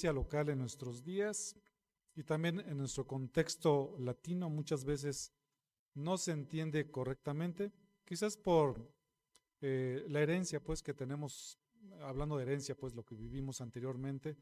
Iglesia 0.00 0.12
local 0.14 0.48
en 0.48 0.58
nuestros 0.58 1.04
días 1.04 1.54
y 2.14 2.22
también 2.22 2.58
en 2.60 2.78
nuestro 2.78 3.06
contexto 3.06 3.96
latino 3.98 4.48
muchas 4.48 4.82
veces 4.82 5.30
no 5.92 6.16
se 6.16 6.32
entiende 6.32 6.90
correctamente, 6.90 7.70
quizás 8.06 8.38
por 8.38 8.90
eh, 9.60 10.02
la 10.08 10.22
herencia 10.22 10.58
pues 10.58 10.82
que 10.82 10.94
tenemos, 10.94 11.58
hablando 12.00 12.38
de 12.38 12.44
herencia 12.44 12.74
pues 12.74 12.94
lo 12.94 13.04
que 13.04 13.14
vivimos 13.14 13.60
anteriormente, 13.60 14.38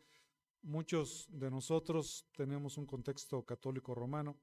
muchos 0.62 1.27
de 1.29 1.50
nosotros 1.50 2.25
tenemos 2.36 2.78
un 2.78 2.86
contexto 2.86 3.45
católico 3.45 3.97
romano 3.97 4.38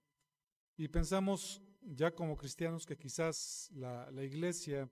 y 0.76 0.90
pensamos 0.90 1.62
ya 1.82 2.14
como 2.14 2.36
cristianos 2.36 2.86
que 2.86 2.98
quizás 2.98 3.72
la, 3.74 4.12
iglesia 4.22 4.92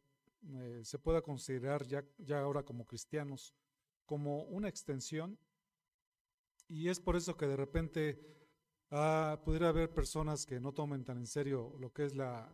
eh, 0.54 0.80
se 0.86 1.00
pueda 1.00 1.22
considerar 1.22 1.86
ya, 1.86 2.06
ya 2.18 2.40
ahora 2.40 2.64
como 2.64 2.86
cristianos 2.86 3.54
como 4.06 4.44
una 4.44 4.70
extensión 4.70 5.38
y 6.74 6.90
es 6.90 7.00
por 7.00 7.16
eso 7.16 7.38
que 7.38 7.46
de 7.46 7.56
repente 7.56 8.20
ah, 8.90 9.40
pudiera 9.46 9.70
haber 9.70 9.94
personas 9.94 10.44
que 10.44 10.60
no 10.60 10.74
tomen 10.74 11.04
tan 11.04 11.20
en 11.20 11.28
serio 11.28 11.76
lo 11.80 11.94
que 11.94 12.06
es 12.06 12.16
la, 12.16 12.52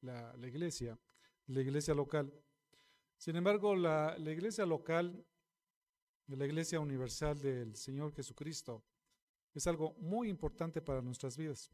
la, 0.00 0.34
iglesia, 0.48 0.98
la 1.48 1.60
iglesia 1.60 1.92
local. 1.92 2.32
Sin 3.18 3.36
embargo, 3.36 3.76
la, 3.76 4.16
la 4.18 4.32
iglesia 4.32 4.64
local, 4.64 5.22
la 6.28 6.46
iglesia 6.46 6.80
universal 6.80 7.38
del 7.38 7.76
Señor 7.76 8.14
Jesucristo, 8.14 8.82
es 9.52 9.66
algo 9.66 9.92
muy 9.98 10.30
importante 10.30 10.80
para 10.80 11.02
nuestras 11.02 11.36
vidas. 11.36 11.70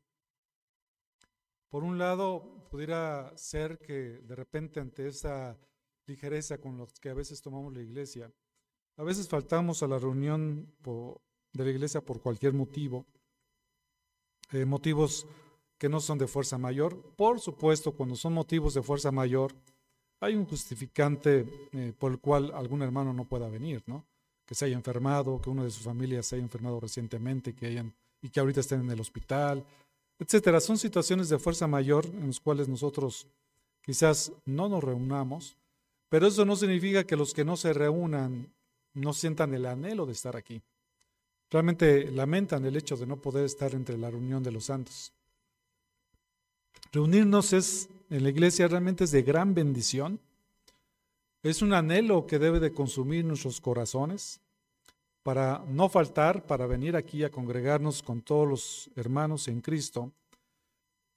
Por 1.69 1.85
un 1.85 1.97
lado, 1.97 2.67
pudiera 2.71 3.37
ser 3.37 3.79
que 3.79 4.21
de 4.21 4.35
repente 4.35 4.81
ante 4.81 5.07
esa 5.07 5.57
ligereza 6.07 6.59
con 6.61 6.77
los 6.77 6.99
que 6.99 7.11
a 7.11 7.15
veces 7.15 7.41
tomamos 7.41 7.73
la 7.73 7.83
iglesia, 7.83 8.33
a 8.97 9.05
veces 9.05 9.29
faltamos 9.29 9.83
a 9.85 9.87
la 9.87 9.99
reunión 10.01 10.75
de 11.55 11.65
la 11.65 11.71
iglesia 11.71 12.01
por 12.03 12.21
cualquier 12.21 12.53
motivo, 12.53 13.07
eh, 14.53 14.65
motivos 14.65 15.27
que 15.79 15.89
no 15.89 16.01
son 16.01 16.19
de 16.19 16.27
fuerza 16.27 16.59
mayor. 16.59 17.01
Por 17.17 17.41
supuesto, 17.41 17.93
cuando 17.93 18.17
son 18.17 18.35
motivos 18.35 18.75
de 18.75 18.83
fuerza 18.83 19.11
mayor, 19.11 19.55
hay 20.21 20.35
un 20.35 20.47
justificante 20.47 21.47
eh, 21.73 21.93
por 21.99 22.13
el 22.13 22.19
cual 22.19 22.53
algún 22.55 22.83
hermano 22.83 23.13
no 23.13 23.25
pueda 23.25 23.49
venir, 23.49 23.83
¿no? 23.87 24.05
Que 24.45 24.55
se 24.55 24.67
haya 24.67 24.77
enfermado, 24.77 25.41
que 25.41 25.51
uno 25.51 25.65
de 25.65 25.71
sus 25.71 25.85
familias 25.85 26.27
se 26.27 26.37
haya 26.37 26.45
enfermado 26.45 26.81
recientemente 26.81 27.55
que 27.55 27.67
hayan, 27.67 27.95
y 28.21 28.29
que 28.31 28.41
ahorita 28.41 28.61
estén 28.61 28.81
en 28.81 28.91
el 28.91 29.01
hospital, 29.01 29.65
etcétera. 30.19 30.61
Son 30.61 30.77
situaciones 30.77 31.29
de 31.29 31.39
fuerza 31.39 31.67
mayor 31.67 32.07
en 32.07 32.29
las 32.29 32.41
cuales 32.41 32.69
nosotros 32.69 33.27
quizás 33.81 34.33
no 34.45 34.69
nos 34.69 34.83
reunamos, 34.83 35.57
pero 36.09 36.27
eso 36.27 36.45
no 36.45 36.57
significa 36.57 37.05
que 37.05 37.17
los 37.17 37.35
que 37.35 37.45
no 37.45 37.57
se 37.57 37.73
reúnan 37.73 38.53
no 38.95 39.13
sientan 39.13 39.53
el 39.55 39.67
anhelo 39.67 40.07
de 40.07 40.13
estar 40.13 40.37
aquí. 40.37 40.63
Realmente 41.55 42.11
lamentan 42.11 42.67
el 42.67 42.75
hecho 42.75 42.97
de 42.97 43.07
no 43.07 43.23
poder 43.23 43.45
estar 43.45 43.77
entre 43.77 43.97
la 43.97 44.11
reunión 44.11 44.43
de 44.43 44.51
los 44.51 44.65
santos. 44.65 45.13
Reunirnos 46.91 47.53
es 47.53 47.89
en 48.11 48.25
la 48.25 48.31
iglesia 48.31 48.67
realmente 48.67 49.05
es 49.05 49.13
de 49.13 49.23
gran 49.23 49.55
bendición. 49.55 50.19
Es 51.45 51.63
un 51.63 51.73
anhelo 51.73 52.27
que 52.27 52.41
debe 52.41 52.59
de 52.59 52.73
consumir 52.73 53.25
nuestros 53.25 53.61
corazones 53.61 54.41
para 55.23 55.65
no 55.69 55.89
faltar, 55.89 56.45
para 56.45 56.67
venir 56.67 56.97
aquí 56.97 57.23
a 57.23 57.31
congregarnos 57.31 58.03
con 58.03 58.21
todos 58.21 58.49
los 58.49 58.91
hermanos 58.97 59.47
en 59.47 59.61
Cristo 59.61 60.11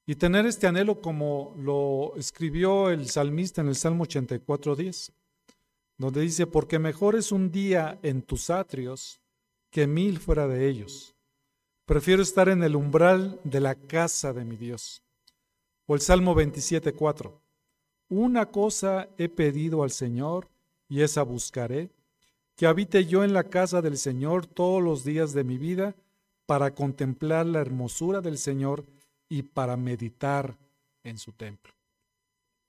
y 0.06 0.18
tener 0.18 0.46
este 0.46 0.68
anhelo 0.68 1.02
como 1.02 1.56
lo 1.58 2.14
escribió 2.16 2.92
el 2.92 3.10
salmista 3.10 3.62
en 3.62 3.70
el 3.70 3.76
Salmo 3.76 4.06
84.10 4.06 5.14
donde 5.98 6.22
dice, 6.22 6.46
porque 6.46 6.78
mejor 6.78 7.16
es 7.16 7.32
un 7.32 7.52
día 7.52 7.98
en 8.04 8.22
tus 8.22 8.52
atrios 8.52 9.20
que 9.78 9.86
mil 9.86 10.18
fuera 10.18 10.48
de 10.48 10.68
ellos. 10.68 11.14
Prefiero 11.86 12.24
estar 12.24 12.50
en 12.50 12.64
el 12.64 12.76
umbral 12.76 13.40
de 13.44 13.60
la 13.60 13.76
casa 13.76 14.34
de 14.34 14.44
mi 14.44 14.58
Dios. 14.58 15.04
O 15.86 15.94
el 15.94 16.02
Salmo 16.02 16.34
27.4. 16.34 17.32
Una 18.10 18.48
cosa 18.48 19.08
he 19.20 19.30
pedido 19.30 19.84
al 19.84 19.92
Señor 19.92 20.50
y 20.90 21.02
esa 21.02 21.22
buscaré, 21.22 21.92
que 22.56 22.66
habite 22.66 23.06
yo 23.06 23.24
en 23.24 23.34
la 23.34 23.44
casa 23.44 23.84
del 23.84 24.00
Señor 24.00 24.48
todos 24.48 24.82
los 24.82 25.04
días 25.04 25.34
de 25.34 25.44
mi 25.44 25.60
vida 25.60 25.94
para 26.48 26.74
contemplar 26.74 27.46
la 27.46 27.60
hermosura 27.60 28.20
del 28.20 28.40
Señor 28.40 28.84
y 29.30 29.44
para 29.44 29.78
meditar 29.78 30.58
en 31.04 31.20
su 31.20 31.34
templo. 31.34 31.72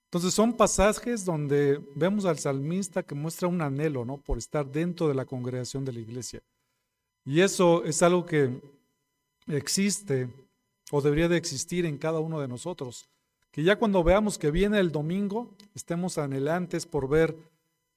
Entonces 0.08 0.34
son 0.34 0.52
pasajes 0.52 1.25
donde 1.25 1.80
vemos 1.94 2.26
al 2.26 2.38
salmista 2.38 3.02
que 3.02 3.14
muestra 3.14 3.48
un 3.48 3.62
anhelo, 3.62 4.04
¿no? 4.04 4.19
Por 4.19 4.36
estar 4.36 4.70
dentro 4.70 5.08
de 5.08 5.14
la 5.14 5.25
congregación 5.25 5.86
de 5.86 5.94
la 5.94 6.00
iglesia. 6.00 6.42
Y 7.28 7.43
eso 7.43 7.84
es 7.84 8.03
algo 8.03 8.25
que 8.25 8.59
existe 9.49 10.31
o 10.91 11.03
debería 11.03 11.28
de 11.28 11.37
existir 11.37 11.84
en 11.84 11.99
cada 11.99 12.21
uno 12.21 12.41
de 12.41 12.49
nosotros. 12.49 13.06
Que 13.50 13.62
ya 13.62 13.77
cuando 13.77 14.03
veamos 14.03 14.39
que 14.39 14.50
viene 14.50 14.78
el 14.78 14.91
domingo, 14.91 15.55
estemos 15.75 16.17
anhelantes 16.17 16.87
por 16.87 17.06
ver 17.06 17.37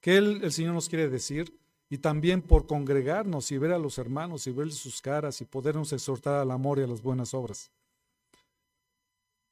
qué 0.02 0.18
el, 0.18 0.52
Señor 0.52 0.74
nos 0.74 0.90
quiere 0.90 1.08
decir 1.08 1.58
y 1.90 2.00
también 2.00 2.41
por 2.41 2.68
congregarnos 2.68 3.50
y 3.53 3.58
ver 3.58 3.72
a 3.72 3.78
los 3.78 3.97
hermanos 3.97 4.47
y 4.47 4.52
ver 4.52 4.70
sus 4.74 5.02
caras 5.02 5.40
y 5.40 5.46
podernos 5.46 5.94
exhortar 5.94 6.41
al 6.41 6.52
amor 6.52 6.80
y 6.80 6.84
a 6.84 6.88
las 6.88 7.02
buenas 7.02 7.34
obras. 7.34 7.72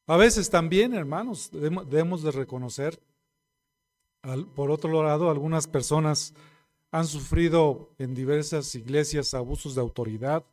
A 0.07 0.17
veces 0.17 0.49
también, 0.49 0.93
hermanos, 0.93 1.51
debemos 1.53 2.21
de 2.21 2.31
reconocer, 2.31 2.99
por 4.55 4.71
otro 4.71 5.01
lado, 5.01 5.29
algunas 5.29 5.67
personas 5.67 6.33
han 6.91 7.05
sufrido 7.05 7.89
en 7.97 8.15
diversas 8.15 8.73
iglesias 8.75 9.33
abusos 9.33 9.75
de 9.75 9.81
autoridad, 9.81 10.45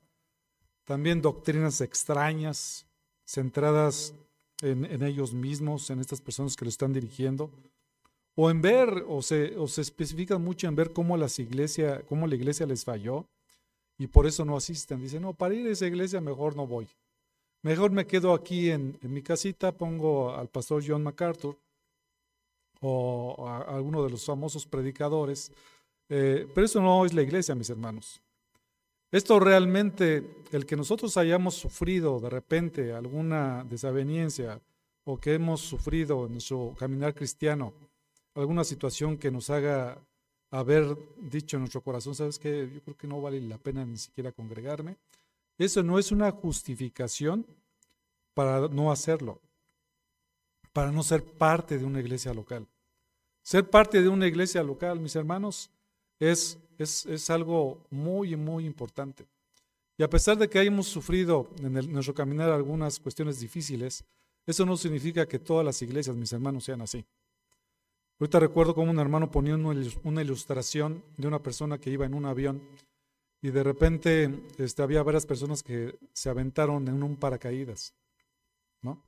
también 0.85 1.23
doctrinas 1.23 1.81
extrañas, 1.81 2.87
centradas 3.25 4.15
en, 4.63 5.03
ellos 5.03 5.35
mismos, 5.35 5.91
en 5.91 6.01
estas 6.01 6.21
personas 6.21 6.57
que 6.57 6.65
lo 6.65 6.69
están 6.69 6.93
dirigiendo, 6.93 7.51
o 8.35 8.51
en 8.51 8.61
ver, 8.61 9.05
o 9.09 9.23
se, 9.23 9.57
o 9.57 9.67
se 9.67 9.81
especifican 9.81 10.43
mucho 10.43 10.69
en 10.69 10.77
ver 10.77 10.93
cómo, 10.93 11.17
las 11.17 11.39
iglesia, 11.39 12.03
cómo 12.07 12.27
la 12.27 12.35
iglesia 12.35 12.67
les 12.67 12.85
falló 12.85 13.27
y 13.99 14.07
por 14.07 14.27
eso 14.27 14.45
no 14.45 14.57
asisten. 14.57 15.01
Dicen, 15.01 15.23
no, 15.23 15.33
para 15.33 15.55
ir 15.55 15.67
a 15.67 15.71
esa 15.71 15.87
iglesia 15.87 16.21
mejor 16.21 16.55
no 16.55 16.67
voy. 16.67 16.89
Mejor 17.63 17.91
me 17.91 18.07
quedo 18.07 18.33
aquí 18.33 18.71
en, 18.71 18.99
mi 19.03 19.23
casita, 19.23 19.73
pongo 19.73 20.35
al 20.35 20.49
pastor 20.49 20.85
John 20.87 21.03
MacArthur 21.03 21.59
o 22.81 23.49
a, 23.49 23.63
alguno 23.63 24.05
de 24.05 24.11
los 24.11 24.25
famosos 24.25 24.67
predicadores. 24.67 25.51
Eh, 26.09 26.49
pero 26.55 26.65
eso 26.67 26.81
no 26.81 27.05
es 27.05 27.13
la 27.13 27.23
iglesia, 27.23 27.55
mis 27.55 27.71
hermanos. 27.71 28.21
Esto 29.11 29.39
realmente, 29.39 30.43
el 30.53 30.67
que 30.67 30.77
nosotros 30.77 31.17
hayamos 31.17 31.55
sufrido 31.55 32.21
de 32.21 32.31
repente 32.31 32.93
alguna 32.93 33.65
desaveniencia 33.65 34.61
o 35.05 35.19
que 35.19 35.35
hemos 35.35 35.61
sufrido 35.61 36.27
en 36.27 36.33
nuestro 36.33 36.75
caminar 36.79 37.15
cristiano, 37.15 37.73
alguna 38.35 38.65
situación 38.65 39.17
que 39.17 39.31
nos 39.31 39.49
haga 39.51 39.99
haber 40.51 40.97
dicho 41.19 41.57
en 41.57 41.63
nuestro 41.63 41.81
corazón, 41.81 42.15
¿sabes 42.15 42.39
qué? 42.39 42.69
Yo 42.73 42.81
creo 42.83 42.97
que 42.97 43.07
no 43.07 43.21
vale 43.21 43.41
la 43.41 43.59
pena 43.59 43.85
ni 43.85 43.97
siquiera 43.97 44.33
congregarme. 44.33 44.97
Eso 45.59 45.83
no 45.83 45.99
es 45.99 46.13
una 46.13 46.31
justificación 46.31 47.47
para 48.35 48.69
no 48.69 48.93
hacerlo, 48.93 49.41
para 50.73 50.93
no 50.93 51.03
ser 51.03 51.25
parte 51.25 51.79
de 51.79 51.85
una 51.85 52.01
iglesia 52.01 52.35
local. 52.35 52.67
Ser 53.43 53.71
parte 53.71 54.03
de 54.03 54.09
una 54.09 54.27
iglesia 54.27 54.63
local, 54.63 55.01
mis 55.01 55.17
hermanos, 55.17 55.71
es, 56.19 56.59
es, 56.79 57.31
algo 57.31 57.87
muy, 57.91 58.37
muy 58.37 58.67
importante. 58.67 59.27
Y 59.99 60.03
a 60.03 60.11
pesar 60.11 60.37
de 60.37 60.49
que 60.49 60.59
hayamos 60.59 60.87
sufrido 60.87 61.51
en, 61.63 61.93
nuestro 61.93 62.15
caminar 62.15 62.51
algunas 62.51 62.99
cuestiones 63.01 63.41
difíciles, 63.41 64.05
eso 64.47 64.65
no 64.67 64.77
significa 64.77 65.27
que 65.27 65.39
todas 65.39 65.65
las 65.65 65.81
iglesias, 65.83 66.17
mis 66.17 66.33
hermanos, 66.33 66.65
sean 66.65 66.83
así. 66.83 67.05
Ahorita 68.19 68.41
recuerdo 68.41 68.75
cómo 68.75 68.91
un 68.91 68.99
hermano 68.99 69.31
ponía 69.31 69.57
una 69.57 70.23
ilustración 70.23 71.05
de 71.17 71.29
una 71.29 71.43
persona 71.43 71.79
que 71.79 71.91
iba 71.91 72.07
en 72.07 72.15
un 72.15 72.25
avión 72.25 72.63
y 73.43 73.51
de 73.51 73.63
repente 73.63 74.45
este, 74.59 74.83
había 74.83 75.03
varias 75.03 75.27
personas 75.27 75.63
que 75.63 75.99
se 76.13 76.31
aventaron 76.31 76.89
en 76.89 77.03
un 77.03 77.17
paracaídas, 77.17 77.95
¿no? 78.83 79.03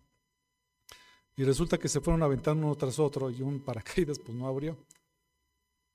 Y 1.37 1.45
resulta 1.45 1.79
que 1.79 1.89
se 1.89 2.01
fueron 2.01 2.23
aventando 2.23 2.67
uno 2.67 2.77
tras 2.77 2.99
otro 2.99 3.31
y 3.31 3.43
un 3.43 3.61
paracaídas 3.61 4.19
pues 4.19 4.37
no 4.37 4.47
abrió. 4.47 4.77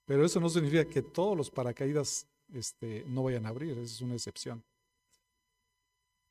Pero 0.06 0.26
eso 0.26 0.40
no 0.40 0.50
significa 0.50 0.86
que 0.86 1.02
todos 1.02 1.38
los 1.38 1.50
paracaídas 1.50 2.28
este, 2.54 3.04
no 3.08 3.24
vayan 3.24 3.46
a 3.46 3.50
abrir, 3.50 3.78
es 3.78 4.02
una 4.02 4.16
excepción. 4.16 4.64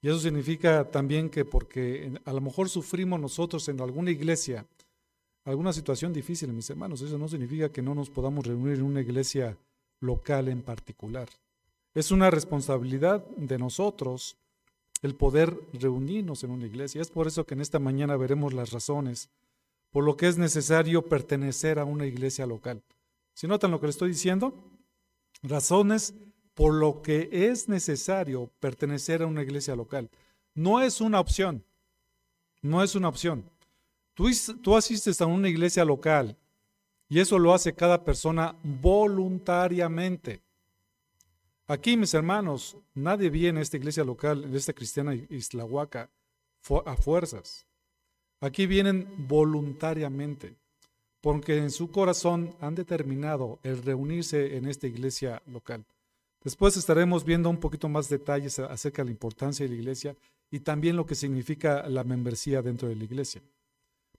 Y 0.00 0.08
eso 0.08 0.18
significa 0.18 0.90
también 0.90 1.30
que 1.30 1.44
porque 1.44 2.12
a 2.24 2.32
lo 2.32 2.40
mejor 2.40 2.68
sufrimos 2.68 3.20
nosotros 3.20 3.68
en 3.68 3.80
alguna 3.80 4.10
iglesia 4.10 4.66
alguna 5.44 5.72
situación 5.72 6.12
difícil, 6.12 6.52
mis 6.52 6.70
hermanos, 6.70 7.00
eso 7.00 7.18
no 7.18 7.28
significa 7.28 7.70
que 7.70 7.82
no 7.82 7.94
nos 7.94 8.10
podamos 8.10 8.46
reunir 8.46 8.74
en 8.74 8.84
una 8.84 9.00
iglesia 9.00 9.56
local 10.00 10.48
en 10.48 10.62
particular. 10.62 11.28
Es 11.94 12.10
una 12.10 12.30
responsabilidad 12.30 13.26
de 13.36 13.58
nosotros 13.58 14.36
el 15.02 15.14
poder 15.16 15.58
reunirnos 15.72 16.44
en 16.44 16.52
una 16.52 16.66
iglesia. 16.66 17.02
Es 17.02 17.10
por 17.10 17.26
eso 17.26 17.44
que 17.44 17.54
en 17.54 17.60
esta 17.60 17.78
mañana 17.78 18.16
veremos 18.16 18.52
las 18.52 18.70
razones 18.70 19.28
por 19.90 20.04
lo 20.04 20.16
que 20.16 20.26
es 20.26 20.38
necesario 20.38 21.02
pertenecer 21.02 21.78
a 21.78 21.84
una 21.84 22.06
iglesia 22.06 22.46
local. 22.46 22.82
Si 23.34 23.46
notan 23.46 23.70
lo 23.70 23.80
que 23.80 23.86
le 23.86 23.90
estoy 23.90 24.10
diciendo, 24.10 24.54
razones 25.42 26.14
por 26.54 26.74
lo 26.74 27.02
que 27.02 27.28
es 27.32 27.68
necesario 27.68 28.50
pertenecer 28.60 29.22
a 29.22 29.26
una 29.26 29.42
iglesia 29.42 29.74
local. 29.74 30.10
No 30.54 30.80
es 30.80 31.00
una 31.00 31.20
opción. 31.20 31.64
No 32.60 32.82
es 32.82 32.94
una 32.94 33.08
opción. 33.08 33.44
Tú, 34.14 34.30
tú 34.62 34.76
asistes 34.76 35.20
a 35.20 35.26
una 35.26 35.48
iglesia 35.48 35.84
local 35.84 36.36
y 37.08 37.20
eso 37.20 37.38
lo 37.38 37.52
hace 37.52 37.74
cada 37.74 38.04
persona 38.04 38.56
voluntariamente. 38.62 40.42
Aquí, 41.66 41.96
mis 41.96 42.12
hermanos, 42.14 42.76
nadie 42.94 43.30
viene 43.30 43.60
a 43.60 43.62
esta 43.62 43.76
iglesia 43.76 44.04
local, 44.04 44.50
de 44.50 44.58
esta 44.58 44.72
cristiana 44.72 45.14
Islahuaca, 45.14 46.10
a 46.86 46.96
fuerzas. 46.96 47.66
Aquí 48.40 48.66
vienen 48.66 49.26
voluntariamente, 49.28 50.56
porque 51.22 51.56
en 51.56 51.70
su 51.70 51.90
corazón 51.90 52.54
han 52.60 52.74
determinado 52.74 53.60
el 53.62 53.82
reunirse 53.82 54.56
en 54.56 54.66
esta 54.66 54.88
iglesia 54.88 55.40
local. 55.46 55.86
Después 56.42 56.76
estaremos 56.76 57.24
viendo 57.24 57.48
un 57.48 57.60
poquito 57.60 57.88
más 57.88 58.08
detalles 58.08 58.58
acerca 58.58 59.02
de 59.02 59.06
la 59.06 59.12
importancia 59.12 59.64
de 59.64 59.70
la 59.70 59.80
iglesia 59.80 60.16
y 60.50 60.60
también 60.60 60.96
lo 60.96 61.06
que 61.06 61.14
significa 61.14 61.88
la 61.88 62.02
membresía 62.02 62.60
dentro 62.60 62.88
de 62.88 62.96
la 62.96 63.04
iglesia. 63.04 63.40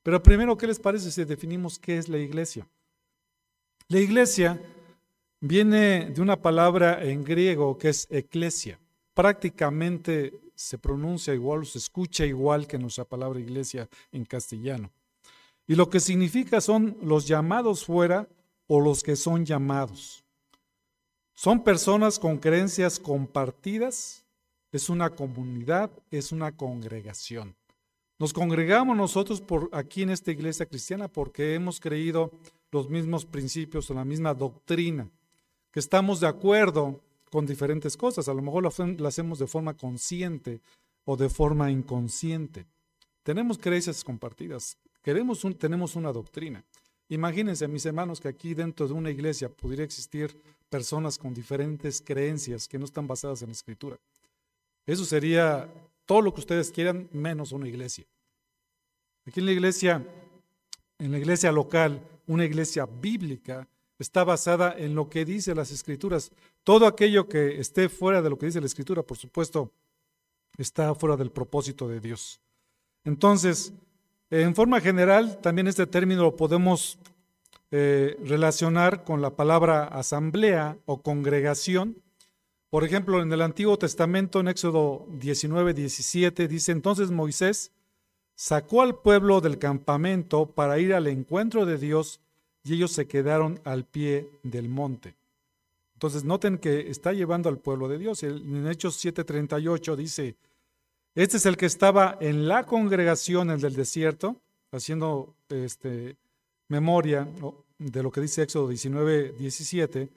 Pero 0.01 0.23
primero, 0.23 0.57
¿qué 0.57 0.65
les 0.65 0.79
parece 0.79 1.11
si 1.11 1.25
definimos 1.25 1.77
qué 1.77 1.97
es 1.97 2.07
la 2.07 2.17
iglesia? 2.17 2.65
La 3.89 3.99
iglesia 3.99 4.61
viene 5.41 6.09
de 6.09 6.21
una 6.21 6.41
palabra 6.41 7.03
en 7.03 7.25
griego 7.25 7.77
que 7.77 7.89
es 7.89 8.07
eclesia. 8.09 8.79
Prácticamente 9.13 10.39
se 10.55 10.77
pronuncia 10.77 11.33
igual, 11.33 11.65
se 11.65 11.79
escucha 11.79 12.25
igual 12.25 12.65
que 12.65 12.77
nuestra 12.77 13.03
palabra 13.03 13.41
iglesia 13.41 13.89
en 14.13 14.23
castellano. 14.23 14.89
Y 15.67 15.75
lo 15.75 15.89
que 15.89 15.99
significa 15.99 16.61
son 16.61 16.97
los 17.01 17.27
llamados 17.27 17.85
fuera 17.85 18.27
o 18.67 18.79
los 18.79 19.03
que 19.03 19.15
son 19.15 19.45
llamados. 19.45 20.23
Son 21.33 21.63
personas 21.63 22.19
con 22.19 22.37
creencias 22.37 22.99
compartidas, 22.99 24.23
es 24.71 24.89
una 24.89 25.09
comunidad, 25.09 25.91
es 26.11 26.31
una 26.31 26.51
congregación. 26.51 27.55
Nos 28.19 28.33
congregamos 28.33 28.95
nosotros 28.95 29.41
por 29.41 29.69
aquí 29.71 30.03
en 30.03 30.11
esta 30.11 30.31
iglesia 30.31 30.65
cristiana 30.65 31.07
porque 31.07 31.55
hemos 31.55 31.79
creído 31.79 32.31
los 32.71 32.89
mismos 32.89 33.25
principios 33.25 33.89
o 33.89 33.93
la 33.93 34.05
misma 34.05 34.33
doctrina, 34.33 35.09
que 35.71 35.79
estamos 35.79 36.19
de 36.19 36.27
acuerdo 36.27 37.01
con 37.29 37.45
diferentes 37.45 37.97
cosas. 37.97 38.27
A 38.27 38.33
lo 38.33 38.41
mejor 38.41 38.63
lo, 38.63 39.07
hacemos 39.07 39.39
de 39.39 39.47
forma 39.47 39.73
consciente 39.75 40.61
o 41.05 41.17
de 41.17 41.29
forma 41.29 41.71
inconsciente. 41.71 42.65
Tenemos 43.23 43.57
creencias 43.57 44.03
compartidas, 44.03 44.77
queremos 45.03 45.45
tenemos 45.59 45.95
una 45.95 46.11
doctrina. 46.11 46.63
Imagínense, 47.09 47.67
mis 47.67 47.85
hermanos, 47.85 48.19
que 48.19 48.29
aquí 48.29 48.53
dentro 48.53 48.87
de 48.87 48.93
una 48.93 49.11
iglesia 49.11 49.49
pudiera 49.49 49.83
existir 49.83 50.35
personas 50.69 51.17
con 51.17 51.33
diferentes 51.33 52.01
creencias 52.01 52.67
que 52.67 52.79
no 52.79 52.85
están 52.85 53.05
basadas 53.05 53.41
en 53.43 53.49
la 53.49 53.53
escritura. 53.53 53.99
Eso 54.87 55.05
sería 55.05 55.69
todo 56.05 56.21
lo 56.21 56.33
que 56.33 56.39
ustedes 56.39 56.71
quieran 56.71 57.07
menos 57.11 57.51
una 57.51 57.67
iglesia. 57.67 58.05
Aquí 59.27 59.39
en 59.39 59.45
la 59.45 59.51
iglesia, 59.51 60.05
en 60.97 61.11
la 61.11 61.19
iglesia 61.19 61.51
local, 61.51 62.01
una 62.25 62.45
iglesia 62.45 62.85
bíblica, 62.85 63.67
está 63.99 64.23
basada 64.23 64.75
en 64.77 64.95
lo 64.95 65.09
que 65.09 65.25
dice 65.25 65.55
las 65.55 65.71
escrituras. 65.71 66.31
Todo 66.63 66.87
aquello 66.87 67.27
que 67.27 67.59
esté 67.59 67.89
fuera 67.89 68.21
de 68.21 68.29
lo 68.29 68.37
que 68.37 68.47
dice 68.47 68.59
la 68.59 68.65
escritura, 68.65 69.03
por 69.03 69.17
supuesto, 69.17 69.71
está 70.57 70.93
fuera 70.95 71.15
del 71.15 71.31
propósito 71.31 71.87
de 71.87 71.99
Dios. 71.99 72.39
Entonces, 73.05 73.73
en 74.41 74.55
forma 74.55 74.81
general, 74.81 75.39
también 75.41 75.67
este 75.67 75.85
término 75.85 76.23
lo 76.23 76.35
podemos 76.35 76.97
eh, 77.69 78.17
relacionar 78.25 79.03
con 79.03 79.21
la 79.21 79.35
palabra 79.35 79.83
asamblea 79.83 80.75
o 80.85 81.03
congregación. 81.03 82.01
Por 82.71 82.83
ejemplo, 82.83 83.21
en 83.21 83.31
el 83.31 83.41
Antiguo 83.43 83.77
Testamento, 83.77 84.39
en 84.39 84.47
Éxodo 84.47 85.05
19, 85.11 85.75
17, 85.75 86.47
dice, 86.47 86.71
entonces 86.71 87.11
Moisés 87.11 87.71
sacó 88.33 88.81
al 88.81 88.95
pueblo 88.95 89.39
del 89.39 89.59
campamento 89.59 90.47
para 90.47 90.79
ir 90.79 90.95
al 90.95 91.05
encuentro 91.05 91.67
de 91.67 91.77
Dios 91.77 92.19
y 92.63 92.73
ellos 92.73 92.91
se 92.91 93.07
quedaron 93.07 93.59
al 93.63 93.85
pie 93.85 94.31
del 94.41 94.67
monte. 94.67 95.15
Entonces 95.93 96.23
noten 96.23 96.57
que 96.57 96.89
está 96.89 97.13
llevando 97.13 97.49
al 97.49 97.59
pueblo 97.59 97.87
de 97.87 97.99
Dios. 97.99 98.23
En 98.23 98.67
Hechos 98.67 98.97
7:38 99.05 99.95
dice, 99.95 100.35
este 101.15 101.37
es 101.37 101.45
el 101.45 101.57
que 101.57 101.65
estaba 101.65 102.17
en 102.19 102.47
la 102.47 102.65
congregación 102.65 103.51
el 103.51 103.59
desierto, 103.59 104.37
haciendo 104.71 105.35
este, 105.49 106.17
memoria 106.67 107.27
de 107.77 108.03
lo 108.03 108.11
que 108.11 108.21
dice 108.21 108.43
Éxodo 108.43 108.69
19, 108.69 109.33
17, 109.33 110.09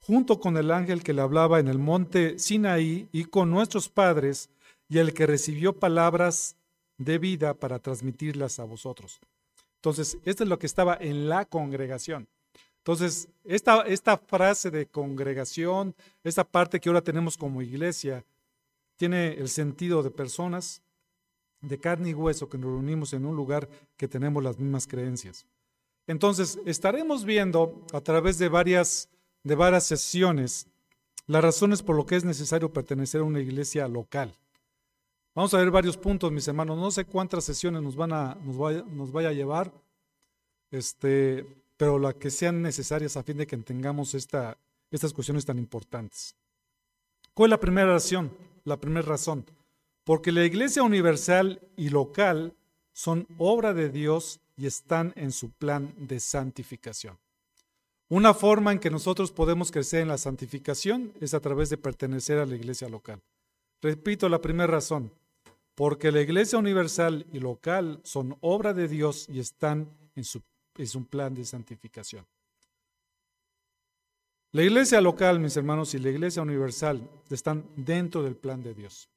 junto 0.00 0.40
con 0.40 0.56
el 0.56 0.70
ángel 0.70 1.02
que 1.02 1.12
le 1.12 1.22
hablaba 1.22 1.60
en 1.60 1.68
el 1.68 1.78
monte 1.78 2.38
Sinaí 2.38 3.08
y 3.12 3.24
con 3.24 3.50
nuestros 3.50 3.88
padres, 3.88 4.50
y 4.88 4.98
el 4.98 5.14
que 5.14 5.26
recibió 5.26 5.78
palabras 5.78 6.56
de 6.98 7.18
vida 7.18 7.54
para 7.54 7.78
transmitirlas 7.78 8.58
a 8.58 8.64
vosotros. 8.64 9.20
Entonces, 9.76 10.18
esto 10.24 10.44
es 10.44 10.50
lo 10.50 10.58
que 10.58 10.66
estaba 10.66 10.98
en 11.00 11.28
la 11.28 11.46
congregación. 11.46 12.28
Entonces, 12.78 13.28
esta, 13.44 13.82
esta 13.82 14.18
frase 14.18 14.70
de 14.70 14.86
congregación, 14.86 15.94
esta 16.24 16.44
parte 16.44 16.78
que 16.78 16.88
ahora 16.88 17.00
tenemos 17.00 17.36
como 17.36 17.62
iglesia, 17.62 18.24
tiene 19.02 19.32
el 19.32 19.48
sentido 19.48 20.04
de 20.04 20.12
personas 20.12 20.80
de 21.60 21.76
carne 21.80 22.10
y 22.10 22.14
hueso 22.14 22.48
que 22.48 22.56
nos 22.56 22.70
reunimos 22.70 23.12
en 23.12 23.26
un 23.26 23.34
lugar 23.34 23.68
que 23.96 24.06
tenemos 24.06 24.44
las 24.44 24.60
mismas 24.60 24.86
creencias. 24.86 25.44
Entonces, 26.06 26.60
estaremos 26.66 27.24
viendo 27.24 27.84
a 27.92 28.00
través 28.00 28.38
de 28.38 28.48
varias, 28.48 29.08
de 29.42 29.56
varias 29.56 29.82
sesiones 29.82 30.68
las 31.26 31.42
razones 31.42 31.82
por 31.82 31.96
lo 31.96 32.06
que 32.06 32.14
es 32.14 32.24
necesario 32.24 32.72
pertenecer 32.72 33.22
a 33.22 33.24
una 33.24 33.40
iglesia 33.40 33.88
local. 33.88 34.38
Vamos 35.34 35.52
a 35.52 35.58
ver 35.58 35.72
varios 35.72 35.96
puntos, 35.96 36.30
mis 36.30 36.46
hermanos. 36.46 36.78
No 36.78 36.92
sé 36.92 37.04
cuántas 37.04 37.42
sesiones 37.42 37.82
nos 37.82 37.96
van 37.96 38.12
a, 38.12 38.36
nos 38.36 38.56
vaya, 38.56 38.84
nos 38.88 39.10
vaya 39.10 39.30
a 39.30 39.32
llevar, 39.32 39.72
este, 40.70 41.44
pero 41.76 41.98
las 41.98 42.14
que 42.14 42.30
sean 42.30 42.62
necesarias 42.62 43.16
a 43.16 43.24
fin 43.24 43.38
de 43.38 43.48
que 43.48 43.56
tengamos 43.56 44.14
esta, 44.14 44.56
estas 44.92 45.12
cuestiones 45.12 45.44
tan 45.44 45.58
importantes. 45.58 46.36
¿Cuál 47.34 47.48
es 47.48 47.50
la 47.50 47.60
primera 47.60 47.88
razón? 47.94 48.51
La 48.64 48.78
primera 48.78 49.06
razón. 49.06 49.44
Porque 50.04 50.32
la 50.32 50.44
iglesia 50.44 50.82
universal 50.82 51.60
y 51.76 51.88
local 51.90 52.54
son 52.92 53.26
obra 53.38 53.72
de 53.72 53.88
Dios 53.88 54.40
y 54.56 54.66
están 54.66 55.12
en 55.16 55.32
su 55.32 55.50
plan 55.50 55.94
de 55.96 56.20
santificación. 56.20 57.18
Una 58.08 58.34
forma 58.34 58.72
en 58.72 58.78
que 58.78 58.90
nosotros 58.90 59.32
podemos 59.32 59.70
crecer 59.70 60.02
en 60.02 60.08
la 60.08 60.18
santificación 60.18 61.12
es 61.20 61.32
a 61.32 61.40
través 61.40 61.70
de 61.70 61.78
pertenecer 61.78 62.38
a 62.38 62.46
la 62.46 62.56
iglesia 62.56 62.88
local. 62.88 63.22
Repito 63.80 64.28
la 64.28 64.42
primera 64.42 64.66
razón, 64.66 65.10
porque 65.74 66.12
la 66.12 66.20
iglesia 66.20 66.58
universal 66.58 67.26
y 67.32 67.40
local 67.40 68.00
son 68.04 68.36
obra 68.40 68.74
de 68.74 68.86
Dios 68.86 69.26
y 69.28 69.40
están 69.40 69.88
en 70.14 70.24
su, 70.24 70.42
un 70.94 71.04
plan 71.06 71.34
de 71.34 71.44
santificación. 71.44 72.26
La 74.54 74.62
iglesia 74.62 75.00
local, 75.00 75.40
mis 75.40 75.56
hermanos, 75.56 75.94
y 75.94 75.98
la 75.98 76.10
iglesia 76.10 76.42
universal 76.42 77.08
están 77.30 77.64
dentro 77.74 78.22
del 78.22 78.36
plan 78.36 78.62
de 78.62 78.74
Dios. 78.74 79.08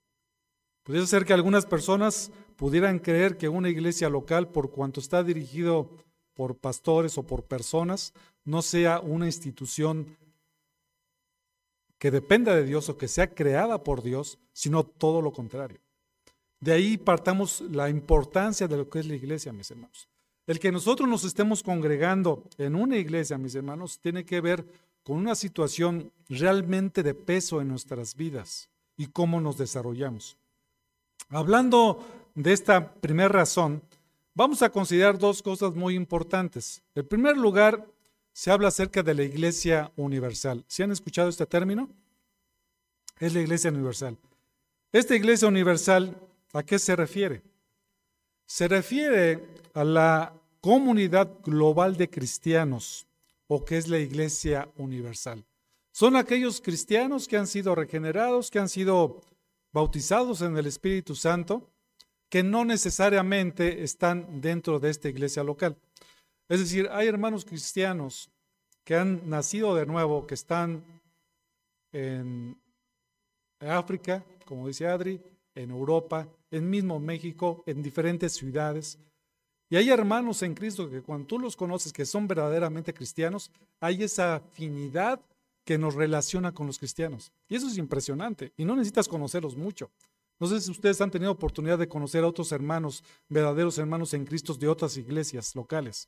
Puede 0.84 1.06
ser 1.08 1.26
que 1.26 1.34
algunas 1.34 1.66
personas 1.66 2.32
pudieran 2.56 3.00
creer 3.00 3.38
que 3.38 3.50
una 3.50 3.70
iglesia 3.70 4.08
local, 4.08 4.48
por 4.48 4.72
cuanto 4.72 5.02
está 5.02 5.24
dirigido 5.24 5.90
por 6.36 6.56
pastores 6.56 7.18
o 7.18 7.24
por 7.24 7.44
personas, 7.44 8.14
no 8.46 8.62
sea 8.62 9.02
una 9.02 9.26
institución 9.26 10.16
que 11.98 12.12
dependa 12.12 12.56
de 12.56 12.64
Dios 12.64 12.88
o 12.88 12.98
que 12.98 13.10
sea 13.10 13.34
creada 13.34 13.84
por 13.84 14.04
Dios, 14.04 14.40
sino 14.54 14.86
todo 14.86 15.22
lo 15.22 15.34
contrario. 15.34 15.82
De 16.62 16.72
ahí 16.72 16.96
partamos 16.98 17.60
la 17.72 17.90
importancia 17.90 18.70
de 18.70 18.78
lo 18.78 18.90
que 18.90 19.00
es 19.00 19.06
la 19.06 19.16
iglesia, 19.16 19.52
mis 19.52 19.70
hermanos. 19.70 20.08
El 20.48 20.60
que 20.60 20.72
nosotros 20.72 21.10
nos 21.10 21.26
estemos 21.26 21.62
congregando 21.64 22.44
en 22.58 22.76
una 22.76 22.98
iglesia, 22.98 23.38
mis 23.38 23.56
hermanos, 23.56 24.00
tiene 24.00 24.24
que 24.24 24.40
ver 24.40 24.66
con 25.06 25.16
una 25.16 25.36
situación 25.36 26.12
realmente 26.28 27.02
de 27.04 27.14
peso 27.14 27.62
en 27.62 27.70
nuestras 27.70 28.16
vidas 28.16 28.68
y 28.98 29.08
cómo 29.08 29.40
nos 29.40 29.58
desarrollamos. 29.58 30.36
Hablando 31.30 32.06
de 32.34 32.52
esta 32.52 32.94
primera 32.94 33.30
razón, 33.30 33.82
vamos 34.34 34.62
a 34.62 34.70
considerar 34.70 35.18
dos 35.18 35.42
cosas 35.42 35.74
muy 35.76 35.96
importantes. 35.96 36.82
En 36.94 37.08
primer 37.08 37.38
lugar, 37.38 37.88
se 38.34 38.52
habla 38.52 38.68
acerca 38.68 39.02
de 39.02 39.14
la 39.14 39.24
iglesia 39.24 39.94
universal. 39.96 40.66
¿Se 40.68 40.84
han 40.84 40.92
escuchado 40.92 41.30
este 41.30 41.46
término? 41.46 41.88
Es 43.20 43.34
la 43.34 43.40
iglesia 43.40 43.70
universal. 43.70 44.18
Esta 44.92 45.16
iglesia 45.16 45.48
universal 45.48 46.20
¿A 46.56 46.64
qué 46.64 46.80
se 46.80 46.96
refiere? 46.96 47.42
Se 48.46 48.70
refiere 48.70 49.46
a 49.74 49.84
la 49.84 50.34
comunidad 50.62 51.30
global 51.44 51.98
de 51.98 52.10
cristianos 52.10 53.06
o 53.48 53.64
que 53.64 53.78
es 53.78 53.88
la 53.88 54.00
iglesia 54.00 54.70
universal. 54.78 55.46
Son 55.92 56.16
aquellos 56.16 56.62
cristianos 56.62 57.28
que 57.28 57.38
han 57.38 57.48
sido 57.48 57.74
regenerados, 57.76 58.52
que 58.52 58.60
han 58.60 58.70
sido 58.70 59.22
bautizados 59.72 60.42
en 60.42 60.58
el 60.58 60.66
Espíritu 60.66 61.16
Santo, 61.16 61.70
que 62.30 62.44
no 62.44 62.66
necesariamente 62.66 63.84
están 63.84 64.42
dentro 64.42 64.80
de 64.80 64.90
esta 64.90 65.10
iglesia 65.10 65.44
local. 65.44 65.78
Es 66.50 66.60
decir, 66.60 66.90
hay 66.92 67.08
hermanos 67.08 67.46
cristianos 67.46 68.30
que 68.84 68.96
han 68.96 69.30
nacido 69.30 69.76
de 69.76 69.86
nuevo, 69.86 70.28
que 70.28 70.36
están 70.36 70.84
en 71.92 72.60
África, 73.60 74.24
como 74.46 74.68
dice 74.68 74.88
Adri, 74.88 75.22
en 75.56 75.72
Europa, 75.72 76.28
en 76.52 76.70
mismo 76.70 77.00
México, 77.00 77.64
en 77.66 77.82
diferentes 77.82 78.34
ciudades. 78.34 79.00
Y 79.70 79.78
hay 79.78 79.90
hermanos 79.90 80.42
en 80.44 80.54
Cristo 80.54 80.90
que 80.90 81.02
cuando 81.02 81.28
tú 81.28 81.40
los 81.40 81.56
conoces, 81.56 81.92
que 81.92 82.06
son 82.06 82.28
verdaderamente 82.28 82.94
cristianos, 82.94 83.52
hay 83.80 84.04
esa 84.04 84.36
afinidad 84.36 85.20
que 85.64 85.78
nos 85.78 85.96
relaciona 85.96 86.54
con 86.54 86.68
los 86.68 86.78
cristianos. 86.78 87.32
Y 87.50 87.56
eso 87.56 87.68
es 87.68 87.78
impresionante. 87.78 88.54
Y 88.56 88.66
no 88.66 88.76
necesitas 88.76 89.08
conocerlos 89.08 89.56
mucho. 89.56 89.90
No 90.40 90.48
sé 90.48 90.62
si 90.62 90.70
ustedes 90.70 91.02
han 91.02 91.12
tenido 91.12 91.32
oportunidad 91.32 91.80
de 91.80 91.88
conocer 91.88 92.24
a 92.24 92.28
otros 92.28 92.52
hermanos, 92.52 93.04
verdaderos 93.30 93.78
hermanos 93.78 94.14
en 94.14 94.26
Cristo 94.26 94.54
de 94.54 94.68
otras 94.68 94.98
iglesias 94.98 95.56
locales. 95.56 96.08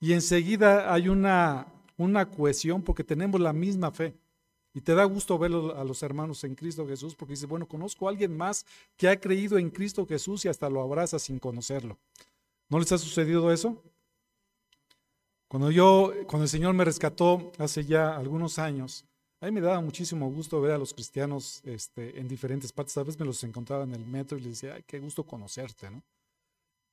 Y 0.00 0.14
enseguida 0.14 0.92
hay 0.92 1.08
una, 1.08 1.66
una 1.96 2.28
cohesión 2.28 2.82
porque 2.82 3.04
tenemos 3.04 3.40
la 3.40 3.52
misma 3.52 3.92
fe. 3.92 4.14
Y 4.74 4.80
te 4.80 4.94
da 4.94 5.04
gusto 5.04 5.38
ver 5.38 5.52
a 5.52 5.84
los 5.84 6.02
hermanos 6.02 6.42
en 6.44 6.54
Cristo 6.54 6.86
Jesús 6.88 7.14
porque 7.14 7.34
dices, 7.34 7.46
bueno, 7.46 7.68
conozco 7.68 8.06
a 8.06 8.10
alguien 8.10 8.34
más 8.34 8.64
que 8.96 9.08
ha 9.08 9.20
creído 9.20 9.58
en 9.58 9.68
Cristo 9.68 10.06
Jesús 10.06 10.44
y 10.44 10.48
hasta 10.48 10.70
lo 10.70 10.80
abraza 10.80 11.18
sin 11.18 11.38
conocerlo. 11.38 11.98
¿No 12.72 12.78
les 12.78 12.90
ha 12.90 12.96
sucedido 12.96 13.52
eso? 13.52 13.82
Cuando 15.46 15.70
yo, 15.70 16.10
cuando 16.26 16.44
el 16.44 16.48
Señor 16.48 16.72
me 16.72 16.86
rescató 16.86 17.52
hace 17.58 17.84
ya 17.84 18.16
algunos 18.16 18.58
años, 18.58 19.04
a 19.42 19.44
mí 19.44 19.52
me 19.52 19.60
daba 19.60 19.82
muchísimo 19.82 20.30
gusto 20.30 20.58
ver 20.62 20.72
a 20.72 20.78
los 20.78 20.94
cristianos 20.94 21.60
este, 21.64 22.18
en 22.18 22.26
diferentes 22.26 22.72
partes. 22.72 22.96
A 22.96 23.02
veces 23.02 23.20
me 23.20 23.26
los 23.26 23.44
encontraba 23.44 23.84
en 23.84 23.92
el 23.92 24.06
metro 24.06 24.38
y 24.38 24.40
les 24.40 24.52
decía, 24.52 24.76
ay, 24.76 24.84
qué 24.86 25.00
gusto 25.00 25.22
conocerte, 25.22 25.90
¿no? 25.90 26.02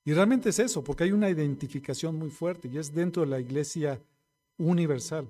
Y 0.03 0.12
realmente 0.12 0.50
es 0.50 0.59
eso, 0.59 0.83
porque 0.83 1.05
hay 1.05 1.13
una 1.13 1.29
identificación 1.29 2.17
muy 2.17 2.29
fuerte 2.29 2.67
y 2.67 2.77
es 2.77 2.93
dentro 2.93 3.21
de 3.21 3.29
la 3.29 3.39
iglesia 3.39 4.01
universal. 4.57 5.29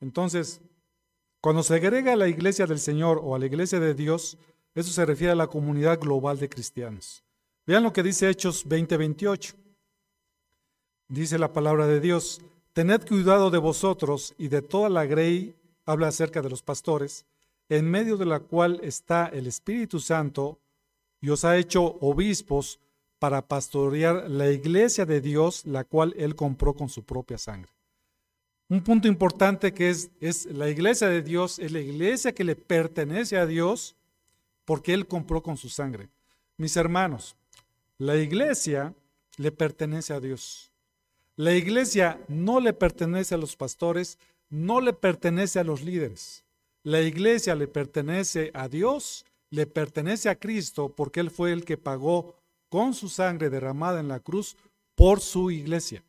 Entonces, 0.00 0.62
cuando 1.42 1.62
se 1.62 1.74
agrega 1.74 2.14
a 2.14 2.16
la 2.16 2.28
iglesia 2.28 2.66
del 2.66 2.78
Señor 2.78 3.20
o 3.22 3.34
a 3.34 3.38
la 3.38 3.44
iglesia 3.44 3.78
de 3.78 3.92
Dios, 3.92 4.38
eso 4.74 4.90
se 4.90 5.04
refiere 5.04 5.32
a 5.32 5.36
la 5.36 5.48
comunidad 5.48 6.00
global 6.00 6.38
de 6.38 6.48
cristianos. 6.48 7.22
Vean 7.66 7.82
lo 7.82 7.92
que 7.92 8.02
dice 8.02 8.30
Hechos 8.30 8.66
20:28. 8.66 9.65
Dice 11.08 11.38
la 11.38 11.52
palabra 11.52 11.86
de 11.86 12.00
Dios, 12.00 12.40
tened 12.72 13.06
cuidado 13.06 13.50
de 13.50 13.58
vosotros 13.58 14.34
y 14.38 14.48
de 14.48 14.62
toda 14.62 14.88
la 14.88 15.06
grey, 15.06 15.54
habla 15.84 16.08
acerca 16.08 16.42
de 16.42 16.50
los 16.50 16.62
pastores, 16.62 17.24
en 17.68 17.90
medio 17.90 18.16
de 18.16 18.26
la 18.26 18.40
cual 18.40 18.80
está 18.82 19.26
el 19.26 19.46
Espíritu 19.46 20.00
Santo 20.00 20.58
y 21.20 21.30
os 21.30 21.44
ha 21.44 21.56
hecho 21.56 21.96
obispos 22.00 22.80
para 23.18 23.46
pastorear 23.46 24.28
la 24.28 24.50
iglesia 24.50 25.06
de 25.06 25.20
Dios, 25.20 25.64
la 25.64 25.84
cual 25.84 26.14
él 26.16 26.34
compró 26.34 26.74
con 26.74 26.88
su 26.88 27.04
propia 27.04 27.38
sangre. 27.38 27.70
Un 28.68 28.82
punto 28.82 29.06
importante 29.06 29.72
que 29.72 29.90
es, 29.90 30.10
es 30.20 30.46
la 30.46 30.68
iglesia 30.68 31.08
de 31.08 31.22
Dios, 31.22 31.60
es 31.60 31.70
la 31.70 31.80
iglesia 31.80 32.34
que 32.34 32.42
le 32.42 32.56
pertenece 32.56 33.36
a 33.36 33.46
Dios 33.46 33.94
porque 34.64 34.92
Él 34.92 35.06
compró 35.06 35.42
con 35.42 35.56
su 35.56 35.68
sangre. 35.68 36.10
Mis 36.58 36.76
hermanos, 36.76 37.36
la 37.96 38.16
iglesia 38.16 38.92
le 39.38 39.52
pertenece 39.52 40.12
a 40.12 40.20
Dios. 40.20 40.72
La 41.36 41.54
iglesia 41.54 42.18
no 42.28 42.60
le 42.60 42.72
pertenece 42.72 43.34
a 43.34 43.38
los 43.38 43.56
pastores, 43.56 44.18
no 44.48 44.80
le 44.80 44.94
pertenece 44.94 45.58
a 45.58 45.64
los 45.64 45.82
líderes. 45.82 46.44
La 46.82 47.02
iglesia 47.02 47.54
le 47.54 47.68
pertenece 47.68 48.50
a 48.54 48.68
Dios, 48.68 49.26
le 49.50 49.66
pertenece 49.66 50.30
a 50.30 50.38
Cristo 50.38 50.88
porque 50.88 51.20
Él 51.20 51.30
fue 51.30 51.52
el 51.52 51.66
que 51.66 51.76
pagó 51.76 52.36
con 52.70 52.94
su 52.94 53.10
sangre 53.10 53.50
derramada 53.50 54.00
en 54.00 54.08
la 54.08 54.20
cruz 54.20 54.56
por 54.94 55.20
su 55.20 55.50
iglesia. 55.50 56.02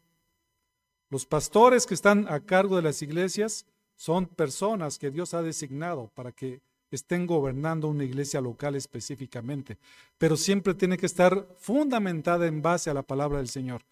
Los 1.09 1.25
pastores 1.25 1.85
que 1.85 1.93
están 1.93 2.27
a 2.29 2.39
cargo 2.39 2.77
de 2.77 2.81
las 2.81 3.01
iglesias 3.01 3.65
son 3.95 4.27
personas 4.27 4.97
que 4.97 5.11
Dios 5.11 5.33
ha 5.33 5.41
designado 5.41 6.09
para 6.13 6.31
que 6.31 6.61
estén 6.89 7.27
gobernando 7.27 7.89
una 7.89 8.05
iglesia 8.05 8.39
local 8.39 8.75
específicamente, 8.75 9.77
pero 10.17 10.37
siempre 10.37 10.73
tiene 10.73 10.97
que 10.97 11.05
estar 11.05 11.47
fundamentada 11.57 12.47
en 12.47 12.61
base 12.61 12.89
a 12.89 12.93
la 12.93 13.03
palabra 13.03 13.39
del 13.39 13.49
Señor. 13.49 13.83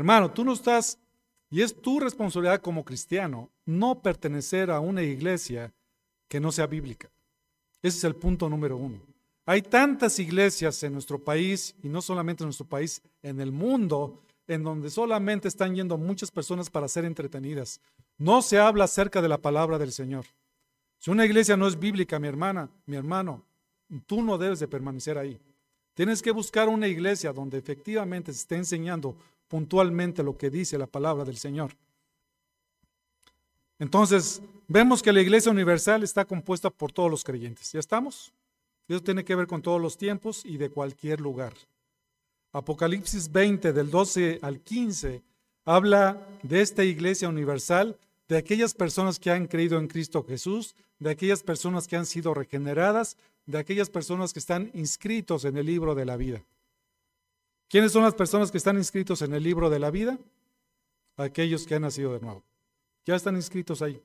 Hermano, 0.00 0.30
tú 0.30 0.44
no 0.44 0.54
estás, 0.54 0.98
y 1.50 1.60
es 1.60 1.78
tu 1.78 2.00
responsabilidad 2.00 2.62
como 2.62 2.86
cristiano, 2.86 3.50
no 3.66 4.00
pertenecer 4.00 4.70
a 4.70 4.80
una 4.80 5.02
iglesia 5.02 5.74
que 6.26 6.40
no 6.40 6.52
sea 6.52 6.66
bíblica. 6.66 7.10
Ese 7.82 7.98
es 7.98 8.04
el 8.04 8.16
punto 8.16 8.48
número 8.48 8.78
uno. 8.78 8.98
Hay 9.44 9.60
tantas 9.60 10.18
iglesias 10.18 10.82
en 10.84 10.94
nuestro 10.94 11.18
país, 11.18 11.74
y 11.82 11.90
no 11.90 12.00
solamente 12.00 12.42
en 12.42 12.46
nuestro 12.46 12.66
país, 12.66 13.02
en 13.22 13.42
el 13.42 13.52
mundo, 13.52 14.22
en 14.46 14.62
donde 14.62 14.88
solamente 14.88 15.48
están 15.48 15.74
yendo 15.74 15.98
muchas 15.98 16.30
personas 16.30 16.70
para 16.70 16.88
ser 16.88 17.04
entretenidas. 17.04 17.78
No 18.16 18.40
se 18.40 18.58
habla 18.58 18.84
acerca 18.84 19.20
de 19.20 19.28
la 19.28 19.36
palabra 19.36 19.76
del 19.76 19.92
Señor. 19.92 20.24
Si 20.98 21.10
una 21.10 21.26
iglesia 21.26 21.58
no 21.58 21.68
es 21.68 21.78
bíblica, 21.78 22.18
mi 22.18 22.28
hermana, 22.28 22.70
mi 22.86 22.96
hermano, 22.96 23.44
tú 24.06 24.22
no 24.22 24.38
debes 24.38 24.60
de 24.60 24.68
permanecer 24.68 25.18
ahí. 25.18 25.38
Tienes 25.92 26.22
que 26.22 26.30
buscar 26.30 26.70
una 26.70 26.88
iglesia 26.88 27.34
donde 27.34 27.58
efectivamente 27.58 28.32
se 28.32 28.38
esté 28.38 28.56
enseñando 28.56 29.18
puntualmente 29.50 30.22
lo 30.22 30.38
que 30.38 30.48
dice 30.48 30.78
la 30.78 30.86
palabra 30.86 31.24
del 31.24 31.36
Señor. 31.36 31.72
Entonces, 33.80 34.40
vemos 34.68 35.02
que 35.02 35.12
la 35.12 35.20
iglesia 35.20 35.50
universal 35.50 36.04
está 36.04 36.24
compuesta 36.24 36.70
por 36.70 36.92
todos 36.92 37.10
los 37.10 37.24
creyentes. 37.24 37.72
¿Ya 37.72 37.80
estamos? 37.80 38.32
Eso 38.86 39.02
tiene 39.02 39.24
que 39.24 39.34
ver 39.34 39.48
con 39.48 39.60
todos 39.60 39.80
los 39.80 39.98
tiempos 39.98 40.44
y 40.44 40.56
de 40.56 40.70
cualquier 40.70 41.20
lugar. 41.20 41.52
Apocalipsis 42.52 43.32
20 43.32 43.72
del 43.72 43.90
12 43.90 44.38
al 44.40 44.60
15 44.60 45.20
habla 45.64 46.24
de 46.44 46.60
esta 46.60 46.84
iglesia 46.84 47.28
universal, 47.28 47.98
de 48.28 48.36
aquellas 48.36 48.72
personas 48.72 49.18
que 49.18 49.32
han 49.32 49.48
creído 49.48 49.80
en 49.80 49.88
Cristo 49.88 50.22
Jesús, 50.22 50.76
de 51.00 51.10
aquellas 51.10 51.42
personas 51.42 51.88
que 51.88 51.96
han 51.96 52.06
sido 52.06 52.34
regeneradas, 52.34 53.16
de 53.46 53.58
aquellas 53.58 53.90
personas 53.90 54.32
que 54.32 54.38
están 54.38 54.70
inscritos 54.74 55.44
en 55.44 55.56
el 55.56 55.66
libro 55.66 55.96
de 55.96 56.04
la 56.04 56.16
vida. 56.16 56.44
¿Quiénes 57.70 57.92
son 57.92 58.02
las 58.02 58.14
personas 58.14 58.50
que 58.50 58.58
están 58.58 58.76
inscritos 58.76 59.22
en 59.22 59.32
el 59.32 59.44
libro 59.44 59.70
de 59.70 59.78
la 59.78 59.92
vida? 59.92 60.18
Aquellos 61.16 61.64
que 61.66 61.76
han 61.76 61.82
nacido 61.82 62.12
de 62.12 62.18
nuevo. 62.20 62.42
Ya 63.06 63.14
están 63.14 63.36
inscritos 63.36 63.80
ahí. 63.80 64.02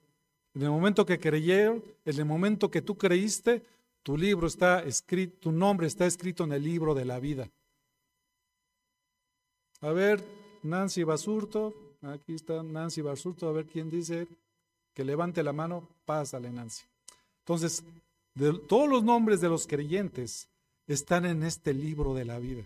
En 0.53 0.61
el 0.61 0.69
momento 0.69 1.03
que 1.03 1.19
creyeron, 1.19 1.83
en 2.05 2.19
el 2.19 2.25
momento 2.25 2.69
que 2.69 2.83
tú 2.83 2.95
creíste, 2.95 3.63
tu 4.03 4.17
libro 4.17 4.45
está 4.45 4.83
escrito, 4.83 5.37
tu 5.39 5.51
nombre 5.51 5.87
está 5.87 6.05
escrito 6.05 6.43
en 6.43 6.53
el 6.53 6.63
libro 6.63 6.93
de 6.93 7.05
la 7.05 7.19
vida. 7.19 7.49
A 9.81 9.89
ver, 9.89 10.23
Nancy 10.61 11.03
Basurto, 11.03 11.73
aquí 12.03 12.35
está 12.35 12.61
Nancy 12.61 13.01
Basurto, 13.01 13.49
a 13.49 13.51
ver 13.51 13.65
quién 13.65 13.89
dice 13.89 14.27
que 14.93 15.03
levante 15.03 15.41
la 15.41 15.53
mano, 15.53 15.89
pásale 16.05 16.51
Nancy. 16.51 16.83
Entonces, 17.39 17.83
todos 18.67 18.87
los 18.87 19.03
nombres 19.03 19.41
de 19.41 19.49
los 19.49 19.65
creyentes 19.65 20.49
están 20.85 21.25
en 21.25 21.41
este 21.41 21.73
libro 21.73 22.13
de 22.13 22.25
la 22.25 22.37
vida. 22.37 22.63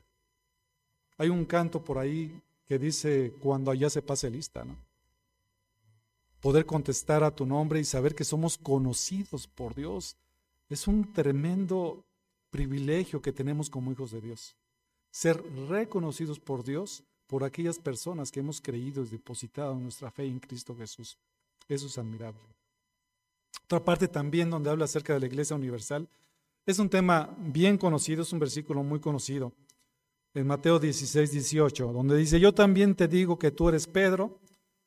Hay 1.20 1.28
un 1.28 1.44
canto 1.44 1.84
por 1.84 1.98
ahí 1.98 2.42
que 2.66 2.80
dice, 2.80 3.34
cuando 3.42 3.72
allá 3.72 3.90
se 3.90 4.02
pase 4.02 4.30
lista, 4.30 4.64
¿no? 4.64 4.78
Poder 6.40 6.66
contestar 6.66 7.26
a 7.26 7.36
tu 7.36 7.46
nombre 7.46 7.82
y 7.82 7.84
saber 7.84 8.16
que 8.16 8.24
somos 8.24 8.58
conocidos 8.58 9.46
por 9.46 9.76
Dios 9.76 10.16
es 10.70 10.88
un 10.88 11.12
tremendo 11.12 12.06
privilegio 12.50 13.22
que 13.22 13.34
tenemos 13.34 13.70
como 13.70 13.92
hijos 13.92 14.12
de 14.12 14.22
Dios. 14.22 14.56
Ser 15.12 15.44
reconocidos 15.68 16.40
por 16.40 16.64
Dios 16.64 17.04
por 17.28 17.44
aquellas 17.44 17.80
personas 17.80 18.32
que 18.32 18.40
hemos 18.40 18.62
creído 18.62 19.04
y 19.04 19.10
depositado 19.10 19.76
nuestra 19.76 20.12
fe 20.12 20.26
en 20.26 20.40
Cristo 20.40 20.74
Jesús. 20.74 21.18
Eso 21.68 21.88
es 21.88 21.98
admirable. 21.98 22.40
Otra 23.66 23.84
parte 23.84 24.08
también 24.08 24.50
donde 24.50 24.70
habla 24.70 24.86
acerca 24.86 25.14
de 25.14 25.20
la 25.20 25.26
Iglesia 25.26 25.58
Universal 25.58 26.08
es 26.66 26.80
un 26.80 26.90
tema 26.90 27.36
bien 27.40 27.78
conocido, 27.78 28.22
es 28.22 28.32
un 28.32 28.40
versículo 28.40 28.84
muy 28.84 29.02
conocido 29.02 29.52
en 30.34 30.48
Mateo 30.48 30.80
16, 30.80 31.32
18, 31.32 31.92
donde 31.92 32.18
dice, 32.18 32.40
yo 32.40 32.54
también 32.54 32.96
te 32.96 33.08
digo 33.08 33.40
que 33.40 33.52
tú 33.52 33.70
eres 33.70 33.88
Pedro 33.88 34.40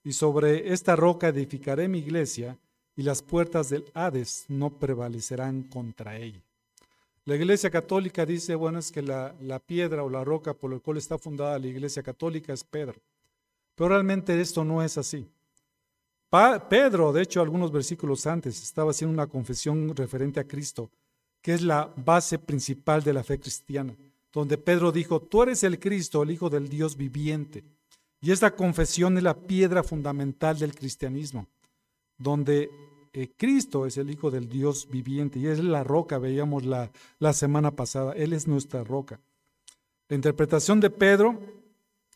y 0.05 0.13
sobre 0.13 0.73
esta 0.73 0.97
roca 0.97 1.29
edificaré 1.29 1.89
mi 1.89 1.99
iglesia 1.99 2.59
y 2.97 3.03
las 3.03 3.23
puertas 3.23 3.71
del 3.71 3.85
Hades 3.95 4.45
no 4.49 4.71
prevalecerán 4.71 5.63
contra 5.65 6.17
ella. 6.17 6.43
La 7.25 7.37
Iglesia 7.37 7.71
Católica 7.71 8.27
dice, 8.27 8.55
bueno, 8.57 8.81
es 8.81 8.91
que 8.91 9.01
la, 9.01 9.33
piedra 9.65 10.03
o 10.03 10.11
la 10.11 10.25
roca 10.25 10.55
por 10.55 10.73
la 10.73 10.81
cual 10.81 10.97
está 10.97 11.19
fundada 11.19 11.59
la 11.59 11.69
Iglesia 11.69 12.03
Católica 12.03 12.53
es 12.53 12.65
Pedro. 12.65 12.97
Pero 13.77 13.91
realmente 13.91 14.39
esto 14.41 14.65
no 14.65 14.83
es 14.83 14.99
así. 14.99 15.27
Pedro, 16.69 17.13
de 17.13 17.23
hecho, 17.23 17.41
algunos 17.41 17.71
versículos 17.71 18.27
antes, 18.27 18.61
estaba 18.63 18.91
haciendo 18.91 19.13
una 19.13 19.29
confesión 19.29 19.95
referente 19.95 20.41
a 20.41 20.49
Cristo, 20.49 20.91
que 21.41 21.55
es 21.55 21.63
la 21.63 21.93
base 21.97 22.39
principal 22.39 23.03
de 23.03 23.13
la 23.13 23.23
fe 23.23 23.39
cristiana, 23.39 23.95
donde 24.33 24.59
Pedro 24.59 24.93
dijo, 24.93 25.21
tú 25.21 25.43
eres 25.43 25.63
el 25.63 25.79
Cristo, 25.79 26.23
el 26.23 26.31
Hijo 26.31 26.49
del 26.49 26.69
Dios 26.69 26.97
viviente. 26.97 27.65
Y 28.21 28.31
esta 28.31 28.55
confesión 28.55 29.17
es 29.17 29.23
la 29.23 29.37
piedra 29.37 29.83
fundamental 29.83 30.59
del 30.59 30.75
cristianismo, 30.75 31.49
donde 32.17 32.71
eh, 33.13 33.33
Cristo 33.37 33.87
es 33.87 33.97
el 33.99 34.11
Hijo 34.11 34.31
del 34.31 34.49
Dios 34.49 34.89
viviente 34.91 35.39
y 35.39 35.47
es 35.47 35.59
la 35.59 35.85
roca, 35.85 36.19
veíamos 36.19 36.65
la, 36.65 36.91
la 37.19 37.33
semana 37.33 37.73
pasada, 37.73 38.13
Él 38.13 38.33
es 38.33 38.47
nuestra 38.47 38.85
roca. 38.85 39.21
La 40.09 40.17
interpretación 40.17 40.81
de 40.81 40.91
Pedro 40.91 41.39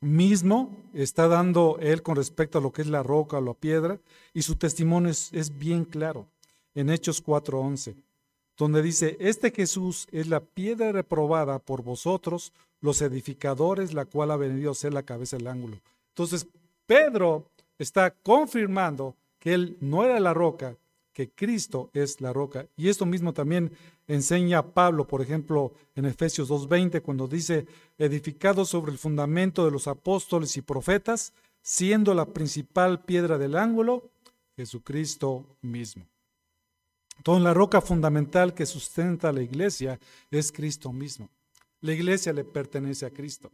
mismo 0.00 0.76
está 0.92 1.28
dando 1.28 1.78
él 1.80 2.02
con 2.02 2.16
respecto 2.16 2.58
a 2.58 2.60
lo 2.60 2.72
que 2.72 2.82
es 2.82 2.88
la 2.88 3.02
roca 3.02 3.38
o 3.38 3.40
la 3.40 3.54
piedra 3.54 3.98
y 4.34 4.42
su 4.42 4.56
testimonio 4.56 5.10
es, 5.10 5.58
bien 5.58 5.84
claro. 5.84 6.28
en 6.74 6.90
Hechos 6.90 7.24
4:11, 7.24 7.96
donde 8.56 8.82
dice, 8.82 9.16
este 9.20 9.50
Jesús 9.50 10.06
es 10.12 10.28
la 10.28 10.40
piedra 10.40 10.92
reprobada 10.92 11.58
por 11.58 11.82
vosotros, 11.82 12.52
los 12.80 13.02
edificadores, 13.02 13.92
la 13.92 14.04
cual 14.04 14.30
ha 14.30 14.36
venido 14.36 14.70
a 14.70 14.74
ser 14.74 14.94
la 14.94 15.02
cabeza 15.02 15.36
del 15.36 15.48
ángulo. 15.48 15.80
Entonces, 16.10 16.46
Pedro 16.86 17.50
está 17.78 18.10
confirmando 18.10 19.16
que 19.38 19.54
él 19.54 19.76
no 19.80 20.04
era 20.04 20.18
la 20.20 20.32
roca, 20.32 20.76
que 21.12 21.30
Cristo 21.30 21.90
es 21.94 22.20
la 22.20 22.32
roca. 22.32 22.66
Y 22.76 22.88
esto 22.88 23.06
mismo 23.06 23.32
también 23.32 23.72
enseña 24.06 24.74
Pablo, 24.74 25.06
por 25.06 25.22
ejemplo, 25.22 25.72
en 25.94 26.04
Efesios 26.04 26.50
2.20, 26.50 27.02
cuando 27.02 27.26
dice, 27.26 27.66
edificado 27.98 28.64
sobre 28.64 28.92
el 28.92 28.98
fundamento 28.98 29.64
de 29.64 29.70
los 29.70 29.86
apóstoles 29.86 30.56
y 30.56 30.62
profetas, 30.62 31.32
siendo 31.62 32.14
la 32.14 32.26
principal 32.26 33.04
piedra 33.04 33.38
del 33.38 33.56
ángulo, 33.56 34.10
Jesucristo 34.56 35.46
mismo. 35.60 36.06
Entonces 37.16 37.44
la 37.44 37.54
roca 37.54 37.80
fundamental 37.80 38.54
que 38.54 38.66
sustenta 38.66 39.32
la 39.32 39.42
iglesia 39.42 39.98
es 40.30 40.52
Cristo 40.52 40.92
mismo. 40.92 41.30
La 41.80 41.92
iglesia 41.92 42.32
le 42.32 42.44
pertenece 42.44 43.06
a 43.06 43.10
Cristo. 43.10 43.50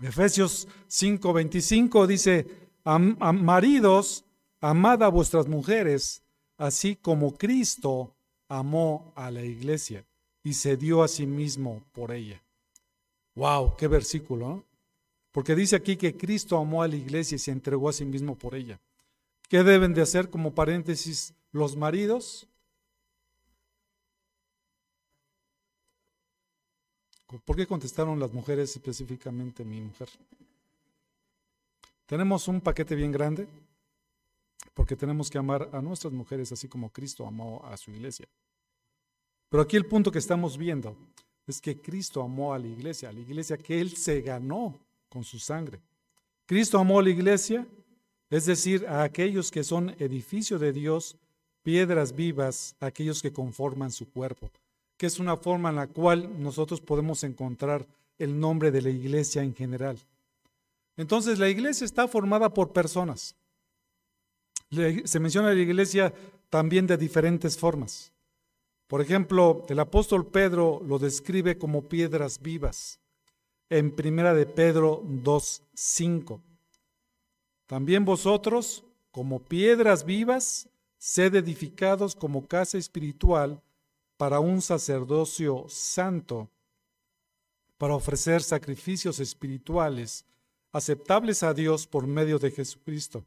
Efesios 0.00 0.68
5:25 0.88 2.06
dice, 2.06 2.46
maridos, 2.84 4.24
amad 4.60 5.02
a 5.02 5.08
vuestras 5.08 5.46
mujeres 5.46 6.22
así 6.56 6.96
como 6.96 7.36
Cristo 7.36 8.14
amó 8.48 9.12
a 9.16 9.30
la 9.30 9.44
iglesia 9.44 10.06
y 10.42 10.54
se 10.54 10.76
dio 10.76 11.02
a 11.02 11.08
sí 11.08 11.26
mismo 11.26 11.82
por 11.92 12.12
ella. 12.12 12.42
Wow, 13.34 13.76
qué 13.76 13.88
versículo. 13.88 14.64
Porque 15.32 15.54
dice 15.54 15.76
aquí 15.76 15.96
que 15.96 16.16
Cristo 16.16 16.56
amó 16.56 16.82
a 16.82 16.88
la 16.88 16.96
iglesia 16.96 17.36
y 17.36 17.38
se 17.38 17.50
entregó 17.50 17.88
a 17.88 17.92
sí 17.92 18.04
mismo 18.04 18.36
por 18.36 18.54
ella. 18.54 18.80
¿Qué 19.48 19.62
deben 19.62 19.92
de 19.92 20.02
hacer 20.02 20.30
como 20.30 20.54
paréntesis 20.54 21.34
los 21.56 21.76
maridos? 21.76 22.46
¿Por 27.44 27.56
qué 27.56 27.66
contestaron 27.66 28.20
las 28.20 28.32
mujeres 28.32 28.70
específicamente 28.76 29.64
mi 29.64 29.80
mujer? 29.80 30.08
Tenemos 32.06 32.46
un 32.46 32.60
paquete 32.60 32.94
bien 32.94 33.10
grande 33.10 33.48
porque 34.74 34.94
tenemos 34.94 35.28
que 35.28 35.38
amar 35.38 35.68
a 35.72 35.80
nuestras 35.80 36.12
mujeres 36.12 36.52
así 36.52 36.68
como 36.68 36.90
Cristo 36.90 37.26
amó 37.26 37.64
a 37.64 37.76
su 37.76 37.90
iglesia. 37.90 38.28
Pero 39.48 39.62
aquí 39.62 39.76
el 39.76 39.86
punto 39.86 40.12
que 40.12 40.18
estamos 40.18 40.56
viendo 40.56 40.96
es 41.46 41.60
que 41.60 41.80
Cristo 41.80 42.22
amó 42.22 42.52
a 42.52 42.58
la 42.58 42.66
iglesia, 42.66 43.08
a 43.08 43.12
la 43.12 43.20
iglesia 43.20 43.56
que 43.56 43.80
Él 43.80 43.96
se 43.96 44.20
ganó 44.20 44.78
con 45.08 45.24
su 45.24 45.38
sangre. 45.38 45.80
Cristo 46.44 46.78
amó 46.78 47.00
a 47.00 47.02
la 47.02 47.10
iglesia, 47.10 47.66
es 48.30 48.46
decir, 48.46 48.86
a 48.86 49.02
aquellos 49.02 49.50
que 49.50 49.64
son 49.64 49.90
edificio 49.98 50.58
de 50.58 50.72
Dios, 50.72 51.16
piedras 51.66 52.14
vivas, 52.14 52.76
aquellos 52.78 53.20
que 53.20 53.32
conforman 53.32 53.90
su 53.90 54.08
cuerpo, 54.08 54.52
que 54.96 55.06
es 55.06 55.18
una 55.18 55.36
forma 55.36 55.70
en 55.70 55.74
la 55.74 55.88
cual 55.88 56.40
nosotros 56.40 56.80
podemos 56.80 57.24
encontrar 57.24 57.84
el 58.18 58.38
nombre 58.38 58.70
de 58.70 58.82
la 58.82 58.90
iglesia 58.90 59.42
en 59.42 59.52
general. 59.52 59.98
Entonces 60.96 61.40
la 61.40 61.48
iglesia 61.48 61.84
está 61.84 62.06
formada 62.06 62.54
por 62.54 62.72
personas. 62.72 63.34
Se 65.06 65.18
menciona 65.18 65.52
la 65.52 65.60
iglesia 65.60 66.14
también 66.50 66.86
de 66.86 66.96
diferentes 66.96 67.58
formas. 67.58 68.12
Por 68.86 69.00
ejemplo, 69.00 69.66
el 69.68 69.80
apóstol 69.80 70.24
Pedro 70.24 70.80
lo 70.86 71.00
describe 71.00 71.58
como 71.58 71.82
piedras 71.82 72.40
vivas 72.40 73.00
en 73.70 73.90
Primera 73.90 74.34
de 74.34 74.46
Pedro 74.46 75.02
2:5. 75.04 76.40
También 77.66 78.04
vosotros, 78.04 78.84
como 79.10 79.40
piedras 79.40 80.04
vivas, 80.04 80.68
sed 81.06 81.36
edificados 81.36 82.16
como 82.16 82.48
casa 82.48 82.78
espiritual 82.78 83.62
para 84.16 84.40
un 84.40 84.60
sacerdocio 84.60 85.64
santo, 85.68 86.50
para 87.78 87.94
ofrecer 87.94 88.42
sacrificios 88.42 89.20
espirituales 89.20 90.24
aceptables 90.72 91.44
a 91.44 91.54
Dios 91.54 91.86
por 91.86 92.08
medio 92.08 92.40
de 92.40 92.50
Jesucristo. 92.50 93.24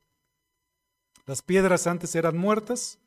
Las 1.26 1.42
piedras 1.42 1.88
antes 1.88 2.14
eran 2.16 2.38
muertas, 2.38 3.00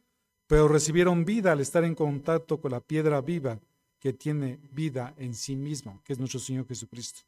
pero 0.47 0.69
recibieron 0.69 1.27
vida 1.27 1.53
al 1.53 1.61
estar 1.61 1.85
en 1.85 1.95
contacto 1.95 2.59
con 2.59 2.71
la 2.71 2.81
piedra 2.81 3.21
viva 3.21 3.61
que 4.01 4.15
tiene 4.15 4.59
vida 4.73 5.13
en 5.19 5.35
sí 5.35 5.55
mismo, 5.55 6.01
que 6.03 6.15
es 6.15 6.19
nuestro 6.19 6.41
Señor 6.41 6.67
Jesucristo. 6.67 7.21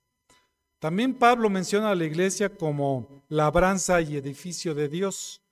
También 0.79 1.13
Pablo 1.13 1.51
menciona 1.51 1.91
a 1.91 1.95
la 1.95 2.07
iglesia 2.07 2.49
como 2.49 3.07
labranza 3.29 4.01
y 4.01 4.17
edificio 4.17 4.75
de 4.75 4.89
Dios 4.89 5.43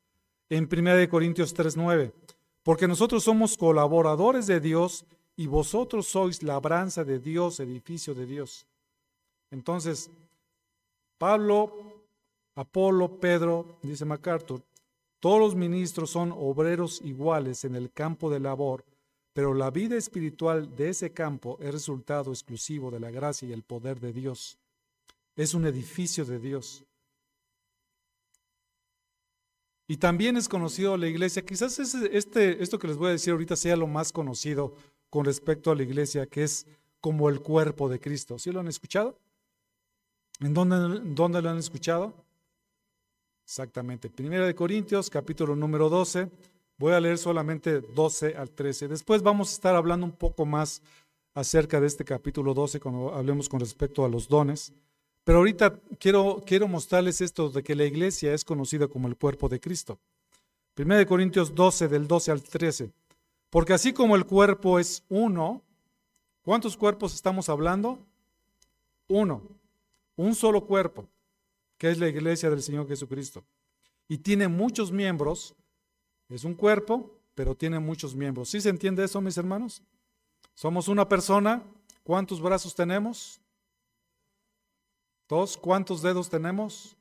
en 0.53 0.69
1 0.69 1.09
Corintios 1.09 1.55
3:9, 1.55 2.13
porque 2.63 2.87
nosotros 2.87 3.25
somos 3.25 3.57
colaboradores 3.57 4.47
de 4.47 4.61
Dios 4.61 5.07
y 5.35 5.47
vosotros 5.47 6.07
sois 6.07 6.43
labranza 6.43 7.05
de 7.05 7.19
Dios, 7.19 7.59
edificio 7.59 8.15
de 8.15 8.27
Dios. 8.27 8.67
Entonces, 9.51 10.11
Pablo, 11.17 12.05
Apolo, 12.55 13.19
Pedro, 13.19 13.79
dice 13.83 14.05
MacArthur, 14.05 14.63
todos 15.21 15.41
los 15.41 15.55
ministros 15.55 16.11
son 16.11 16.33
obreros 16.33 17.01
iguales 17.03 17.65
en 17.65 17.75
el 17.75 17.91
campo 17.91 18.29
de 18.29 18.41
labor, 18.41 18.85
pero 19.33 19.55
la 19.55 19.71
vida 19.71 19.97
espiritual 19.97 20.77
de 20.77 20.91
ese 20.91 21.13
campo 21.13 21.57
es 21.63 21.73
resultado 21.73 22.31
exclusivo 22.31 22.91
de 22.91 23.01
la 23.01 23.11
gracia 23.11 23.49
y 23.49 23.53
el 23.53 23.63
poder 23.63 24.01
de 24.01 24.13
Dios. 24.13 24.59
Es 25.35 25.55
un 25.55 25.65
edificio 25.65 26.27
de 26.27 26.39
Dios. 26.39 26.85
Y 29.89 29.97
también 29.97 30.37
es 30.37 30.49
conocido 30.49 30.97
la 30.97 31.09
iglesia, 31.09 31.45
quizás 31.45 31.79
este, 31.79 32.63
esto 32.63 32.79
que 32.79 32.89
les 32.89 32.97
voy 32.97 33.09
a 33.09 33.13
decir 33.13 33.33
ahorita 33.33 33.57
sea 33.57 33.77
lo 33.77 33.87
más 33.87 34.13
conocido 34.13 34.75
con 35.11 35.25
respecto 35.25 35.71
a 35.71 35.75
la 35.75 35.83
iglesia, 35.83 36.27
que 36.27 36.45
es 36.45 36.67
como 37.01 37.29
el 37.29 37.41
cuerpo 37.41 37.89
de 37.89 38.01
Cristo. 38.01 38.39
¿Sí 38.39 38.51
lo 38.53 38.61
han 38.61 38.69
escuchado? 38.69 39.19
¿En 40.41 40.55
dónde, 40.55 41.01
dónde 41.15 41.43
lo 41.43 41.51
han 41.51 41.59
escuchado? 41.59 42.15
Exactamente. 43.45 44.09
Primera 44.09 44.47
de 44.47 44.55
Corintios, 44.55 45.11
capítulo 45.11 45.55
número 45.55 45.89
12. 45.89 46.31
Voy 46.79 46.93
a 46.93 47.01
leer 47.01 47.19
solamente 47.19 47.81
12 47.81 48.37
al 48.37 48.51
13. 48.51 48.89
Después 48.89 49.23
vamos 49.23 49.51
a 49.51 49.53
estar 49.53 49.75
hablando 49.75 50.07
un 50.07 50.13
poco 50.13 50.47
más 50.47 50.81
acerca 51.35 51.81
de 51.81 51.87
este 51.87 52.05
capítulo 52.05 52.55
12 52.55 52.81
cuando 52.81 53.15
hablemos 53.15 53.49
con 53.49 53.61
respecto 53.61 54.05
a 54.05 54.09
los 54.09 54.29
dones. 54.29 54.73
Pero 55.25 55.39
ahorita 55.39 55.79
quiero, 55.99 56.43
quiero 56.45 56.69
mostrarles 56.69 57.21
esto 57.21 57.51
de 57.51 57.63
que 57.63 57.75
la 57.75 57.85
iglesia 57.85 58.35
es 58.35 58.45
conocida 58.45 58.89
como 58.89 59.09
el 59.09 59.17
cuerpo 59.17 59.49
de 59.49 59.61
Cristo. 59.61 59.99
Primera 60.75 60.99
de 60.99 61.07
Corintios 61.07 61.55
12, 61.55 61.89
del 61.89 62.09
12 62.09 62.31
al 62.31 62.43
13. 62.43 62.91
Porque 63.51 63.75
así 63.75 63.93
como 63.93 64.17
el 64.17 64.25
cuerpo 64.25 64.79
es 64.79 65.05
uno, 65.09 65.63
¿cuántos 66.43 66.77
cuerpos 66.77 67.15
estamos 67.15 67.49
hablando? 67.49 67.99
Uno, 69.09 69.43
un 70.17 70.35
solo 70.35 70.67
cuerpo 70.67 71.07
que 71.83 71.91
es 71.91 71.99
la 71.99 72.09
iglesia 72.09 72.49
del 72.49 72.63
Señor 72.63 72.87
Jesucristo. 72.87 73.45
Y 74.07 74.19
tiene 74.19 74.47
muchos 74.47 74.93
miembros, 74.93 75.55
es 76.29 76.45
un 76.45 76.55
cuerpo, 76.55 77.19
pero 77.35 77.57
tiene 77.57 77.81
muchos 77.81 78.15
miembros. 78.15 78.51
¿Sí 78.51 78.61
se 78.61 78.69
entiende 78.69 79.05
eso, 79.05 79.21
mis 79.21 79.37
hermanos? 79.37 79.83
Somos 80.55 80.87
una 80.87 81.09
persona, 81.09 81.63
¿cuántos 82.05 82.41
brazos 82.41 82.75
tenemos? 82.75 83.42
Dos, 85.33 85.57
¿cuántos 85.57 86.03
dedos 86.03 86.29
tenemos? 86.29 86.95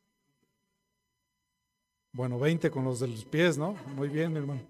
Bueno, 2.14 2.40
20 2.40 2.72
con 2.72 2.86
los 2.86 3.02
de 3.02 3.10
los 3.10 3.26
pies, 3.26 3.58
¿no? 3.58 3.76
Muy 3.98 4.08
bien, 4.08 4.32
mi 4.32 4.40
hermano. 4.40 4.62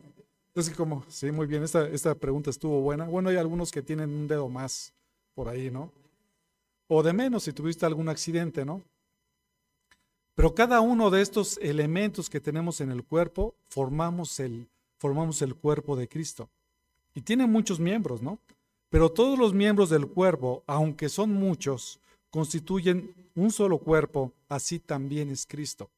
Es 0.55 0.67
que 0.67 0.75
como, 0.75 1.05
sí, 1.07 1.31
muy 1.31 1.45
bien, 1.45 1.61
esta, 1.61 1.87
esta 1.87 2.15
pregunta 2.15 2.49
estuvo 2.49 2.81
buena. 2.81 3.05
Bueno, 3.05 3.29
hay 3.29 3.35
algunos 3.35 3.71
que 3.71 3.83
tienen 3.83 4.09
un 4.09 4.27
dedo 4.27 4.49
más 4.49 4.95
por 5.35 5.47
ahí, 5.47 5.69
¿no? 5.69 5.91
O 6.87 7.03
de 7.03 7.13
menos 7.13 7.43
si 7.43 7.53
tuviste 7.53 7.85
algún 7.85 8.09
accidente, 8.09 8.65
¿no? 8.65 8.81
Pero 10.33 10.55
cada 10.55 10.81
uno 10.81 11.11
de 11.11 11.21
estos 11.21 11.59
elementos 11.59 12.31
que 12.31 12.41
tenemos 12.41 12.81
en 12.81 12.89
el 12.89 13.03
cuerpo 13.03 13.53
formamos 13.69 14.39
el, 14.39 14.67
formamos 14.97 15.39
el 15.43 15.53
cuerpo 15.53 15.95
de 15.95 16.07
Cristo. 16.07 16.49
Y 17.13 17.21
tiene 17.21 17.45
muchos 17.45 17.79
miembros, 17.79 18.23
¿no? 18.23 18.39
Pero 18.89 19.11
todos 19.11 19.37
los 19.37 19.53
miembros 19.53 19.91
del 19.91 20.07
cuerpo, 20.07 20.63
aunque 20.65 21.09
son 21.09 21.31
muchos, 21.31 21.99
constituyen 22.31 23.20
un 23.35 23.51
solo 23.51 23.77
cuerpo, 23.77 24.33
así 24.49 24.79
también 24.79 25.29
es 25.29 25.45
Cristo. 25.45 25.89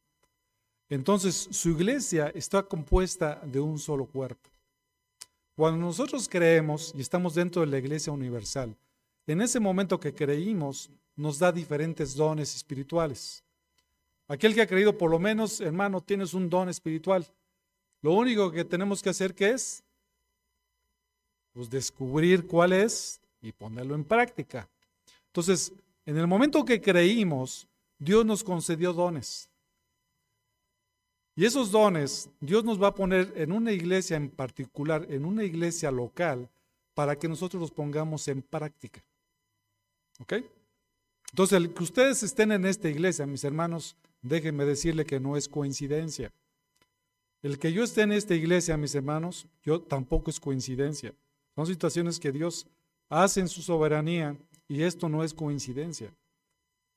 Entonces, 0.90 1.48
su 1.52 1.70
iglesia 1.70 2.32
está 2.36 2.64
compuesta 2.64 3.42
de 3.46 3.60
un 3.60 3.80
solo 3.80 4.06
cuerpo. 4.06 4.50
Cuando 5.56 5.86
nosotros 5.86 6.28
creemos 6.28 6.94
y 6.96 7.02
estamos 7.02 7.36
dentro 7.36 7.62
de 7.62 7.68
la 7.68 7.78
iglesia 7.78 8.12
universal, 8.12 8.76
en 9.28 9.42
ese 9.42 9.60
momento 9.60 10.00
que 10.00 10.14
creímos, 10.14 10.90
nos 11.16 11.40
da 11.40 11.52
diferentes 11.52 12.16
dones 12.16 12.56
espirituales. 12.56 13.44
Aquel 14.28 14.54
que 14.54 14.62
ha 14.62 14.68
creído, 14.68 14.98
por 14.98 15.12
lo 15.12 15.20
menos, 15.20 15.62
hermano, 15.62 16.02
tienes 16.02 16.34
un 16.34 16.50
don 16.50 16.70
espiritual. 16.70 17.28
Lo 18.02 18.14
único 18.14 18.52
que 18.52 18.66
tenemos 18.66 19.02
que 19.02 19.10
hacer, 19.10 19.34
¿qué 19.34 19.52
es? 19.52 19.84
Pues 21.54 21.70
descubrir 21.70 22.48
cuál 22.48 22.74
es 22.74 23.22
y 23.42 23.52
ponerlo 23.52 23.96
en 23.96 24.04
práctica. 24.04 24.68
Entonces, 25.28 25.72
en 26.06 26.18
el 26.18 26.28
momento 26.28 26.66
que 26.66 26.82
creímos, 26.82 27.68
Dios 27.98 28.26
nos 28.26 28.44
concedió 28.44 28.94
dones. 28.94 29.50
Y 31.36 31.46
esos 31.46 31.72
dones 31.72 32.30
Dios 32.40 32.64
nos 32.64 32.82
va 32.82 32.88
a 32.88 32.96
poner 32.96 33.34
en 33.36 33.52
una 33.52 33.72
iglesia 33.72 34.18
en 34.18 34.30
particular, 34.30 35.08
en 35.10 35.26
una 35.26 35.44
iglesia 35.44 35.92
local, 35.92 36.50
para 36.94 37.18
que 37.18 37.28
nosotros 37.28 37.60
los 37.60 37.72
pongamos 37.72 38.28
en 38.28 38.42
práctica. 38.42 39.04
¿Ok? 40.20 40.34
Entonces, 41.32 41.58
el 41.58 41.74
que 41.74 41.84
ustedes 41.84 42.22
estén 42.22 42.52
en 42.52 42.66
esta 42.66 42.88
iglesia, 42.88 43.26
mis 43.26 43.44
hermanos, 43.44 43.96
déjenme 44.22 44.66
decirle 44.66 45.06
que 45.06 45.20
no 45.20 45.36
es 45.36 45.48
coincidencia. 45.48 46.32
El 47.42 47.58
que 47.58 47.74
yo 47.74 47.84
esté 47.84 48.04
en 48.04 48.12
esta 48.12 48.36
iglesia, 48.36 48.78
mis 48.78 48.94
hermanos, 48.94 49.48
yo 49.64 49.82
tampoco 49.82 50.30
es 50.30 50.40
coincidencia. 50.40 51.14
Son 51.56 51.66
situaciones 51.66 52.20
que 52.20 52.32
Dios 52.32 52.68
hace 53.10 53.40
en 53.40 53.48
su 53.48 53.62
soberanía 53.62 54.38
y 54.68 54.84
esto 54.84 55.10
no 55.10 55.24
es 55.24 55.34
coincidencia. 55.34 56.14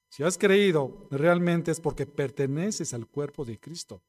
Si 0.08 0.22
has 0.22 0.38
creído, 0.38 1.06
realmente 1.10 1.70
es 1.70 1.80
porque 1.80 2.06
perteneces 2.06 2.94
al 2.94 3.06
cuerpo 3.06 3.44
de 3.44 3.58
Cristo 3.58 4.00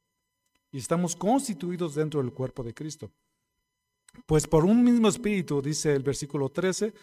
y 0.72 0.78
estamos 0.78 1.15
constituidos 1.15 1.96
dentro 1.96 2.22
del 2.22 2.32
cuerpo 2.32 2.63
de 2.63 2.74
Cristo. 2.74 3.12
Pues 4.26 4.48
por 4.48 4.65
un 4.65 4.84
mismo 4.84 5.08
espíritu, 5.08 5.62
dice 5.62 5.93
el 5.93 6.04
versículo 6.04 6.50
13, 6.50 6.93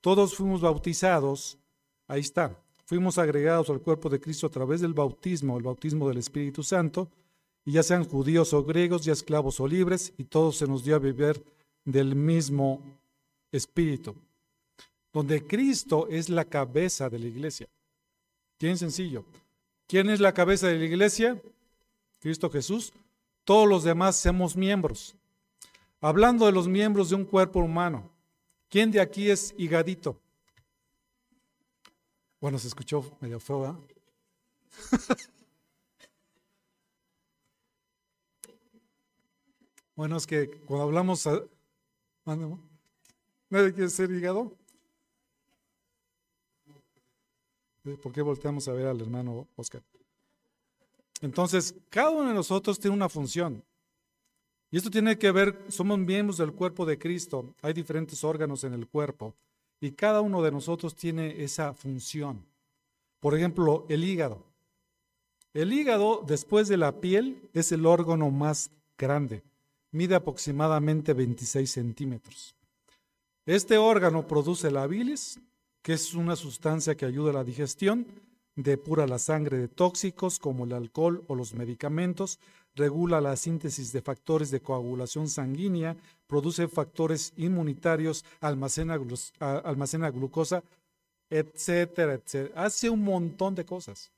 todos 0.00 0.34
fuimos 0.34 0.60
bautizados, 0.60 1.58
ahí 2.06 2.20
está, 2.20 2.60
fuimos 2.84 3.18
agregados 3.18 3.70
al 3.70 3.80
cuerpo 3.80 4.08
de 4.08 4.20
Cristo 4.20 4.46
a 4.46 4.50
través 4.50 4.80
del 4.80 4.94
bautismo, 4.94 5.56
el 5.56 5.62
bautismo 5.62 6.08
del 6.08 6.18
Espíritu 6.18 6.62
Santo, 6.62 7.10
y 7.64 7.72
ya 7.72 7.82
sean 7.82 8.04
judíos 8.04 8.52
o 8.54 8.64
griegos, 8.64 9.04
ya 9.04 9.12
esclavos 9.12 9.60
o 9.60 9.66
libres, 9.66 10.12
y 10.16 10.24
todos 10.24 10.56
se 10.56 10.66
nos 10.66 10.84
dio 10.84 10.96
a 10.96 11.00
beber 11.00 11.42
del 11.84 12.14
mismo 12.14 12.82
espíritu, 13.50 14.14
donde 15.18 15.44
Cristo 15.44 16.06
es 16.08 16.28
la 16.28 16.44
cabeza 16.44 17.10
de 17.10 17.18
la 17.18 17.26
iglesia. 17.26 17.68
Bien 18.60 18.78
sencillo. 18.78 19.24
¿Quién 19.88 20.10
es 20.10 20.20
la 20.20 20.32
cabeza 20.32 20.68
de 20.68 20.78
la 20.78 20.84
iglesia? 20.84 21.42
Cristo 22.20 22.48
Jesús. 22.48 22.92
Todos 23.42 23.68
los 23.68 23.82
demás 23.82 24.14
somos 24.14 24.56
miembros. 24.56 25.16
Hablando 26.00 26.46
de 26.46 26.52
los 26.52 26.68
miembros 26.68 27.10
de 27.10 27.16
un 27.16 27.24
cuerpo 27.24 27.58
humano, 27.58 28.12
¿quién 28.68 28.92
de 28.92 29.00
aquí 29.00 29.28
es 29.28 29.52
higadito? 29.58 30.20
Bueno, 32.40 32.56
se 32.60 32.68
escuchó 32.68 33.18
medio 33.20 33.40
feo, 33.40 33.62
¿verdad? 33.62 33.80
bueno, 39.96 40.16
es 40.16 40.28
que 40.28 40.48
cuando 40.64 40.84
hablamos... 40.84 41.28
¿Nadie 43.50 43.72
quiere 43.72 43.90
ser 43.90 44.12
hígado? 44.12 44.56
¿Por 47.96 48.12
qué 48.12 48.22
volteamos 48.22 48.68
a 48.68 48.72
ver 48.72 48.86
al 48.86 49.00
hermano 49.00 49.46
Oscar? 49.56 49.82
Entonces, 51.20 51.74
cada 51.90 52.10
uno 52.10 52.28
de 52.28 52.34
nosotros 52.34 52.78
tiene 52.78 52.96
una 52.96 53.08
función. 53.08 53.62
Y 54.70 54.76
esto 54.76 54.90
tiene 54.90 55.18
que 55.18 55.32
ver, 55.32 55.64
somos 55.68 55.98
miembros 55.98 56.36
del 56.36 56.52
cuerpo 56.52 56.84
de 56.84 56.98
Cristo. 56.98 57.54
Hay 57.62 57.72
diferentes 57.72 58.22
órganos 58.22 58.64
en 58.64 58.74
el 58.74 58.86
cuerpo. 58.86 59.34
Y 59.80 59.92
cada 59.92 60.20
uno 60.20 60.42
de 60.42 60.50
nosotros 60.50 60.94
tiene 60.94 61.42
esa 61.42 61.72
función. 61.72 62.44
Por 63.20 63.34
ejemplo, 63.34 63.86
el 63.88 64.04
hígado. 64.04 64.44
El 65.54 65.72
hígado, 65.72 66.22
después 66.26 66.68
de 66.68 66.76
la 66.76 67.00
piel, 67.00 67.48
es 67.54 67.72
el 67.72 67.86
órgano 67.86 68.30
más 68.30 68.70
grande. 68.96 69.42
Mide 69.90 70.14
aproximadamente 70.14 71.14
26 71.14 71.70
centímetros. 71.70 72.54
Este 73.46 73.78
órgano 73.78 74.26
produce 74.26 74.70
la 74.70 74.86
bilis, 74.86 75.40
que 75.88 75.94
es 75.94 76.12
una 76.12 76.36
sustancia 76.36 76.98
que 76.98 77.06
ayuda 77.06 77.30
a 77.30 77.32
la 77.32 77.44
digestión, 77.44 78.06
depura 78.54 79.06
la 79.06 79.18
sangre 79.18 79.56
de 79.56 79.68
tóxicos 79.68 80.38
como 80.38 80.66
el 80.66 80.74
alcohol 80.74 81.24
o 81.28 81.34
los 81.34 81.54
medicamentos, 81.54 82.40
regula 82.74 83.22
la 83.22 83.34
síntesis 83.36 83.90
de 83.90 84.02
factores 84.02 84.50
de 84.50 84.60
coagulación 84.60 85.30
sanguínea, 85.30 85.96
produce 86.26 86.68
factores 86.68 87.32
inmunitarios, 87.38 88.26
almacena, 88.42 89.00
almacena 89.40 90.10
glucosa, 90.10 90.62
etcétera, 91.30 92.12
etcétera. 92.12 92.66
Hace 92.66 92.90
un 92.90 93.02
montón 93.02 93.54
de 93.54 93.64
cosas. 93.64 94.12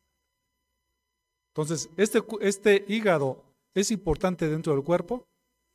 Entonces, 1.55 1.89
este, 1.97 2.21
este 2.41 2.85
hígado 2.89 3.45
es 3.75 3.93
importante 3.93 4.49
dentro 4.49 4.75
del 4.75 4.83
cuerpo, 4.83 5.25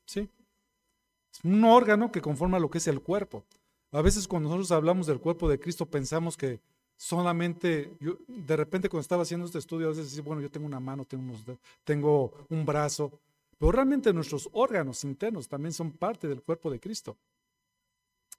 ¿sí? 0.05 0.29
Es 1.31 1.39
un 1.45 1.63
órgano 1.63 2.11
que 2.11 2.19
conforma 2.19 2.59
lo 2.59 2.69
que 2.69 2.79
es 2.79 2.87
el 2.87 2.99
cuerpo. 2.99 3.45
A 3.95 4.01
veces 4.01 4.27
cuando 4.27 4.49
nosotros 4.49 4.73
hablamos 4.73 5.07
del 5.07 5.21
cuerpo 5.21 5.47
de 5.47 5.57
Cristo 5.57 5.85
pensamos 5.85 6.35
que 6.35 6.59
solamente, 6.97 7.95
yo, 8.01 8.17
de 8.27 8.57
repente 8.57 8.89
cuando 8.89 9.03
estaba 9.03 9.23
haciendo 9.23 9.45
este 9.45 9.59
estudio, 9.59 9.87
a 9.87 9.91
veces 9.91 10.07
decía, 10.07 10.21
bueno, 10.21 10.41
yo 10.41 10.51
tengo 10.51 10.65
una 10.65 10.81
mano, 10.81 11.05
tengo, 11.05 11.23
unos, 11.23 11.45
tengo 11.85 12.33
un 12.49 12.65
brazo, 12.65 13.09
pero 13.57 13.71
realmente 13.71 14.11
nuestros 14.11 14.49
órganos 14.51 15.01
internos 15.05 15.47
también 15.47 15.71
son 15.71 15.93
parte 15.93 16.27
del 16.27 16.41
cuerpo 16.41 16.69
de 16.69 16.77
Cristo. 16.77 17.15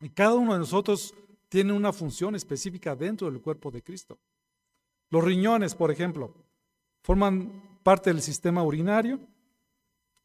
Y 0.02 0.10
cada 0.10 0.34
uno 0.34 0.52
de 0.52 0.58
nosotros 0.58 1.14
tiene 1.48 1.72
una 1.72 1.90
función 1.90 2.34
específica 2.34 2.94
dentro 2.94 3.30
del 3.30 3.40
cuerpo 3.40 3.70
de 3.70 3.80
Cristo. 3.80 4.18
Los 5.08 5.24
riñones, 5.24 5.74
por 5.74 5.90
ejemplo, 5.90 6.34
forman 7.02 7.80
parte 7.82 8.10
del 8.10 8.20
sistema 8.20 8.62
urinario. 8.62 9.18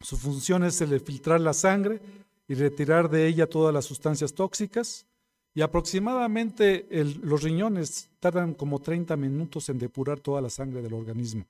Su 0.02 0.18
función 0.18 0.66
es 0.66 0.82
el 0.82 0.90
de 0.90 1.00
filtrar 1.00 1.40
la 1.40 1.54
sangre 1.54 2.02
y 2.50 2.54
retirar 2.54 3.10
de 3.10 3.28
ella 3.28 3.48
todas 3.48 3.74
las 3.74 3.86
sustancias 3.86 4.34
tóxicas. 4.34 5.06
Y 5.54 5.62
aproximadamente 5.62 6.88
los 7.22 7.44
riñones 7.44 8.10
tardan 8.20 8.54
como 8.54 8.80
30 8.80 9.18
minutos 9.18 9.68
en 9.70 9.80
depurar 9.80 10.20
toda 10.20 10.42
la 10.42 10.50
sangre 10.50 10.82
del 10.82 10.94
organismo. 10.94 11.46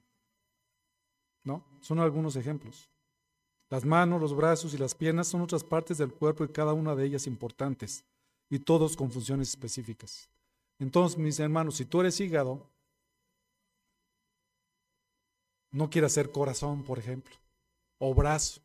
¿No? 1.43 1.63
Son 1.81 1.99
algunos 1.99 2.35
ejemplos. 2.35 2.89
Las 3.69 3.85
manos, 3.85 4.19
los 4.19 4.35
brazos 4.35 4.73
y 4.73 4.77
las 4.77 4.95
piernas 4.95 5.27
son 5.27 5.41
otras 5.41 5.63
partes 5.63 5.97
del 5.97 6.11
cuerpo 6.11 6.43
y 6.43 6.49
cada 6.49 6.73
una 6.73 6.95
de 6.95 7.05
ellas 7.05 7.25
importantes, 7.25 8.03
y 8.49 8.59
todos 8.59 8.97
con 8.97 9.09
funciones 9.09 9.49
específicas. 9.49 10.29
Entonces, 10.77 11.17
mis 11.17 11.39
hermanos, 11.39 11.75
si 11.75 11.85
tú 11.85 12.01
eres 12.01 12.19
hígado, 12.19 12.67
no 15.71 15.89
quieras 15.89 16.11
ser 16.11 16.31
corazón, 16.31 16.83
por 16.83 16.99
ejemplo, 16.99 17.33
o 17.97 18.13
brazo. 18.13 18.61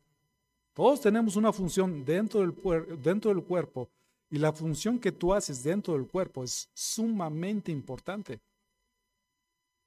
Todos 0.73 0.99
tenemos 0.99 1.35
una 1.37 1.53
función 1.53 2.03
dentro 2.03 2.41
del, 2.41 3.01
dentro 3.01 3.33
del 3.33 3.43
cuerpo 3.43 3.89
y 4.29 4.37
la 4.37 4.51
función 4.51 4.99
que 4.99 5.11
tú 5.11 5.33
haces 5.33 5.63
dentro 5.63 5.93
del 5.93 6.07
cuerpo 6.07 6.43
es 6.43 6.69
sumamente 6.73 7.71
importante. 7.71 8.41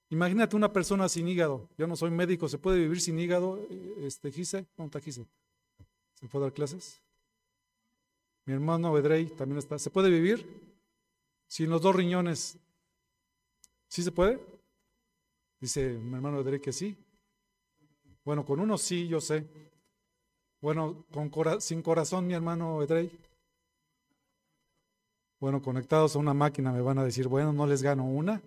Imagínate 0.09 0.57
una 0.57 0.73
persona 0.73 1.09
sin 1.09 1.29
hígado. 1.29 1.69
Yo 1.79 1.87
no 1.87 1.95
soy 1.95 2.11
médico, 2.11 2.49
¿se 2.49 2.59
puede 2.59 2.79
vivir 2.79 3.01
sin 3.01 3.19
hígado? 3.19 3.65
Este, 3.99 4.33
Gise. 4.33 4.67
¿Se 6.15 6.29
puede 6.29 6.45
dar 6.45 6.53
clases? 6.53 7.01
Mi 8.47 8.55
hermano 8.55 8.93
Bedrey 8.93 9.27
también 9.27 9.59
está. 9.59 9.79
¿Se 9.79 9.91
puede 9.91 10.11
vivir 10.11 10.45
sin 11.47 11.71
los 11.71 11.83
dos 11.83 11.95
riñones? 11.95 12.59
¿Sí 13.89 14.03
se 14.03 14.11
puede? 14.11 14.41
Dice 15.61 15.91
mi 15.93 16.15
hermano 16.15 16.39
Bedrey 16.39 16.61
que 16.61 16.73
sí. 16.73 16.97
Bueno, 18.25 18.45
con 18.45 18.61
uno 18.61 18.79
sí, 18.79 19.07
yo 19.07 19.21
sé. 19.21 19.47
Bueno, 20.61 21.07
con 21.11 21.31
sin 21.61 21.83
corazón, 21.83 22.27
mi 22.27 22.35
hermano 22.35 22.83
Edrey. 22.83 23.11
Bueno, 25.41 25.63
conectados 25.63 26.15
a 26.15 26.19
una 26.19 26.35
máquina 26.35 26.71
me 26.71 26.83
van 26.83 26.99
a 26.99 27.05
decir, 27.05 27.27
bueno, 27.27 27.53
no 27.53 27.67
les 27.67 27.83
gano 27.83 28.05
una. 28.05 28.43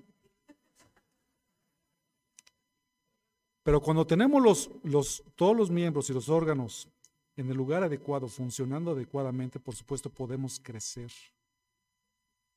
Pero 3.64 3.82
cuando 3.82 4.06
tenemos 4.06 4.44
los, 4.44 4.70
los, 4.84 5.24
todos 5.36 5.58
los 5.58 5.72
miembros 5.72 6.10
y 6.10 6.14
los 6.14 6.30
órganos 6.30 6.88
en 7.36 7.50
el 7.50 7.58
lugar 7.58 7.84
adecuado, 7.84 8.28
funcionando 8.28 8.92
adecuadamente, 8.92 9.60
por 9.60 9.76
supuesto 9.76 10.10
podemos 10.12 10.60
crecer. 10.60 11.12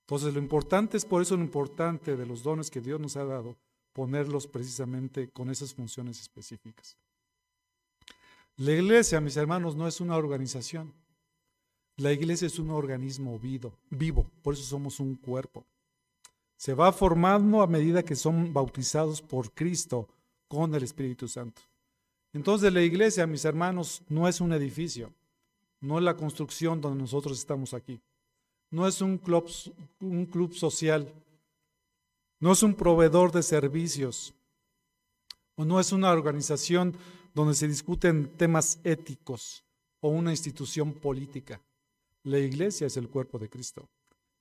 Entonces 0.03 0.35
lo 0.35 0.41
importante 0.41 0.99
es 0.99 1.05
por 1.05 1.23
eso 1.23 1.37
lo 1.37 1.43
importante 1.43 2.15
de 2.15 2.27
los 2.27 2.43
dones 2.43 2.71
que 2.71 2.83
Dios 2.83 3.01
nos 3.01 3.17
ha 3.17 3.25
dado, 3.25 3.57
ponerlos 3.93 4.47
precisamente 4.47 5.31
con 5.31 5.49
esas 5.49 5.73
funciones 5.73 6.21
específicas. 6.21 6.99
La 8.57 8.73
iglesia, 8.73 9.21
mis 9.21 9.37
hermanos, 9.37 9.77
no 9.77 9.89
es 9.89 10.01
una 10.01 10.17
organización. 10.17 10.93
La 11.99 12.13
iglesia 12.13 12.47
es 12.47 12.59
un 12.59 12.71
organismo 12.71 13.39
vivo, 13.39 14.31
por 14.43 14.53
eso 14.53 14.63
somos 14.63 15.01
un 15.01 15.15
cuerpo. 15.15 15.65
Se 16.57 16.75
va 16.75 16.93
formando 16.93 17.63
a 17.63 17.67
medida 17.67 18.03
que 18.03 18.15
son 18.15 18.53
bautizados 18.53 19.23
por 19.23 19.53
Cristo 19.53 20.07
con 20.47 20.75
el 20.75 20.83
Espíritu 20.83 21.27
Santo. 21.27 21.63
Entonces 22.35 22.71
la 22.71 22.83
iglesia, 22.83 23.27
mis 23.27 23.47
hermanos, 23.47 24.03
no 24.11 24.29
es 24.29 24.43
un 24.43 24.53
edificio, 24.53 25.11
no 25.81 25.97
es 25.97 26.05
la 26.05 26.17
construcción 26.17 26.83
donde 26.83 27.01
nosotros 27.01 27.39
estamos 27.39 27.73
aquí, 27.73 27.99
no 28.71 28.87
es 28.87 29.01
un 29.01 29.17
club, 29.17 29.51
un 30.01 30.27
club 30.27 30.53
social, 30.53 31.11
no 32.41 32.53
es 32.53 32.63
un 32.63 32.75
proveedor 32.75 33.33
de 33.33 33.43
servicios, 33.43 34.35
o 35.55 35.65
no 35.65 35.81
es 35.81 35.93
una 35.93 36.11
organización 36.11 36.95
donde 37.35 37.55
se 37.55 37.69
discuten 37.69 38.31
temas 38.37 38.81
éticos 38.85 39.65
o 40.01 40.11
una 40.11 40.31
institución 40.31 40.93
política. 40.93 41.59
La 42.27 42.41
iglesia 42.41 42.89
es 42.89 42.97
el 42.97 43.09
cuerpo 43.09 43.39
de 43.39 43.49
Cristo. 43.49 43.89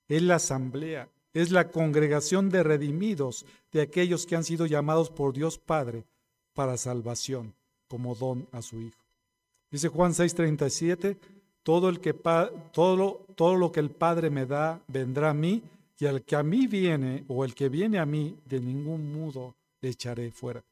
Es 0.08 0.24
la 0.24 0.36
asamblea, 0.36 1.08
es 1.34 1.52
la 1.52 1.70
congregación 1.70 2.50
de 2.50 2.64
redimidos, 2.64 3.46
de 3.72 3.82
aquellos 3.82 4.26
que 4.26 4.36
han 4.36 4.44
sido 4.44 4.66
llamados 4.66 5.12
por 5.12 5.34
Dios 5.34 5.60
Padre 5.60 6.04
para 6.54 6.78
salvación. 6.78 7.54
como 7.88 8.16
don 8.16 8.48
a 8.52 8.64
su 8.64 8.82
Hijo. 8.82 9.00
Dice 9.70 9.90
Juan 9.90 10.14
6:37, 10.14 11.18
todo, 11.62 11.94
todo 13.36 13.56
lo 13.56 13.72
que 13.72 13.80
el 13.80 13.92
Padre 13.92 14.32
me 14.32 14.48
da 14.48 14.82
vendrá 14.88 15.30
a 15.30 15.34
mí, 15.36 15.62
y 16.00 16.08
al 16.08 16.24
que 16.24 16.36
a 16.36 16.42
mí 16.42 16.66
viene 16.66 17.24
o 17.28 17.46
el 17.46 17.54
que 17.54 17.70
viene 17.70 18.00
a 18.00 18.06
mí, 18.08 18.40
de 18.46 18.60
ningún 18.60 19.14
modo 19.14 19.56
le 19.82 19.90
echaré 19.90 20.32
fuera. 20.32 20.64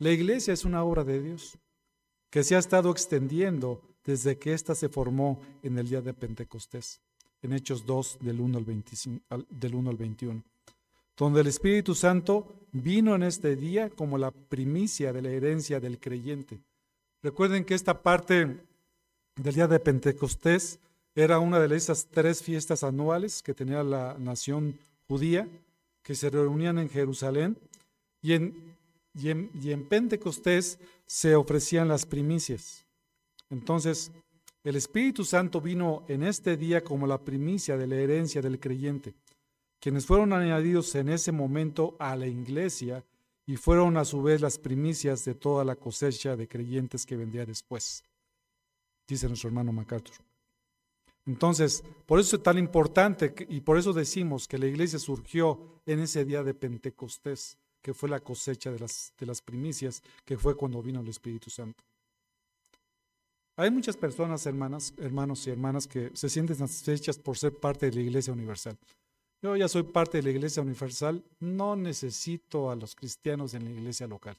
La 0.00 0.10
iglesia 0.10 0.52
es 0.52 0.64
una 0.64 0.82
obra 0.82 1.04
de 1.04 1.22
Dios 1.22 1.56
que 2.28 2.42
se 2.42 2.56
ha 2.56 2.58
estado 2.58 2.90
extendiendo 2.90 3.80
desde 4.06 4.38
que 4.38 4.54
ésta 4.54 4.74
se 4.74 4.88
formó 4.88 5.40
en 5.62 5.78
el 5.78 5.88
día 5.88 6.00
de 6.00 6.14
Pentecostés, 6.14 7.00
en 7.42 7.52
Hechos 7.52 7.84
2 7.84 8.18
del 8.20 8.40
1 8.40 8.58
al, 8.58 8.64
25, 8.64 9.44
del 9.50 9.74
1 9.74 9.90
al 9.90 9.96
21, 9.96 10.42
donde 11.16 11.40
el 11.40 11.48
Espíritu 11.48 11.94
Santo 11.94 12.66
vino 12.72 13.14
en 13.14 13.24
este 13.24 13.56
día 13.56 13.90
como 13.90 14.16
la 14.16 14.30
primicia 14.30 15.12
de 15.12 15.22
la 15.22 15.30
herencia 15.30 15.80
del 15.80 15.98
creyente. 15.98 16.60
Recuerden 17.22 17.64
que 17.64 17.74
esta 17.74 18.02
parte 18.02 18.60
del 19.34 19.54
día 19.54 19.66
de 19.66 19.80
Pentecostés 19.80 20.78
era 21.14 21.38
una 21.38 21.58
de 21.58 21.74
esas 21.76 22.06
tres 22.06 22.42
fiestas 22.42 22.84
anuales 22.84 23.42
que 23.42 23.54
tenía 23.54 23.82
la 23.82 24.16
nación 24.18 24.78
judía, 25.08 25.48
que 26.02 26.14
se 26.14 26.30
reunían 26.30 26.78
en 26.78 26.88
Jerusalén, 26.88 27.58
y 28.22 28.34
en, 28.34 29.88
Pentecostés 29.88 30.78
se 31.06 31.34
ofrecían 31.34 31.88
las 31.88 32.06
primicias. 32.06 32.85
Entonces, 33.50 34.12
el 34.64 34.76
Espíritu 34.76 35.24
Santo 35.24 35.60
vino 35.60 36.04
en 36.08 36.22
este 36.22 36.56
día 36.56 36.82
como 36.82 37.06
la 37.06 37.22
primicia 37.22 37.76
de 37.76 37.86
la 37.86 37.96
herencia 37.96 38.42
del 38.42 38.58
creyente, 38.58 39.14
quienes 39.80 40.06
fueron 40.06 40.32
añadidos 40.32 40.94
en 40.96 41.08
ese 41.08 41.30
momento 41.30 41.96
a 42.00 42.16
la 42.16 42.26
iglesia 42.26 43.04
y 43.46 43.56
fueron 43.56 43.96
a 43.96 44.04
su 44.04 44.22
vez 44.22 44.40
las 44.40 44.58
primicias 44.58 45.24
de 45.24 45.34
toda 45.34 45.64
la 45.64 45.76
cosecha 45.76 46.36
de 46.36 46.48
creyentes 46.48 47.06
que 47.06 47.16
vendría 47.16 47.46
después, 47.46 48.02
dice 49.06 49.28
nuestro 49.28 49.48
hermano 49.48 49.72
MacArthur. 49.72 50.16
Entonces, 51.26 51.84
por 52.06 52.18
eso 52.18 52.36
es 52.36 52.42
tan 52.42 52.58
importante 52.58 53.34
y 53.48 53.60
por 53.60 53.78
eso 53.78 53.92
decimos 53.92 54.48
que 54.48 54.58
la 54.58 54.66
iglesia 54.66 54.98
surgió 54.98 55.80
en 55.86 56.00
ese 56.00 56.24
día 56.24 56.42
de 56.42 56.54
Pentecostés, 56.54 57.56
que 57.82 57.94
fue 57.94 58.08
la 58.08 58.20
cosecha 58.20 58.72
de 58.72 58.80
las, 58.80 59.12
de 59.18 59.26
las 59.26 59.42
primicias, 59.42 60.02
que 60.24 60.36
fue 60.36 60.56
cuando 60.56 60.82
vino 60.82 61.00
el 61.00 61.08
Espíritu 61.08 61.50
Santo. 61.50 61.84
Hay 63.56 63.70
muchas 63.70 63.96
personas, 63.96 64.44
hermanas, 64.46 64.92
hermanos 64.98 65.46
y 65.46 65.50
hermanas, 65.50 65.86
que 65.86 66.10
se 66.14 66.28
sienten 66.28 66.56
satisfechas 66.56 67.18
por 67.18 67.38
ser 67.38 67.52
parte 67.52 67.86
de 67.86 67.96
la 67.96 68.02
Iglesia 68.02 68.32
Universal. 68.32 68.76
Yo 69.42 69.56
ya 69.56 69.68
soy 69.68 69.82
parte 69.82 70.18
de 70.18 70.24
la 70.24 70.30
Iglesia 70.30 70.62
Universal, 70.62 71.24
no 71.40 71.74
necesito 71.74 72.70
a 72.70 72.76
los 72.76 72.94
cristianos 72.94 73.54
en 73.54 73.64
la 73.64 73.70
iglesia 73.70 74.06
local 74.06 74.36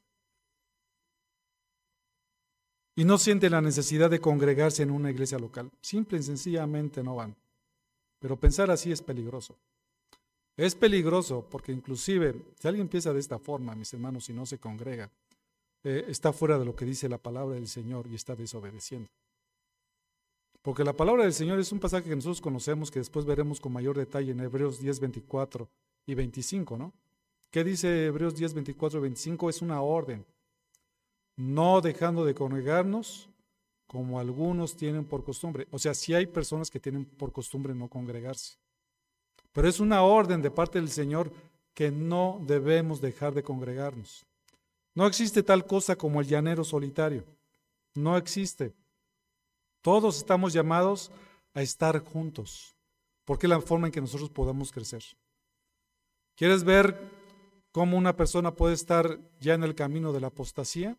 y 2.97 3.05
no 3.05 3.19
sienten 3.19 3.51
la 3.51 3.61
necesidad 3.61 4.09
de 4.09 4.19
congregarse 4.19 4.81
en 4.81 4.89
una 4.89 5.11
iglesia 5.11 5.37
local. 5.37 5.69
Simple 5.81 6.17
y 6.17 6.23
sencillamente 6.23 7.03
no 7.03 7.15
van. 7.15 7.35
Pero 8.19 8.39
pensar 8.39 8.71
así 8.71 8.91
es 8.91 9.03
peligroso. 9.03 9.55
Es 10.57 10.73
peligroso 10.73 11.47
porque 11.47 11.71
inclusive 11.71 12.33
si 12.59 12.67
alguien 12.67 12.87
piensa 12.87 13.13
de 13.13 13.19
esta 13.19 13.37
forma, 13.37 13.75
mis 13.75 13.93
hermanos, 13.93 14.27
y 14.29 14.33
no 14.33 14.47
se 14.47 14.57
congrega, 14.57 15.11
eh, 15.83 16.05
está 16.07 16.33
fuera 16.33 16.57
de 16.57 16.65
lo 16.65 16.75
que 16.75 16.85
dice 16.85 17.09
la 17.09 17.17
palabra 17.17 17.55
del 17.55 17.67
Señor 17.67 18.07
y 18.07 18.15
está 18.15 18.35
desobedeciendo. 18.35 19.09
Porque 20.61 20.83
la 20.83 20.93
palabra 20.93 21.23
del 21.23 21.33
Señor 21.33 21.59
es 21.59 21.71
un 21.71 21.79
pasaje 21.79 22.09
que 22.09 22.15
nosotros 22.15 22.41
conocemos, 22.41 22.91
que 22.91 22.99
después 22.99 23.25
veremos 23.25 23.59
con 23.59 23.71
mayor 23.71 23.97
detalle 23.97 24.31
en 24.31 24.39
Hebreos 24.39 24.79
10, 24.79 24.99
24 24.99 25.69
y 26.05 26.13
25, 26.13 26.77
¿no? 26.77 26.93
¿Qué 27.51 27.63
dice 27.63 28.07
Hebreos 28.07 28.35
10, 28.35 28.53
24 28.53 28.99
y 28.99 29.01
25? 29.03 29.49
Es 29.49 29.61
una 29.61 29.81
orden 29.81 30.25
no 31.37 31.79
dejando 31.81 32.25
de 32.25 32.33
congregarnos 32.33 33.29
como 33.85 34.19
algunos 34.19 34.75
tienen 34.75 35.05
por 35.05 35.23
costumbre. 35.23 35.67
O 35.71 35.79
sea, 35.79 35.93
sí 35.93 36.13
hay 36.13 36.25
personas 36.25 36.69
que 36.69 36.79
tienen 36.79 37.05
por 37.05 37.31
costumbre 37.31 37.73
no 37.73 37.87
congregarse. 37.87 38.57
Pero 39.53 39.69
es 39.69 39.79
una 39.79 40.03
orden 40.03 40.41
de 40.41 40.51
parte 40.51 40.79
del 40.79 40.89
Señor 40.89 41.31
que 41.73 41.91
no 41.91 42.41
debemos 42.45 42.99
dejar 42.99 43.33
de 43.33 43.43
congregarnos. 43.43 44.25
No 44.97 45.05
existe 45.05 45.43
tal 45.43 45.67
cosa 45.67 45.95
como 45.95 46.21
el 46.21 46.27
llanero 46.27 46.63
solitario. 46.63 47.23
No 47.93 48.17
existe. 48.17 48.73
Todos 49.83 50.17
estamos 50.17 50.53
llamados 50.53 51.11
a 51.53 51.61
estar 51.61 51.99
juntos, 51.99 52.75
porque 53.23 53.45
es 53.45 53.51
la 53.51 53.61
forma 53.61 53.85
en 53.85 53.93
que 53.93 54.01
nosotros 54.01 54.31
podamos 54.31 54.71
crecer. 54.71 55.03
¿Quieres 56.33 56.63
ver 56.63 56.99
cómo 57.71 57.95
una 57.95 58.17
persona 58.17 58.55
puede 58.55 58.73
estar 58.73 59.19
ya 59.39 59.53
en 59.53 59.63
el 59.63 59.75
camino 59.75 60.11
de 60.13 60.21
la 60.21 60.27
apostasía? 60.27 60.97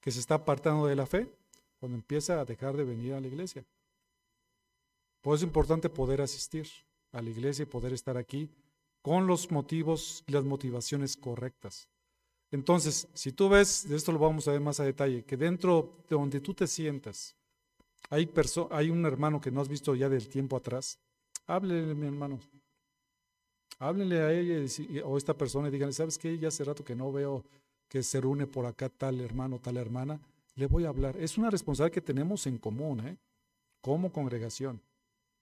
que 0.00 0.10
se 0.10 0.18
está 0.18 0.34
apartando 0.34 0.86
de 0.86 0.96
la 0.96 1.06
fe 1.06 1.28
cuando 1.78 1.96
empieza 1.96 2.40
a 2.40 2.44
dejar 2.44 2.76
de 2.76 2.82
venir 2.82 3.14
a 3.14 3.20
la 3.20 3.28
iglesia. 3.28 3.64
Por 5.20 5.34
eso 5.34 5.44
es 5.44 5.48
importante 5.48 5.88
poder 5.88 6.22
asistir 6.22 6.68
a 7.12 7.22
la 7.22 7.30
iglesia 7.30 7.62
y 7.62 7.66
poder 7.66 7.92
estar 7.92 8.16
aquí 8.16 8.50
con 9.00 9.28
los 9.28 9.52
motivos 9.52 10.24
y 10.26 10.32
las 10.32 10.44
motivaciones 10.44 11.16
correctas. 11.16 11.88
Entonces, 12.50 13.08
si 13.12 13.32
tú 13.32 13.48
ves, 13.48 13.88
de 13.88 13.96
esto 13.96 14.12
lo 14.12 14.18
vamos 14.18 14.46
a 14.46 14.52
ver 14.52 14.60
más 14.60 14.78
a 14.80 14.84
detalle, 14.84 15.24
que 15.24 15.36
dentro 15.36 16.04
de 16.08 16.16
donde 16.16 16.40
tú 16.40 16.54
te 16.54 16.66
sientas, 16.66 17.34
hay, 18.08 18.30
hay 18.70 18.90
un 18.90 19.04
hermano 19.04 19.40
que 19.40 19.50
no 19.50 19.60
has 19.60 19.68
visto 19.68 19.94
ya 19.94 20.08
del 20.08 20.28
tiempo 20.28 20.56
atrás, 20.56 20.98
háblele, 21.46 21.94
mi 21.94 22.06
hermano. 22.06 22.38
Háblenle 23.78 24.20
a 24.20 24.32
ella 24.32 24.64
o 25.04 25.14
a 25.16 25.18
esta 25.18 25.34
persona 25.34 25.68
y 25.68 25.70
díganle, 25.70 25.92
¿sabes 25.92 26.16
qué? 26.16 26.38
Ya 26.38 26.48
hace 26.48 26.64
rato 26.64 26.84
que 26.84 26.94
no 26.94 27.12
veo 27.12 27.44
que 27.88 28.02
se 28.02 28.20
reúne 28.20 28.46
por 28.46 28.66
acá 28.66 28.88
tal 28.88 29.20
hermano, 29.20 29.58
tal 29.58 29.76
hermana, 29.76 30.20
le 30.54 30.66
voy 30.66 30.84
a 30.84 30.88
hablar. 30.88 31.16
Es 31.18 31.36
una 31.36 31.50
responsabilidad 31.50 31.94
que 31.94 32.00
tenemos 32.00 32.46
en 32.46 32.58
común, 32.58 33.06
¿eh? 33.06 33.16
como 33.80 34.12
congregación. 34.12 34.80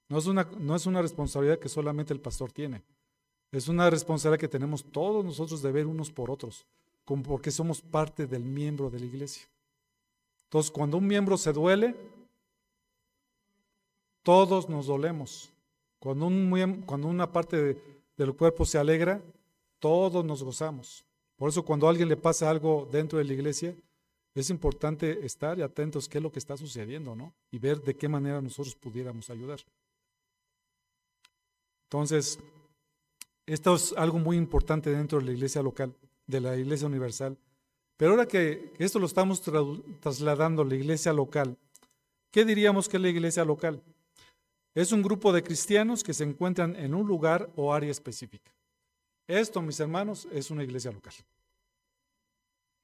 No 0.08 0.18
es, 0.18 0.26
una, 0.26 0.48
no 0.58 0.74
es 0.74 0.86
una 0.86 1.00
responsabilidad 1.00 1.58
que 1.58 1.68
solamente 1.68 2.12
el 2.12 2.20
pastor 2.20 2.52
tiene. 2.52 2.82
Es 3.50 3.68
una 3.68 3.88
responsabilidad 3.88 4.40
que 4.40 4.48
tenemos 4.48 4.84
todos 4.84 5.24
nosotros 5.24 5.62
de 5.62 5.72
ver 5.72 5.86
unos 5.86 6.10
por 6.10 6.30
otros, 6.30 6.66
como 7.04 7.22
porque 7.22 7.50
somos 7.50 7.80
parte 7.80 8.26
del 8.26 8.42
miembro 8.44 8.90
de 8.90 9.00
la 9.00 9.06
iglesia. 9.06 9.46
Entonces, 10.44 10.70
cuando 10.70 10.98
un 10.98 11.06
miembro 11.06 11.36
se 11.36 11.52
duele, 11.52 11.94
todos 14.22 14.68
nos 14.68 14.86
dolemos. 14.86 15.50
Cuando, 15.98 16.26
un, 16.26 16.82
cuando 16.86 17.08
una 17.08 17.30
parte 17.30 17.80
del 18.16 18.34
cuerpo 18.34 18.64
se 18.64 18.78
alegra, 18.78 19.22
todos 19.78 20.24
nos 20.24 20.42
gozamos. 20.42 21.04
Por 21.36 21.48
eso 21.48 21.64
cuando 21.64 21.86
a 21.86 21.90
alguien 21.90 22.08
le 22.08 22.16
pasa 22.16 22.48
algo 22.48 22.88
dentro 22.90 23.18
de 23.18 23.24
la 23.24 23.32
iglesia, 23.32 23.74
es 24.34 24.50
importante 24.50 25.24
estar 25.24 25.60
atentos 25.62 26.08
qué 26.08 26.18
es 26.18 26.22
lo 26.22 26.32
que 26.32 26.38
está 26.38 26.56
sucediendo, 26.56 27.14
¿no? 27.14 27.32
Y 27.50 27.58
ver 27.58 27.80
de 27.80 27.94
qué 27.94 28.08
manera 28.08 28.40
nosotros 28.40 28.74
pudiéramos 28.74 29.30
ayudar. 29.30 29.60
Entonces, 31.84 32.38
esto 33.46 33.74
es 33.74 33.92
algo 33.96 34.18
muy 34.18 34.36
importante 34.36 34.90
dentro 34.90 35.18
de 35.18 35.26
la 35.26 35.32
iglesia 35.32 35.62
local, 35.62 35.94
de 36.26 36.40
la 36.40 36.56
iglesia 36.56 36.86
universal. 36.86 37.36
Pero 37.96 38.12
ahora 38.12 38.26
que 38.26 38.72
esto 38.78 38.98
lo 38.98 39.06
estamos 39.06 39.42
trasladando 40.00 40.62
a 40.62 40.64
la 40.64 40.74
iglesia 40.74 41.12
local, 41.12 41.56
¿qué 42.30 42.44
diríamos 42.44 42.88
que 42.88 42.96
es 42.96 43.02
la 43.02 43.08
iglesia 43.08 43.44
local? 43.44 43.82
Es 44.74 44.90
un 44.90 45.02
grupo 45.02 45.32
de 45.32 45.44
cristianos 45.44 46.02
que 46.02 46.14
se 46.14 46.24
encuentran 46.24 46.74
en 46.76 46.94
un 46.94 47.06
lugar 47.06 47.50
o 47.54 47.72
área 47.72 47.90
específica. 47.90 48.52
Esto, 49.28 49.62
mis 49.62 49.78
hermanos, 49.78 50.26
es 50.32 50.50
una 50.50 50.64
iglesia 50.64 50.90
local. 50.90 51.14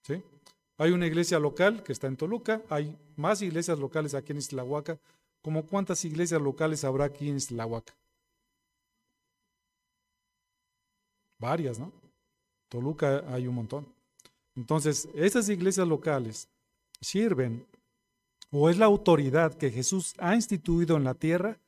¿Sí? 0.02 0.22
Hay 0.78 0.92
una 0.92 1.06
iglesia 1.06 1.38
local 1.38 1.82
que 1.82 1.92
está 1.92 2.06
en 2.06 2.16
Toluca, 2.16 2.62
hay 2.70 2.96
más 3.16 3.42
iglesias 3.42 3.78
locales 3.78 4.14
aquí 4.14 4.32
en 4.32 4.38
Islahuaca. 4.38 4.98
¿Cómo 5.42 5.66
cuántas 5.66 6.04
iglesias 6.04 6.40
locales 6.40 6.84
habrá 6.84 7.06
aquí 7.06 7.28
en 7.28 7.36
Islahuaca? 7.36 7.94
Varias, 11.38 11.78
¿no? 11.78 11.99
Toluca 12.70 13.24
hay 13.28 13.46
un 13.46 13.56
montón. 13.56 13.86
Entonces, 14.54 15.08
esas 15.14 15.48
iglesias 15.48 15.86
locales 15.86 16.48
sirven 17.00 17.66
o 18.50 18.70
es 18.70 18.78
la 18.78 18.86
autoridad 18.86 19.54
que 19.54 19.70
Jesús 19.70 20.14
ha 20.18 20.34
instituido 20.34 20.96
en 20.96 21.04
la 21.04 21.14
tierra 21.14 21.58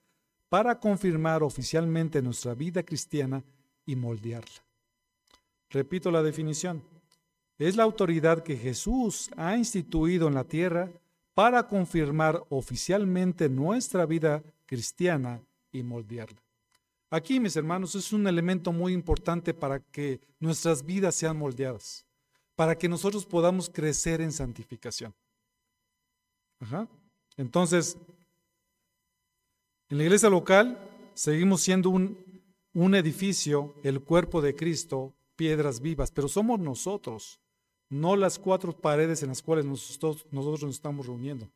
para 0.48 0.78
confirmar 0.78 1.42
oficialmente 1.42 2.22
nuestra 2.22 2.54
vida 2.54 2.82
cristiana 2.82 3.42
y 3.84 3.96
moldearla. 3.96 4.62
Repito 5.70 6.10
la 6.10 6.22
definición. 6.22 6.82
Es 7.58 7.76
la 7.76 7.82
autoridad 7.82 8.42
que 8.42 8.56
Jesús 8.56 9.30
ha 9.36 9.56
instituido 9.56 10.28
en 10.28 10.34
la 10.34 10.44
tierra 10.44 10.90
para 11.34 11.66
confirmar 11.66 12.44
oficialmente 12.48 13.48
nuestra 13.48 14.06
vida 14.06 14.42
cristiana 14.66 15.40
y 15.72 15.82
moldearla. 15.82 16.40
Aquí, 17.12 17.38
mis 17.38 17.55
hermanos, 17.57 17.94
es 17.94 18.12
un 18.12 18.27
elemento 18.27 18.72
muy 18.72 18.92
importante 18.92 19.55
para 19.55 19.79
que 19.79 20.20
nuestras 20.40 20.85
vidas 20.85 21.14
sean 21.14 21.37
moldeadas, 21.37 22.05
para 22.57 22.77
que 22.77 22.88
nosotros 22.88 23.27
podamos 23.27 23.70
crecer 23.70 24.20
en 24.20 24.33
santificación. 24.33 25.14
Entonces, 27.37 27.96
en 29.88 29.98
la 29.98 30.05
iglesia 30.05 30.31
local 30.31 30.79
seguimos 31.14 31.61
siendo 31.61 31.90
un 31.90 32.16
un 32.75 32.94
edificio, 32.94 33.75
el 33.83 34.01
cuerpo 34.01 34.40
de 34.40 34.55
Cristo, 34.55 35.14
piedras 35.37 35.81
vivas, 35.81 36.11
pero 36.11 36.29
somos 36.29 36.59
nosotros, 36.59 37.40
no 37.88 38.16
las 38.16 38.38
cuatro 38.38 38.72
paredes 38.77 39.22
en 39.22 39.29
las 39.29 39.42
cuales 39.42 39.64
nosotros, 39.64 40.27
nosotros 40.31 40.62
nos 40.62 40.75
estamos 40.75 41.07
reuniendo. 41.07 41.51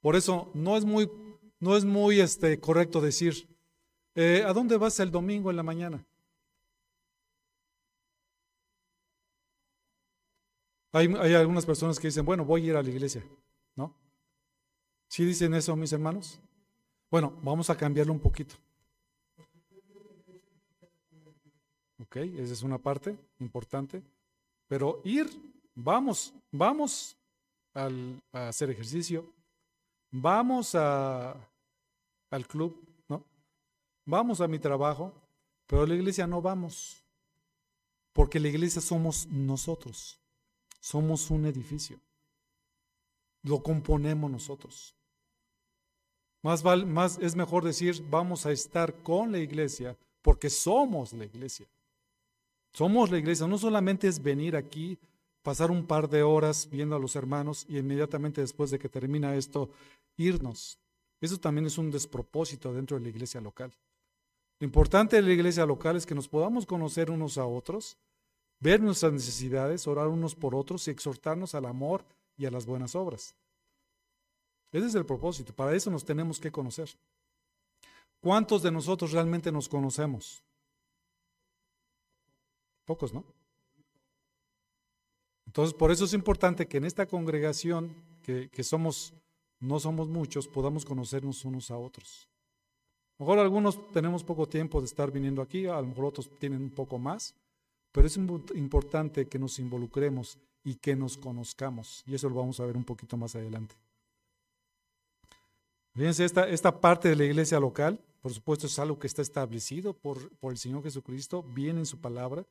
Por 0.00 0.16
eso 0.16 0.50
no 0.54 0.76
es 0.76 0.84
muy, 0.84 1.10
no 1.58 1.76
es 1.76 1.84
muy 1.84 2.20
este, 2.20 2.58
correcto 2.58 3.00
decir, 3.00 3.46
eh, 4.14 4.42
¿a 4.46 4.52
dónde 4.52 4.76
vas 4.76 4.98
el 5.00 5.10
domingo 5.10 5.50
en 5.50 5.56
la 5.56 5.62
mañana? 5.62 6.04
Hay, 10.92 11.06
algunas 11.34 11.64
personas 11.64 12.00
que 12.00 12.08
dicen, 12.08 12.24
bueno, 12.24 12.44
voy 12.44 12.62
a 12.62 12.66
ir 12.70 12.76
a 12.76 12.82
la 12.82 12.90
iglesia, 12.90 13.24
¿no? 13.76 13.94
¿Sí 15.08 15.24
dicen 15.24 15.54
eso, 15.54 15.76
mis 15.76 15.92
hermanos? 15.92 16.40
Bueno, 17.10 17.38
vamos 17.42 17.70
a 17.70 17.76
cambiarlo 17.76 18.12
un 18.12 18.18
poquito. 18.18 18.56
Ok, 22.02 22.16
esa 22.16 22.52
es 22.52 22.62
una 22.62 22.78
parte 22.78 23.16
importante. 23.38 24.02
Pero 24.66 25.00
ir, 25.04 25.28
vamos, 25.74 26.34
vamos 26.50 27.16
a 27.74 27.88
hacer 28.32 28.70
ejercicio, 28.70 29.32
vamos 30.10 30.74
a, 30.74 31.36
al 32.30 32.46
club. 32.48 32.89
Vamos 34.10 34.40
a 34.40 34.48
mi 34.48 34.58
trabajo, 34.58 35.14
pero 35.68 35.82
a 35.82 35.86
la 35.86 35.94
iglesia 35.94 36.26
no 36.26 36.42
vamos, 36.42 37.00
porque 38.12 38.40
la 38.40 38.48
iglesia 38.48 38.82
somos 38.82 39.28
nosotros, 39.28 40.18
somos 40.80 41.30
un 41.30 41.46
edificio, 41.46 42.00
lo 43.44 43.62
componemos 43.62 44.28
nosotros. 44.28 44.96
Más, 46.42 46.64
más 46.86 47.18
es 47.18 47.36
mejor 47.36 47.62
decir, 47.62 48.04
vamos 48.10 48.46
a 48.46 48.50
estar 48.50 49.00
con 49.04 49.30
la 49.30 49.38
iglesia, 49.38 49.96
porque 50.22 50.50
somos 50.50 51.12
la 51.12 51.26
iglesia. 51.26 51.68
Somos 52.72 53.12
la 53.12 53.18
iglesia, 53.18 53.46
no 53.46 53.58
solamente 53.58 54.08
es 54.08 54.20
venir 54.20 54.56
aquí, 54.56 54.98
pasar 55.40 55.70
un 55.70 55.86
par 55.86 56.08
de 56.08 56.24
horas 56.24 56.68
viendo 56.68 56.96
a 56.96 56.98
los 56.98 57.14
hermanos 57.14 57.64
y 57.68 57.78
inmediatamente 57.78 58.40
después 58.40 58.72
de 58.72 58.80
que 58.80 58.88
termina 58.88 59.36
esto, 59.36 59.70
irnos. 60.16 60.80
Eso 61.20 61.38
también 61.38 61.66
es 61.66 61.78
un 61.78 61.92
despropósito 61.92 62.72
dentro 62.72 62.98
de 62.98 63.04
la 63.04 63.10
iglesia 63.10 63.40
local. 63.40 63.72
Lo 64.60 64.66
importante 64.66 65.16
de 65.16 65.22
la 65.22 65.32
iglesia 65.32 65.64
local 65.64 65.96
es 65.96 66.04
que 66.04 66.14
nos 66.14 66.28
podamos 66.28 66.66
conocer 66.66 67.10
unos 67.10 67.38
a 67.38 67.46
otros, 67.46 67.96
ver 68.60 68.80
nuestras 68.80 69.10
necesidades, 69.10 69.86
orar 69.86 70.08
unos 70.08 70.34
por 70.34 70.54
otros 70.54 70.86
y 70.86 70.90
exhortarnos 70.90 71.54
al 71.54 71.64
amor 71.64 72.04
y 72.36 72.44
a 72.44 72.50
las 72.50 72.66
buenas 72.66 72.94
obras. 72.94 73.34
Ese 74.70 74.86
es 74.86 74.94
el 74.94 75.06
propósito, 75.06 75.54
para 75.54 75.74
eso 75.74 75.90
nos 75.90 76.04
tenemos 76.04 76.38
que 76.38 76.52
conocer. 76.52 76.90
¿Cuántos 78.20 78.62
de 78.62 78.70
nosotros 78.70 79.12
realmente 79.12 79.50
nos 79.50 79.66
conocemos? 79.66 80.44
Pocos, 82.84 83.14
¿no? 83.14 83.24
Entonces, 85.46 85.74
por 85.74 85.90
eso 85.90 86.04
es 86.04 86.12
importante 86.12 86.68
que 86.68 86.76
en 86.76 86.84
esta 86.84 87.06
congregación, 87.06 87.94
que, 88.22 88.50
que, 88.50 88.62
somos, 88.62 89.14
no 89.58 89.80
somos 89.80 90.06
muchos, 90.08 90.46
podamos 90.46 90.84
conocernos 90.84 91.46
unos 91.46 91.70
a 91.70 91.78
otros. 91.78 92.28
Mejor 93.20 93.38
algunos 93.38 93.92
tenemos 93.92 94.24
poco 94.24 94.48
tiempo 94.48 94.80
de 94.80 94.86
estar 94.86 95.10
viniendo 95.10 95.42
aquí, 95.42 95.66
a 95.66 95.78
lo 95.78 95.88
mejor 95.88 96.06
otros 96.06 96.30
tienen 96.38 96.62
un 96.62 96.70
poco 96.70 96.98
más, 96.98 97.34
pero 97.92 98.06
es 98.06 98.16
importante 98.16 99.28
que 99.28 99.38
nos 99.38 99.58
involucremos 99.58 100.38
y 100.64 100.76
que 100.76 100.96
nos 100.96 101.18
conozcamos. 101.18 102.02
Y 102.06 102.14
eso 102.14 102.30
lo 102.30 102.36
vamos 102.36 102.60
a 102.60 102.64
ver 102.64 102.78
un 102.78 102.84
poquito 102.84 103.18
más 103.18 103.36
adelante. 103.36 103.74
Fíjense, 105.94 106.24
esta, 106.24 106.48
esta 106.48 106.80
parte 106.80 107.10
de 107.10 107.16
la 107.16 107.24
iglesia 107.24 107.60
local, 107.60 108.00
por 108.22 108.32
supuesto, 108.32 108.66
es 108.66 108.78
algo 108.78 108.98
que 108.98 109.06
está 109.06 109.20
establecido 109.20 109.92
por, 109.92 110.30
por 110.38 110.52
el 110.52 110.58
Señor 110.58 110.82
Jesucristo, 110.82 111.42
viene 111.42 111.80
en 111.80 111.86
su 111.86 112.00
palabra. 112.00 112.46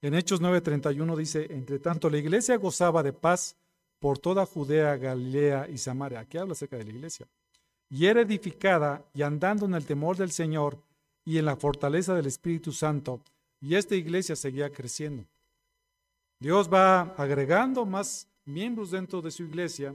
En 0.00 0.14
Hechos 0.14 0.40
9:31 0.40 1.14
dice, 1.14 1.46
entre 1.50 1.78
tanto 1.78 2.08
la 2.08 2.16
iglesia 2.16 2.56
gozaba 2.56 3.02
de 3.02 3.12
paz 3.12 3.54
por 3.98 4.18
toda 4.18 4.46
Judea, 4.46 4.96
Galilea 4.96 5.68
y 5.68 5.76
Samaria. 5.76 6.20
Aquí 6.20 6.38
habla 6.38 6.52
acerca 6.52 6.78
de 6.78 6.84
la 6.84 6.90
iglesia. 6.90 7.28
Y 7.88 8.06
era 8.06 8.20
edificada 8.20 9.04
y 9.14 9.22
andando 9.22 9.66
en 9.66 9.74
el 9.74 9.84
temor 9.84 10.16
del 10.16 10.30
Señor 10.30 10.78
y 11.24 11.38
en 11.38 11.44
la 11.44 11.56
fortaleza 11.56 12.14
del 12.14 12.26
Espíritu 12.26 12.72
Santo. 12.72 13.20
Y 13.60 13.74
esta 13.74 13.94
iglesia 13.94 14.36
seguía 14.36 14.70
creciendo. 14.70 15.24
Dios 16.38 16.72
va 16.72 17.14
agregando 17.16 17.86
más 17.86 18.28
miembros 18.44 18.90
dentro 18.90 19.22
de 19.22 19.30
su 19.30 19.44
iglesia, 19.44 19.94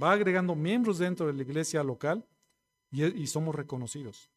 va 0.00 0.12
agregando 0.12 0.54
miembros 0.54 0.98
dentro 0.98 1.26
de 1.26 1.32
la 1.32 1.42
iglesia 1.42 1.82
local 1.82 2.24
y, 2.90 3.26
somos 3.26 3.54
reconocidos. 3.54 4.30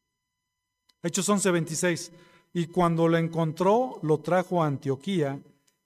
Hechos 1.02 1.28
11:26. 1.30 2.12
Y 2.54 2.68
cuando 2.68 3.08
lo 3.08 3.18
encontró, 3.18 4.00
lo 4.02 4.20
trajo 4.20 4.62
a 4.62 4.68
Antioquía 4.68 5.40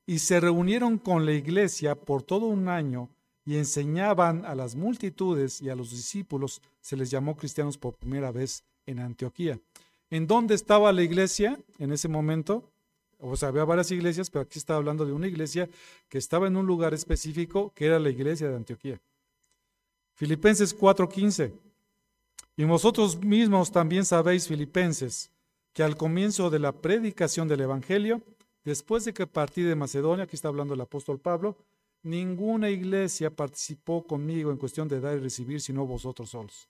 y 0.06 0.20
se 0.20 0.40
reunieron 0.40 0.98
con 0.98 1.26
la 1.26 1.34
iglesia 1.34 1.96
por 1.96 2.24
todo 2.24 2.48
un 2.48 2.68
año 2.68 3.10
y 3.46 3.58
enseñaban 3.58 4.44
a 4.44 4.56
las 4.56 4.76
multitudes 4.76 5.62
y 5.62 5.70
a 5.70 5.76
los 5.76 5.92
discípulos. 5.92 6.62
Se 6.82 6.98
les 6.98 7.12
llamó 7.12 7.38
cristianos 7.38 7.78
por 7.78 7.96
primera 7.96 8.32
vez 8.32 8.64
en 8.88 9.00
Antioquía. 9.00 9.60
¿En 10.10 10.28
dónde 10.28 10.56
estaba 10.56 10.92
la 10.92 11.04
iglesia 11.04 11.60
en 11.78 11.92
ese 11.92 12.08
momento? 12.08 12.72
O 13.20 13.36
sea, 13.36 13.50
había 13.50 13.64
varias 13.64 13.92
iglesias, 13.92 14.30
pero 14.30 14.44
aquí 14.44 14.60
está 14.60 14.76
hablando 14.76 15.06
de 15.06 15.14
una 15.14 15.28
iglesia 15.28 15.70
que 16.10 16.18
estaba 16.18 16.48
en 16.48 16.58
un 16.58 16.66
lugar 16.66 16.94
específico, 16.94 17.72
que 17.76 17.86
era 17.86 18.00
la 18.00 18.10
iglesia 18.10 18.50
de 18.50 18.56
Antioquía. 18.56 19.00
Filipenses 20.16 20.74
4:15. 20.74 21.54
Y 22.58 22.64
vosotros 22.64 23.22
mismos 23.22 23.72
también 23.72 24.06
sabéis, 24.06 24.48
filipenses, 24.48 25.30
que 25.74 25.84
al 25.84 25.98
comienzo 25.98 26.50
de 26.50 26.60
la 26.60 26.72
predicación 26.72 27.48
del 27.48 27.62
Evangelio, 27.62 28.22
después 28.64 29.04
de 29.06 29.14
que 29.14 29.28
partí 29.28 29.62
de 29.62 29.76
Macedonia, 29.76 30.24
aquí 30.24 30.36
está 30.36 30.48
hablando 30.48 30.74
el 30.74 30.82
apóstol 30.82 31.20
Pablo, 31.20 31.58
ninguna 32.06 32.70
iglesia 32.70 33.30
participó 33.30 34.06
conmigo 34.06 34.52
en 34.52 34.58
cuestión 34.58 34.88
de 34.88 35.00
dar 35.00 35.18
y 35.18 35.20
recibir, 35.20 35.60
sino 35.60 35.86
vosotros 35.86 36.30
solos. 36.30 36.70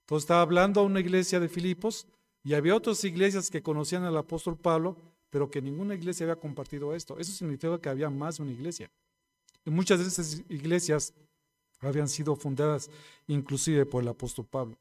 Entonces 0.00 0.24
estaba 0.24 0.42
hablando 0.42 0.80
a 0.80 0.84
una 0.84 1.00
iglesia 1.00 1.38
de 1.40 1.48
Filipos 1.48 2.06
y 2.42 2.54
había 2.54 2.74
otras 2.74 3.02
iglesias 3.04 3.48
que 3.48 3.62
conocían 3.62 4.02
al 4.02 4.16
apóstol 4.16 4.58
Pablo, 4.58 4.96
pero 5.30 5.48
que 5.48 5.62
ninguna 5.62 5.94
iglesia 5.94 6.24
había 6.24 6.36
compartido 6.36 6.94
esto. 6.94 7.18
Eso 7.18 7.32
significa 7.32 7.80
que 7.80 7.88
había 7.88 8.10
más 8.10 8.36
de 8.36 8.42
una 8.42 8.52
iglesia. 8.52 8.90
Y 9.64 9.70
muchas 9.70 10.00
de 10.00 10.06
esas 10.06 10.42
iglesias 10.48 11.14
habían 11.80 12.08
sido 12.08 12.34
fundadas 12.34 12.90
inclusive 13.28 13.86
por 13.86 14.02
el 14.02 14.08
apóstol 14.08 14.46
Pablo. 14.46 14.76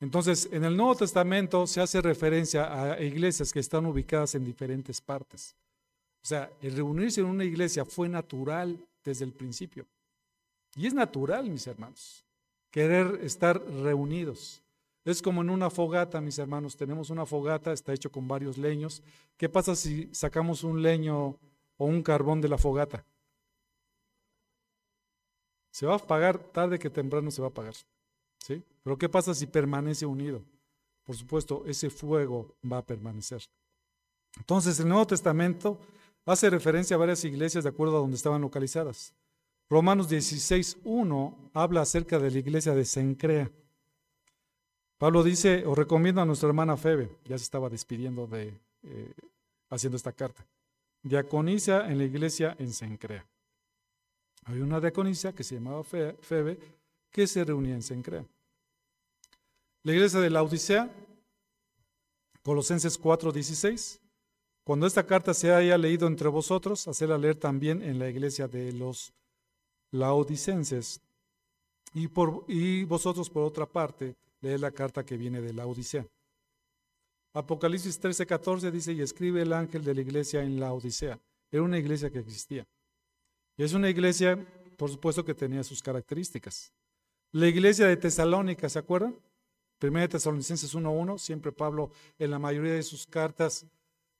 Entonces, 0.00 0.48
en 0.52 0.64
el 0.64 0.76
Nuevo 0.76 0.94
Testamento 0.94 1.66
se 1.66 1.80
hace 1.80 2.00
referencia 2.00 2.92
a 2.92 3.02
iglesias 3.02 3.52
que 3.52 3.60
están 3.60 3.84
ubicadas 3.84 4.34
en 4.34 4.44
diferentes 4.44 5.00
partes. 5.00 5.54
O 6.22 6.26
sea, 6.26 6.50
el 6.60 6.76
reunirse 6.76 7.20
en 7.20 7.26
una 7.26 7.44
iglesia 7.44 7.84
fue 7.84 8.08
natural 8.08 8.78
desde 9.04 9.24
el 9.24 9.32
principio. 9.32 9.86
Y 10.76 10.86
es 10.86 10.94
natural, 10.94 11.48
mis 11.48 11.66
hermanos, 11.66 12.24
querer 12.70 13.20
estar 13.22 13.60
reunidos. 13.60 14.62
Es 15.04 15.22
como 15.22 15.40
en 15.40 15.50
una 15.50 15.70
fogata, 15.70 16.20
mis 16.20 16.38
hermanos. 16.38 16.76
Tenemos 16.76 17.10
una 17.10 17.24
fogata, 17.24 17.72
está 17.72 17.94
hecho 17.94 18.12
con 18.12 18.28
varios 18.28 18.58
leños. 18.58 19.02
¿Qué 19.36 19.48
pasa 19.48 19.74
si 19.74 20.12
sacamos 20.12 20.64
un 20.64 20.82
leño 20.82 21.38
o 21.76 21.86
un 21.86 22.02
carbón 22.02 22.40
de 22.40 22.48
la 22.48 22.58
fogata? 22.58 23.04
Se 25.70 25.86
va 25.86 25.94
a 25.94 25.96
apagar, 25.96 26.38
tarde 26.38 26.78
que 26.78 26.90
temprano 26.90 27.30
se 27.30 27.40
va 27.40 27.48
a 27.48 27.50
apagar. 27.50 27.74
¿Sí? 28.38 28.62
Pero 28.82 28.98
¿qué 28.98 29.08
pasa 29.08 29.34
si 29.34 29.46
permanece 29.46 30.04
unido? 30.04 30.42
Por 31.04 31.16
supuesto, 31.16 31.64
ese 31.66 31.88
fuego 31.88 32.54
va 32.70 32.78
a 32.78 32.84
permanecer. 32.84 33.42
Entonces, 34.36 34.78
el 34.78 34.88
Nuevo 34.88 35.06
Testamento 35.06 35.78
hace 36.28 36.50
referencia 36.50 36.94
a 36.94 36.98
varias 36.98 37.24
iglesias 37.24 37.64
de 37.64 37.70
acuerdo 37.70 37.96
a 37.96 38.00
donde 38.00 38.16
estaban 38.16 38.42
localizadas. 38.42 39.14
Romanos 39.70 40.10
16.1 40.10 41.50
habla 41.54 41.82
acerca 41.82 42.18
de 42.18 42.30
la 42.30 42.38
iglesia 42.38 42.74
de 42.74 42.84
Sencrea. 42.84 43.50
Pablo 44.98 45.22
dice, 45.22 45.64
os 45.66 45.76
recomiendo 45.76 46.20
a 46.20 46.26
nuestra 46.26 46.48
hermana 46.48 46.76
Febe, 46.76 47.16
ya 47.24 47.38
se 47.38 47.44
estaba 47.44 47.68
despidiendo 47.68 48.26
de, 48.26 48.52
eh, 48.82 49.12
haciendo 49.70 49.96
esta 49.96 50.12
carta, 50.12 50.46
diaconisa 51.02 51.90
en 51.90 51.98
la 51.98 52.04
iglesia 52.04 52.56
en 52.58 52.72
Sencrea. 52.72 53.26
Había 54.44 54.64
una 54.64 54.80
diaconisa 54.80 55.34
que 55.34 55.44
se 55.44 55.54
llamaba 55.54 55.84
Febe, 55.84 56.58
que 57.10 57.26
se 57.26 57.44
reunía 57.44 57.74
en 57.74 57.82
Sencrea. 57.82 58.24
La 59.82 59.92
iglesia 59.92 60.20
de 60.20 60.30
la 60.30 60.42
Odisea, 60.42 60.90
Colosenses 62.42 62.98
4:16. 62.98 64.00
Cuando 64.68 64.86
esta 64.86 65.06
carta 65.06 65.32
se 65.32 65.50
haya 65.50 65.78
leído 65.78 66.06
entre 66.06 66.28
vosotros, 66.28 66.86
hacedla 66.88 67.16
leer 67.16 67.36
también 67.36 67.80
en 67.80 67.98
la 67.98 68.10
iglesia 68.10 68.48
de 68.48 68.70
los 68.74 69.14
laodicenses. 69.90 71.00
Y, 71.94 72.08
por, 72.08 72.44
vosotros, 72.86 73.30
por 73.30 73.44
otra 73.44 73.64
parte, 73.64 74.14
leed 74.42 74.60
la 74.60 74.70
carta 74.70 75.06
que 75.06 75.16
viene 75.16 75.40
de 75.40 75.54
la 75.54 75.66
Odisea. 75.66 76.06
Apocalipsis 77.32 77.98
13:14 77.98 78.70
dice, 78.70 78.92
y 78.92 79.00
escribe 79.00 79.40
el 79.40 79.54
ángel 79.54 79.82
de 79.82 79.94
la 79.94 80.02
iglesia 80.02 80.42
en 80.42 80.60
la 80.60 80.74
Odisea. 80.74 81.18
Era 81.50 81.62
una 81.62 81.78
iglesia 81.78 82.10
que 82.10 82.18
existía. 82.18 82.66
Y 83.56 83.62
es 83.62 83.72
una 83.72 83.88
iglesia, 83.88 84.36
por 84.76 84.90
supuesto, 84.90 85.24
que 85.24 85.34
tenía 85.34 85.64
sus 85.64 85.82
características. 85.82 86.74
La 87.32 87.48
iglesia 87.48 87.86
de 87.86 87.96
Tesalónica, 87.96 88.68
¿se 88.68 88.78
acuerdan? 88.78 89.18
Primera 89.78 90.08
Tesalonicenses 90.08 90.74
1.1, 90.74 91.16
siempre 91.16 91.52
Pablo 91.52 91.90
en 92.18 92.30
la 92.30 92.38
mayoría 92.38 92.74
de 92.74 92.82
sus 92.82 93.06
cartas 93.06 93.64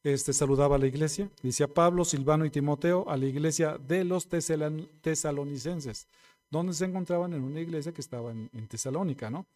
este, 0.03 0.33
saludaba 0.33 0.77
a 0.77 0.79
la 0.79 0.87
iglesia. 0.87 1.31
Decía 1.43 1.69
Pablo, 1.69 2.05
Silvano 2.05 2.45
y 2.45 2.51
Timoteo 2.51 3.09
a 3.09 3.17
la 3.17 3.27
iglesia 3.27 3.79
de 3.79 4.05
los 4.05 4.29
tesalonicenses, 4.29 6.07
donde 6.51 6.73
se 6.73 6.85
encontraban 6.85 7.33
en 7.35 7.43
una 7.43 7.61
iglesia 7.61 7.93
que 7.93 8.01
estaba 8.01 8.31
en, 8.31 8.49
en 8.53 8.67
Tesalónica, 8.69 9.31
¿no? 9.31 9.47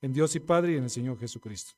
En 0.00 0.12
Dios 0.12 0.34
y 0.36 0.40
Padre 0.40 0.72
y 0.72 0.76
en 0.76 0.84
el 0.84 0.90
Señor 0.90 1.18
Jesucristo. 1.18 1.72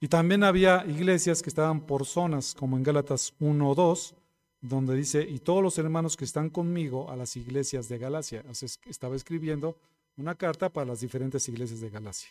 Y 0.00 0.08
también 0.08 0.44
había 0.44 0.84
iglesias 0.86 1.42
que 1.42 1.50
estaban 1.50 1.80
por 1.80 2.06
zonas, 2.06 2.54
como 2.54 2.76
en 2.76 2.82
Gálatas 2.82 3.34
1 3.38 3.68
o 3.68 3.74
2, 3.74 4.14
donde 4.62 4.94
dice, 4.94 5.22
y 5.22 5.38
todos 5.38 5.62
los 5.62 5.78
hermanos 5.78 6.16
que 6.16 6.24
están 6.24 6.50
conmigo 6.50 7.10
a 7.10 7.16
las 7.16 7.36
iglesias 7.36 7.88
de 7.88 7.98
Galacia. 7.98 8.40
Entonces 8.40 8.78
estaba 8.86 9.16
escribiendo 9.16 9.76
una 10.16 10.34
carta 10.34 10.68
para 10.68 10.86
las 10.86 11.00
diferentes 11.00 11.48
iglesias 11.48 11.80
de 11.80 11.90
Galacia. 11.90 12.30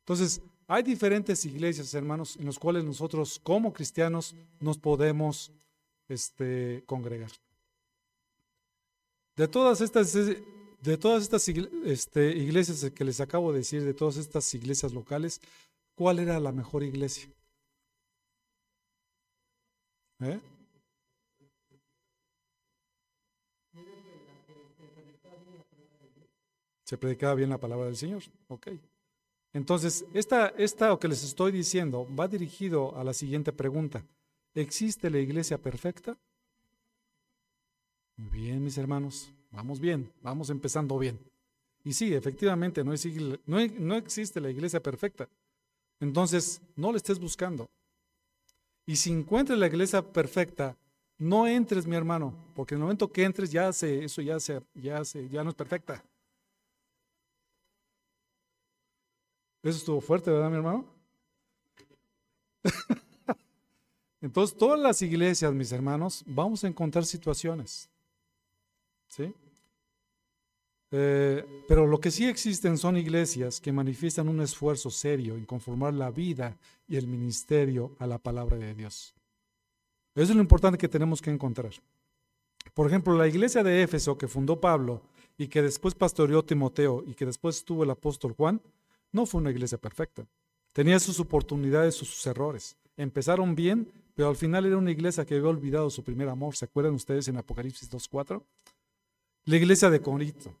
Entonces, 0.00 0.42
hay 0.72 0.82
diferentes 0.82 1.44
iglesias, 1.44 1.92
hermanos, 1.92 2.36
en 2.36 2.46
las 2.46 2.58
cuales 2.58 2.82
nosotros 2.82 3.38
como 3.42 3.74
cristianos 3.74 4.34
nos 4.58 4.78
podemos 4.78 5.52
este, 6.08 6.82
congregar. 6.86 7.30
De 9.36 9.48
todas 9.48 9.82
estas, 9.82 10.14
de 10.14 10.96
todas 10.96 11.24
estas 11.24 11.46
este, 11.84 12.34
iglesias 12.38 12.90
que 12.90 13.04
les 13.04 13.20
acabo 13.20 13.52
de 13.52 13.58
decir, 13.58 13.84
de 13.84 13.92
todas 13.92 14.16
estas 14.16 14.54
iglesias 14.54 14.94
locales, 14.94 15.42
¿cuál 15.94 16.18
era 16.18 16.40
la 16.40 16.52
mejor 16.52 16.82
iglesia? 16.82 17.28
¿Eh? 20.20 20.40
Se 26.84 26.96
predicaba 26.96 27.34
bien 27.34 27.50
la 27.50 27.60
palabra 27.60 27.86
del 27.86 27.96
Señor. 27.96 28.22
Ok. 28.48 28.68
Entonces, 29.52 30.04
esta, 30.14 30.48
esta 30.56 30.96
que 30.98 31.08
les 31.08 31.22
estoy 31.22 31.52
diciendo 31.52 32.08
va 32.18 32.26
dirigido 32.28 32.96
a 32.96 33.04
la 33.04 33.12
siguiente 33.12 33.52
pregunta. 33.52 34.04
¿Existe 34.54 35.10
la 35.10 35.18
iglesia 35.18 35.58
perfecta? 35.58 36.16
Bien, 38.16 38.62
mis 38.62 38.78
hermanos. 38.78 39.30
Vamos 39.50 39.80
bien, 39.80 40.10
vamos 40.22 40.48
empezando 40.48 40.98
bien. 40.98 41.18
Y 41.84 41.92
sí, 41.92 42.14
efectivamente, 42.14 42.82
no, 42.84 42.92
no, 43.46 43.66
no 43.78 43.96
existe 43.96 44.40
la 44.40 44.50
iglesia 44.50 44.82
perfecta. 44.82 45.28
Entonces, 46.00 46.60
no 46.74 46.90
la 46.90 46.96
estés 46.96 47.18
buscando. 47.18 47.68
Y 48.86 48.96
si 48.96 49.10
encuentres 49.10 49.58
la 49.58 49.66
iglesia 49.66 50.02
perfecta, 50.02 50.76
no 51.18 51.46
entres, 51.46 51.86
mi 51.86 51.94
hermano, 51.94 52.34
porque 52.54 52.74
en 52.74 52.80
el 52.80 52.82
momento 52.82 53.12
que 53.12 53.24
entres 53.24 53.50
ya 53.50 53.72
se, 53.72 54.04
eso 54.04 54.22
ya 54.22 54.40
se, 54.40 54.60
ya 54.74 55.04
se, 55.04 55.28
ya 55.28 55.44
no 55.44 55.50
es 55.50 55.56
perfecta. 55.56 56.02
Eso 59.62 59.78
estuvo 59.78 60.00
fuerte, 60.00 60.30
¿verdad, 60.30 60.50
mi 60.50 60.56
hermano? 60.56 60.84
Entonces, 64.20 64.56
todas 64.56 64.78
las 64.78 65.02
iglesias, 65.02 65.52
mis 65.52 65.72
hermanos, 65.72 66.24
vamos 66.26 66.64
a 66.64 66.68
encontrar 66.68 67.04
situaciones. 67.04 67.88
¿Sí? 69.08 69.32
Eh, 70.94 71.64
pero 71.66 71.86
lo 71.86 71.98
que 71.98 72.10
sí 72.10 72.26
existen 72.26 72.76
son 72.76 72.98
iglesias 72.98 73.60
que 73.60 73.72
manifiestan 73.72 74.28
un 74.28 74.42
esfuerzo 74.42 74.90
serio 74.90 75.36
en 75.36 75.46
conformar 75.46 75.94
la 75.94 76.10
vida 76.10 76.58
y 76.86 76.96
el 76.96 77.06
ministerio 77.06 77.96
a 77.98 78.06
la 78.06 78.18
palabra 78.18 78.58
de 78.58 78.74
Dios. 78.74 79.14
Eso 80.14 80.32
es 80.32 80.36
lo 80.36 80.42
importante 80.42 80.76
que 80.76 80.88
tenemos 80.88 81.22
que 81.22 81.30
encontrar. 81.30 81.72
Por 82.74 82.86
ejemplo, 82.86 83.16
la 83.16 83.26
iglesia 83.26 83.62
de 83.62 83.82
Éfeso 83.82 84.18
que 84.18 84.28
fundó 84.28 84.60
Pablo 84.60 85.02
y 85.38 85.48
que 85.48 85.62
después 85.62 85.94
pastoreó 85.94 86.44
Timoteo 86.44 87.02
y 87.06 87.14
que 87.14 87.24
después 87.24 87.64
tuvo 87.64 87.84
el 87.84 87.90
apóstol 87.90 88.34
Juan, 88.34 88.60
no 89.12 89.26
fue 89.26 89.40
una 89.40 89.50
iglesia 89.50 89.78
perfecta. 89.78 90.26
Tenía 90.72 90.98
sus 90.98 91.20
oportunidades, 91.20 91.94
sus 91.94 92.26
errores. 92.26 92.76
Empezaron 92.96 93.54
bien, 93.54 93.90
pero 94.14 94.28
al 94.28 94.36
final 94.36 94.64
era 94.64 94.76
una 94.76 94.90
iglesia 94.90 95.24
que 95.24 95.36
había 95.36 95.48
olvidado 95.48 95.90
su 95.90 96.02
primer 96.02 96.28
amor. 96.28 96.56
¿Se 96.56 96.64
acuerdan 96.64 96.94
ustedes 96.94 97.28
en 97.28 97.36
Apocalipsis 97.36 97.90
2.4? 97.90 98.42
La 99.44 99.56
iglesia 99.56 99.90
de 99.90 100.00
Corinto. 100.00 100.54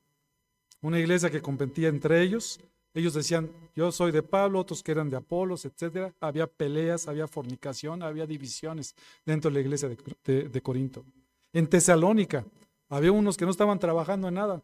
Una 0.80 0.98
iglesia 0.98 1.30
que 1.30 1.40
competía 1.40 1.88
entre 1.88 2.22
ellos. 2.22 2.60
Ellos 2.94 3.14
decían, 3.14 3.50
yo 3.74 3.90
soy 3.90 4.12
de 4.12 4.22
Pablo, 4.22 4.58
otros 4.58 4.82
que 4.82 4.92
eran 4.92 5.08
de 5.08 5.16
Apolos, 5.16 5.64
etc. 5.64 6.12
Había 6.20 6.46
peleas, 6.46 7.08
había 7.08 7.26
fornicación, 7.26 8.02
había 8.02 8.26
divisiones 8.26 8.94
dentro 9.24 9.50
de 9.50 9.54
la 9.54 9.60
iglesia 9.60 9.88
de, 9.88 10.48
de 10.48 10.60
Corinto. 10.60 11.04
En 11.54 11.66
Tesalónica 11.68 12.44
había 12.88 13.12
unos 13.12 13.38
que 13.38 13.46
no 13.46 13.50
estaban 13.50 13.78
trabajando 13.78 14.28
en 14.28 14.34
nada. 14.34 14.62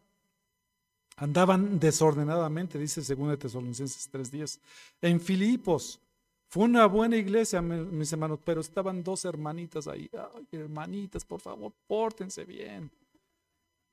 Andaban 1.19 1.79
desordenadamente, 1.79 2.79
dice 2.79 3.01
2 3.01 3.37
Tesalonicenses 3.37 4.09
3:10. 4.09 4.59
En 5.01 5.19
Filipos 5.19 5.99
fue 6.47 6.63
una 6.63 6.85
buena 6.85 7.17
iglesia, 7.17 7.61
mis 7.61 8.11
hermanos, 8.13 8.39
pero 8.43 8.61
estaban 8.61 9.03
dos 9.03 9.25
hermanitas 9.25 9.87
ahí. 9.87 10.09
Ay, 10.13 10.47
hermanitas, 10.53 11.25
por 11.25 11.41
favor, 11.41 11.73
pórtense 11.87 12.45
bien. 12.45 12.89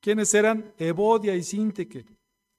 ¿Quiénes 0.01 0.33
eran? 0.35 0.73
Evodia 0.79 1.35
y 1.35 1.43
Sinteque, 1.43 2.05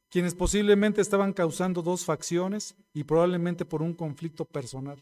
quienes 0.09 0.35
posiblemente 0.35 0.99
estaban 0.99 1.31
causando 1.31 1.81
dos 1.81 2.03
facciones 2.03 2.75
y 2.93 3.05
probablemente 3.05 3.63
por 3.63 3.81
un 3.81 3.93
conflicto 3.93 4.43
personal. 4.43 5.01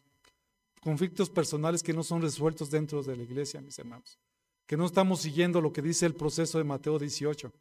Conflictos 0.80 1.28
personales 1.32 1.82
que 1.82 1.94
no 1.94 2.04
son 2.04 2.22
resueltos 2.22 2.70
dentro 2.70 3.02
de 3.02 3.18
la 3.18 3.24
iglesia, 3.24 3.62
mis 3.62 3.80
hermanos. 3.80 4.20
Que 4.68 4.78
no 4.78 4.86
estamos 4.86 5.22
siguiendo 5.22 5.60
lo 5.60 5.74
que 5.74 5.82
dice 5.82 6.06
el 6.06 6.14
proceso 6.14 6.60
de 6.60 6.64
Mateo 6.64 7.00
18 7.00 7.52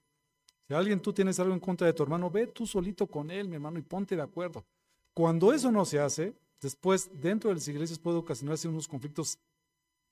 si 0.67 0.75
alguien 0.75 1.01
tú 1.01 1.12
tienes 1.12 1.39
algo 1.39 1.53
en 1.53 1.61
contra 1.61 1.87
de 1.87 1.93
tu 1.93 2.03
hermano, 2.03 2.31
ve 2.31 2.47
tú 2.47 2.67
solito 2.67 3.07
con 3.07 3.31
él, 3.31 3.49
mi 3.49 3.57
hermano, 3.57 3.79
y 3.79 3.83
ponte 3.83 4.17
de 4.17 4.23
acuerdo. 4.23 4.65
Cuando 5.12 5.53
eso 5.53 5.71
no 5.71 5.85
se 5.85 6.01
hace, 6.01 6.35
después 6.61 7.11
dentro 7.21 7.51
de 7.51 7.57
las 7.57 7.69
iglesias 7.69 7.99
puede 7.99 8.19
ocasionarse 8.19 8.69
unos 8.69 8.89
conflictos 8.89 9.39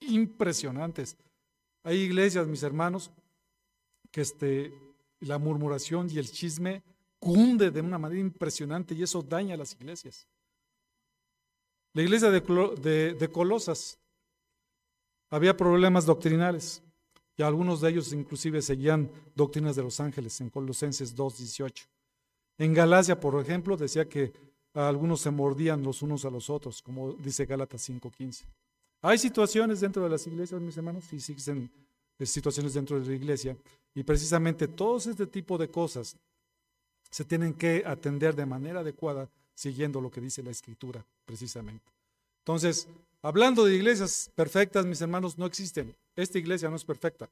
impresionantes. 0.01 1.17
Hay 1.83 1.99
iglesias, 1.99 2.47
mis 2.47 2.63
hermanos, 2.63 3.11
que 4.11 4.21
este, 4.21 4.73
la 5.21 5.39
murmuración 5.39 6.09
y 6.11 6.19
el 6.19 6.31
chisme 6.31 6.83
cunde 7.19 7.71
de 7.71 7.81
una 7.81 7.99
manera 7.99 8.21
impresionante 8.21 8.95
y 8.95 9.03
eso 9.03 9.23
daña 9.23 9.55
a 9.55 9.59
las 9.59 9.73
iglesias. 9.75 10.27
La 11.95 12.03
iglesia 12.03 12.31
de, 12.31 13.15
de 13.15 13.29
Colosas 13.31 13.99
había 15.31 15.57
problemas 15.57 16.05
doctrinales. 16.05 16.83
Algunos 17.43 17.81
de 17.81 17.91
ellos 17.91 18.13
inclusive 18.13 18.63
seguían 18.63 19.11
doctrinas 19.35 19.77
de 19.77 19.83
los 19.83 20.01
ángeles 20.01 20.41
en 20.41 20.51
Colosenses 20.51 21.17
2.18. 21.17 21.87
En 22.59 22.75
Galacia, 22.75 23.19
por 23.19 23.41
ejemplo, 23.41 23.77
decía 23.77 24.09
que 24.09 24.33
algunos 24.75 25.21
se 25.21 25.31
mordían 25.31 25.83
los 25.83 26.03
unos 26.03 26.25
a 26.25 26.31
los 26.31 26.49
otros, 26.49 26.81
como 26.83 27.13
dice 27.13 27.45
Gálatas 27.45 27.89
5.15. 27.89 28.45
Hay 29.03 29.19
situaciones 29.19 29.81
dentro 29.81 30.05
de 30.05 30.11
las 30.11 30.27
iglesias, 30.27 30.61
mis 30.61 30.77
hermanos, 30.77 31.05
y 31.13 31.17
existen 31.17 31.71
eh, 32.19 32.27
situaciones 32.27 32.75
dentro 32.75 32.99
de 32.99 33.07
la 33.07 33.15
iglesia, 33.15 33.57
y 33.95 34.03
precisamente 34.03 34.69
todos 34.69 35.07
este 35.07 35.27
tipo 35.27 35.59
de 35.59 35.69
cosas 35.69 36.17
se 37.11 37.25
tienen 37.25 37.53
que 37.53 37.83
atender 37.85 38.35
de 38.35 38.47
manera 38.47 38.81
adecuada 38.81 39.29
siguiendo 39.55 40.01
lo 40.01 40.11
que 40.11 40.21
dice 40.21 40.43
la 40.43 40.51
escritura, 40.51 41.05
precisamente. 41.27 41.93
Entonces, 42.39 42.89
hablando 43.21 43.65
de 43.65 43.75
iglesias 43.75 44.31
perfectas, 44.35 44.87
mis 44.87 45.01
hermanos, 45.01 45.37
no 45.37 45.47
existen. 45.47 45.95
Esta 46.17 46.39
iglesia 46.39 46.69
no 46.69 46.77
es 46.77 46.85
perfecta. 46.85 47.29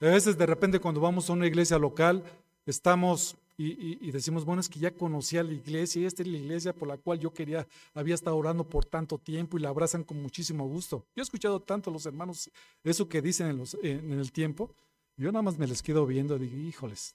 A 0.00 0.06
veces 0.06 0.36
de 0.36 0.46
repente 0.46 0.80
cuando 0.80 1.00
vamos 1.00 1.28
a 1.28 1.32
una 1.32 1.46
iglesia 1.46 1.78
local, 1.78 2.24
estamos 2.66 3.36
y, 3.56 4.10
decimos, 4.10 4.44
bueno, 4.44 4.60
es 4.60 4.68
que 4.68 4.80
ya 4.80 4.90
conocía 4.90 5.44
la 5.44 5.52
iglesia 5.52 6.02
y 6.02 6.06
esta 6.06 6.22
es 6.22 6.28
la 6.28 6.38
iglesia 6.38 6.74
por 6.74 6.88
la 6.88 6.96
cual 6.96 7.20
yo 7.20 7.32
quería, 7.32 7.66
había 7.94 8.16
estado 8.16 8.36
orando 8.36 8.68
por 8.68 8.84
tanto 8.84 9.16
tiempo 9.16 9.56
y 9.56 9.60
la 9.60 9.68
abrazan 9.68 10.02
con 10.02 10.20
muchísimo 10.20 10.66
gusto. 10.66 11.06
Yo 11.14 11.20
he 11.20 11.22
escuchado 11.22 11.60
tanto 11.60 11.90
a 11.90 11.92
los 11.92 12.04
hermanos 12.04 12.50
eso 12.82 13.08
que 13.08 13.22
dicen 13.22 13.64
en, 13.82 14.10
en 14.12 14.18
el 14.18 14.32
tiempo, 14.32 14.74
yo 15.16 15.30
nada 15.30 15.42
más 15.42 15.56
me 15.56 15.68
les 15.68 15.82
quedo 15.82 16.04
viendo 16.04 16.34
y 16.36 16.40
digo, 16.40 16.56
híjoles. 16.56 17.14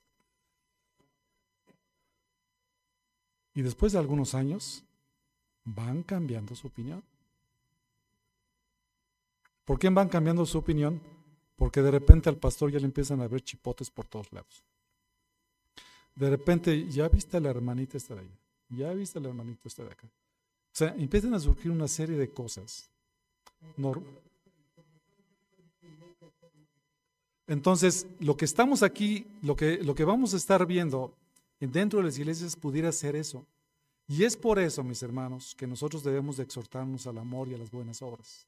Y 3.53 3.61
después 3.61 3.91
de 3.91 3.99
algunos 3.99 4.33
años, 4.33 4.85
van 5.65 6.03
cambiando 6.03 6.55
su 6.55 6.67
opinión. 6.67 7.03
¿Por 9.69 9.77
qué 9.77 9.87
van 9.87 10.09
cambiando 10.09 10.47
su 10.47 10.57
opinión? 10.57 10.99
Porque 11.55 11.83
de 11.83 11.91
repente 11.91 12.27
al 12.27 12.37
pastor 12.37 12.71
ya 12.71 12.79
le 12.79 12.85
empiezan 12.85 13.21
a 13.21 13.27
ver 13.27 13.43
chipotes 13.43 13.91
por 13.91 14.07
todos 14.07 14.33
lados. 14.33 14.63
De 16.15 16.27
repente, 16.27 16.89
ya 16.89 17.07
viste 17.07 17.37
a 17.37 17.39
la 17.39 17.51
hermanita 17.51 17.95
esta 17.95 18.15
de 18.15 18.21
allá, 18.21 18.39
ya 18.69 18.91
viste 18.93 19.19
a 19.19 19.21
la 19.21 19.29
hermanita 19.29 19.67
esta 19.67 19.83
de 19.83 19.91
acá. 19.91 20.07
O 20.07 20.71
sea, 20.75 20.95
empiezan 20.97 21.35
a 21.35 21.39
surgir 21.39 21.69
una 21.69 21.87
serie 21.87 22.17
de 22.17 22.31
cosas. 22.31 22.89
Entonces, 27.45 28.07
lo 28.19 28.35
que 28.35 28.45
estamos 28.45 28.81
aquí, 28.81 29.27
lo 29.43 29.55
que, 29.55 29.83
lo 29.83 29.93
que 29.93 30.03
vamos 30.03 30.33
a 30.33 30.37
estar 30.37 30.65
viendo 30.65 31.13
dentro 31.59 31.99
de 31.99 32.05
las 32.05 32.17
iglesias 32.17 32.55
pudiera 32.55 32.91
ser 32.91 33.15
eso. 33.15 33.45
Y 34.07 34.23
es 34.23 34.35
por 34.35 34.57
eso, 34.57 34.83
mis 34.83 35.03
hermanos, 35.03 35.53
que 35.53 35.67
nosotros 35.67 36.03
debemos 36.03 36.37
de 36.37 36.43
exhortarnos 36.43 37.05
al 37.05 37.19
amor 37.19 37.49
y 37.49 37.53
a 37.53 37.59
las 37.59 37.69
buenas 37.69 38.01
obras. 38.01 38.47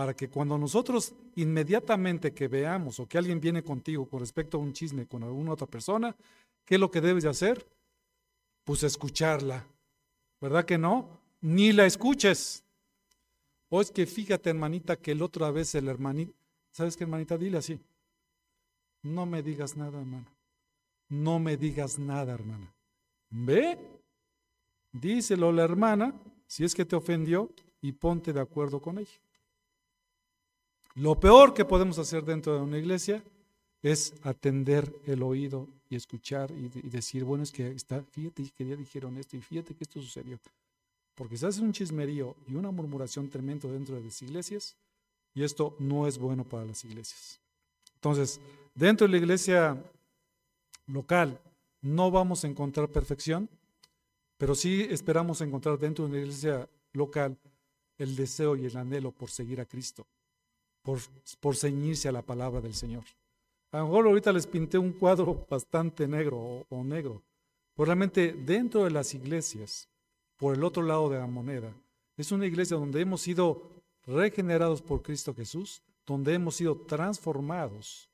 Para 0.00 0.16
que 0.16 0.30
cuando 0.30 0.56
nosotros 0.56 1.12
inmediatamente 1.36 2.32
que 2.32 2.48
veamos 2.48 2.98
o 2.98 3.06
que 3.06 3.18
alguien 3.18 3.38
viene 3.38 3.62
contigo 3.62 4.08
con 4.08 4.20
respecto 4.20 4.56
a 4.56 4.60
un 4.60 4.72
chisme 4.72 5.06
con 5.06 5.22
alguna 5.22 5.52
otra 5.52 5.66
persona, 5.66 6.16
¿qué 6.64 6.76
es 6.76 6.80
lo 6.80 6.90
que 6.90 7.02
debes 7.02 7.24
de 7.24 7.28
hacer? 7.28 7.68
Pues 8.64 8.82
escucharla. 8.82 9.66
¿Verdad 10.40 10.64
que 10.64 10.78
no? 10.78 11.20
Ni 11.42 11.72
la 11.72 11.84
escuches. 11.84 12.64
O 13.68 13.82
es 13.82 13.90
que 13.90 14.06
fíjate, 14.06 14.48
hermanita, 14.48 14.96
que 14.96 15.12
el 15.12 15.20
otra 15.20 15.50
vez 15.50 15.74
el 15.74 15.86
hermanito, 15.86 16.32
¿sabes 16.72 16.96
qué, 16.96 17.04
hermanita? 17.04 17.36
Dile 17.36 17.58
así. 17.58 17.78
No 19.02 19.26
me 19.26 19.42
digas 19.42 19.76
nada, 19.76 19.98
hermano. 20.00 20.28
No 21.10 21.38
me 21.38 21.58
digas 21.58 21.98
nada, 21.98 22.32
hermana. 22.32 22.74
¿Ve? 23.28 23.78
Díselo 24.92 25.50
a 25.50 25.52
la 25.52 25.64
hermana, 25.64 26.14
si 26.46 26.64
es 26.64 26.74
que 26.74 26.86
te 26.86 26.96
ofendió, 26.96 27.50
y 27.82 27.92
ponte 27.92 28.32
de 28.32 28.40
acuerdo 28.40 28.80
con 28.80 28.96
ella. 28.96 29.20
Lo 30.94 31.18
peor 31.18 31.54
que 31.54 31.64
podemos 31.64 31.98
hacer 31.98 32.24
dentro 32.24 32.54
de 32.54 32.62
una 32.62 32.78
iglesia 32.78 33.22
es 33.82 34.14
atender 34.22 34.92
el 35.06 35.22
oído 35.22 35.68
y 35.88 35.96
escuchar 35.96 36.50
y, 36.50 36.68
decir, 36.88 37.24
bueno, 37.24 37.42
es 37.42 37.52
que 37.52 37.68
está, 37.70 38.02
fíjate 38.02 38.44
que 38.56 38.66
ya 38.66 38.76
dijeron 38.76 39.16
esto 39.16 39.36
y 39.36 39.40
fíjate 39.40 39.74
que 39.74 39.84
esto 39.84 40.00
sucedió. 40.00 40.38
Porque 41.14 41.36
se 41.36 41.46
hace 41.46 41.60
un 41.60 41.72
chismerío 41.72 42.36
y 42.46 42.54
una 42.54 42.70
murmuración 42.70 43.28
tremendo 43.28 43.70
dentro 43.70 43.96
de 43.96 44.02
las 44.02 44.20
iglesias 44.22 44.76
y 45.34 45.42
esto 45.42 45.76
no 45.78 46.06
es 46.06 46.18
bueno 46.18 46.44
para 46.44 46.64
las 46.64 46.84
iglesias. 46.84 47.40
Entonces, 47.94 48.40
dentro 48.74 49.06
de 49.06 49.12
la 49.12 49.18
iglesia 49.18 49.82
local 50.86 51.40
no 51.82 52.10
vamos 52.10 52.44
a 52.44 52.48
encontrar 52.48 52.88
perfección, 52.88 53.48
pero 54.36 54.54
sí 54.54 54.86
esperamos 54.90 55.40
encontrar 55.40 55.78
dentro 55.78 56.04
de 56.04 56.10
una 56.10 56.20
iglesia 56.20 56.68
local 56.92 57.38
el 57.98 58.16
deseo 58.16 58.56
y 58.56 58.66
el 58.66 58.76
anhelo 58.76 59.12
por 59.12 59.30
seguir 59.30 59.60
a 59.60 59.66
Cristo, 59.66 60.06
por, 60.82 60.98
por 61.40 61.56
ceñirse 61.56 62.08
a 62.08 62.12
la 62.12 62.22
palabra 62.22 62.60
del 62.60 62.74
Señor. 62.74 63.04
A 63.72 63.78
lo 63.78 63.84
mejor 63.86 64.06
ahorita 64.06 64.32
les 64.32 64.46
pinté 64.46 64.78
un 64.78 64.92
cuadro 64.92 65.46
bastante 65.50 66.06
negro 66.06 66.38
o, 66.38 66.66
o 66.68 66.84
negro, 66.84 67.22
pero 67.74 67.86
realmente 67.86 68.32
dentro 68.32 68.84
de 68.84 68.90
las 68.90 69.14
iglesias, 69.14 69.88
por 70.36 70.54
el 70.54 70.64
otro 70.64 70.82
lado 70.82 71.08
de 71.08 71.18
la 71.18 71.26
moneda, 71.26 71.72
es 72.16 72.32
una 72.32 72.46
iglesia 72.46 72.76
donde 72.76 73.00
hemos 73.00 73.22
sido 73.22 73.70
regenerados 74.06 74.82
por 74.82 75.02
Cristo 75.02 75.34
Jesús, 75.34 75.82
donde 76.06 76.34
hemos 76.34 76.56
sido 76.56 76.76
transformados, 76.76 78.10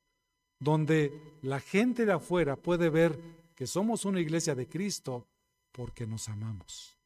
donde 0.58 1.38
la 1.42 1.60
gente 1.60 2.04
de 2.04 2.12
afuera 2.12 2.56
puede 2.56 2.90
ver 2.90 3.18
que 3.54 3.66
somos 3.66 4.04
una 4.04 4.20
iglesia 4.20 4.54
de 4.54 4.68
Cristo 4.68 5.26
porque 5.72 6.06
nos 6.06 6.28
amamos 6.28 6.96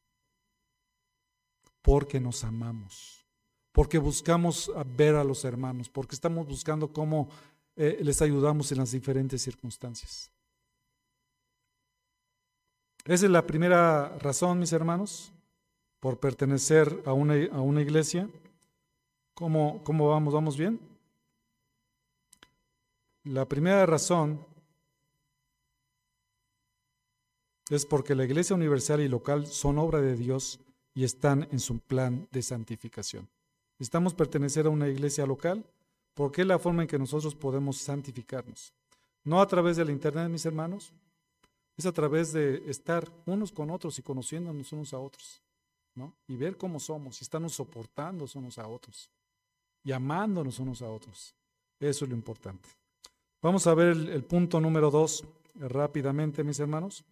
porque 1.81 2.19
nos 2.19 2.43
amamos, 2.43 3.20
porque 3.71 3.97
buscamos 3.97 4.71
ver 4.97 5.15
a 5.15 5.23
los 5.23 5.45
hermanos, 5.45 5.89
porque 5.89 6.15
estamos 6.15 6.47
buscando 6.47 6.91
cómo 6.91 7.29
eh, 7.75 7.99
les 8.01 8.21
ayudamos 8.21 8.71
en 8.71 8.79
las 8.79 8.91
diferentes 8.91 9.41
circunstancias. 9.41 10.29
Esa 13.05 13.25
es 13.25 13.31
la 13.31 13.47
primera 13.47 14.17
razón, 14.19 14.59
mis 14.59 14.73
hermanos, 14.73 15.31
por 15.99 16.19
pertenecer 16.19 17.01
a 17.05 17.13
una, 17.13 17.81
iglesia. 17.81 18.29
¿Cómo, 19.33 19.81
¿Cómo 19.83 20.09
vamos? 20.09 20.33
¿Vamos 20.33 20.57
bien? 20.57 20.79
La 23.23 23.45
primera 23.47 23.85
razón 23.85 24.45
es 27.69 27.85
porque 27.85 28.15
la 28.15 28.25
iglesia 28.25 28.55
universal 28.55 28.99
y 29.01 29.07
local 29.07 29.47
son 29.47 29.77
obra 29.77 30.01
de 30.01 30.15
Dios 30.15 30.59
y 30.93 31.03
están 31.03 31.47
en 31.51 31.59
su 31.59 31.79
plan 31.79 32.27
de 32.31 32.41
santificación. 32.41 33.29
Necesitamos 33.81 34.13
pertenecer 34.13 34.67
a 34.67 34.69
una 34.69 34.87
iglesia 34.87 35.25
local 35.25 35.65
porque 36.13 36.41
es 36.41 36.47
la 36.47 36.59
forma 36.59 36.83
en 36.83 36.87
que 36.87 36.99
nosotros 36.99 37.33
podemos 37.33 37.77
santificarnos. 37.77 38.75
No 39.23 39.41
a 39.41 39.47
través 39.47 39.75
del 39.75 39.89
Internet, 39.89 40.29
mis 40.29 40.45
hermanos, 40.45 40.93
es 41.75 41.87
a 41.87 41.91
través 41.91 42.31
de 42.31 42.61
estar 42.69 43.11
unos 43.25 43.51
con 43.51 43.71
otros 43.71 43.97
y 43.97 44.03
conociéndonos 44.03 44.71
unos 44.71 44.93
a 44.93 44.99
otros, 44.99 45.41
¿no? 45.95 46.13
Y 46.27 46.35
ver 46.35 46.57
cómo 46.57 46.79
somos, 46.79 47.19
y 47.19 47.23
estarnos 47.23 47.55
soportando 47.55 48.27
unos 48.35 48.59
a 48.59 48.67
otros, 48.67 49.09
y 49.83 49.91
amándonos 49.91 50.59
unos 50.59 50.83
a 50.83 50.87
otros. 50.87 51.33
Eso 51.79 52.05
es 52.05 52.09
lo 52.11 52.15
importante. 52.15 52.69
Vamos 53.41 53.65
a 53.65 53.73
ver 53.73 53.97
el, 53.97 54.23
punto 54.25 54.61
número 54.61 54.91
dos 54.91 55.25
rápidamente, 55.55 56.43
mis 56.43 56.59
hermanos. 56.59 57.03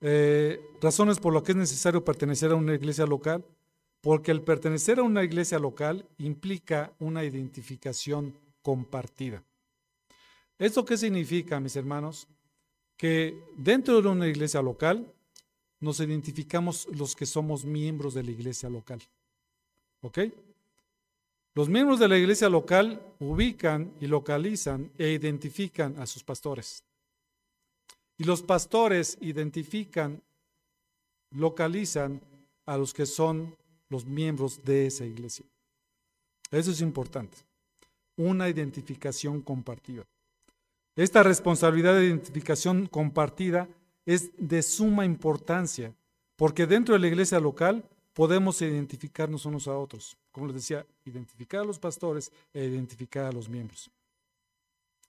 Eh, 0.00 0.58
razones 0.80 1.20
por 1.20 1.34
las 1.34 1.42
que 1.42 1.52
es 1.52 1.58
necesario 1.58 2.02
pertenecer 2.02 2.52
a 2.52 2.54
una 2.54 2.74
iglesia 2.74 3.04
local, 3.04 3.44
porque 4.06 4.30
el 4.30 4.40
pertenecer 4.40 5.00
a 5.00 5.02
una 5.02 5.24
iglesia 5.24 5.58
local 5.58 6.06
implica 6.18 6.92
una 7.00 7.24
identificación 7.24 8.38
compartida. 8.62 9.42
¿Esto 10.60 10.84
qué 10.84 10.96
significa, 10.96 11.58
mis 11.58 11.74
hermanos? 11.74 12.28
Que 12.96 13.36
dentro 13.56 14.00
de 14.00 14.08
una 14.08 14.28
iglesia 14.28 14.62
local 14.62 15.12
nos 15.80 15.98
identificamos 15.98 16.86
los 16.92 17.16
que 17.16 17.26
somos 17.26 17.64
miembros 17.64 18.14
de 18.14 18.22
la 18.22 18.30
iglesia 18.30 18.70
local. 18.70 19.02
¿Ok? 20.02 20.20
Los 21.54 21.68
miembros 21.68 21.98
de 21.98 22.06
la 22.06 22.16
iglesia 22.16 22.48
local 22.48 23.02
ubican 23.18 23.92
y 24.00 24.06
localizan 24.06 24.88
e 24.98 25.10
identifican 25.10 25.98
a 25.98 26.06
sus 26.06 26.22
pastores. 26.22 26.84
Y 28.18 28.22
los 28.22 28.40
pastores 28.40 29.18
identifican, 29.20 30.22
localizan 31.32 32.20
a 32.66 32.76
los 32.76 32.94
que 32.94 33.04
son 33.04 33.56
los 33.88 34.04
miembros 34.04 34.64
de 34.64 34.86
esa 34.86 35.04
iglesia. 35.04 35.44
Eso 36.50 36.70
es 36.70 36.80
importante. 36.80 37.38
Una 38.16 38.48
identificación 38.48 39.42
compartida. 39.42 40.04
Esta 40.94 41.22
responsabilidad 41.22 41.94
de 41.94 42.06
identificación 42.06 42.86
compartida 42.86 43.68
es 44.06 44.30
de 44.38 44.62
suma 44.62 45.04
importancia, 45.04 45.94
porque 46.36 46.66
dentro 46.66 46.94
de 46.94 47.00
la 47.00 47.08
iglesia 47.08 47.40
local 47.40 47.84
podemos 48.14 48.62
identificarnos 48.62 49.44
unos 49.44 49.68
a 49.68 49.76
otros. 49.76 50.16
Como 50.32 50.46
les 50.46 50.56
decía, 50.56 50.86
identificar 51.04 51.60
a 51.60 51.64
los 51.64 51.78
pastores 51.78 52.32
e 52.54 52.64
identificar 52.64 53.26
a 53.26 53.32
los 53.32 53.48
miembros. 53.48 53.90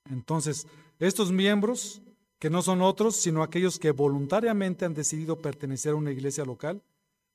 Entonces, 0.10 0.68
estos 1.00 1.32
miembros 1.32 2.02
que 2.40 2.50
no 2.50 2.62
son 2.62 2.82
otros, 2.82 3.16
sino 3.16 3.42
aquellos 3.42 3.80
que 3.80 3.92
voluntariamente 3.92 4.86
han 4.86 4.94
decidido 4.94 5.38
pertenecer 5.38 5.94
a 5.94 5.96
una 5.96 6.12
iglesia 6.12 6.46
local. 6.46 6.82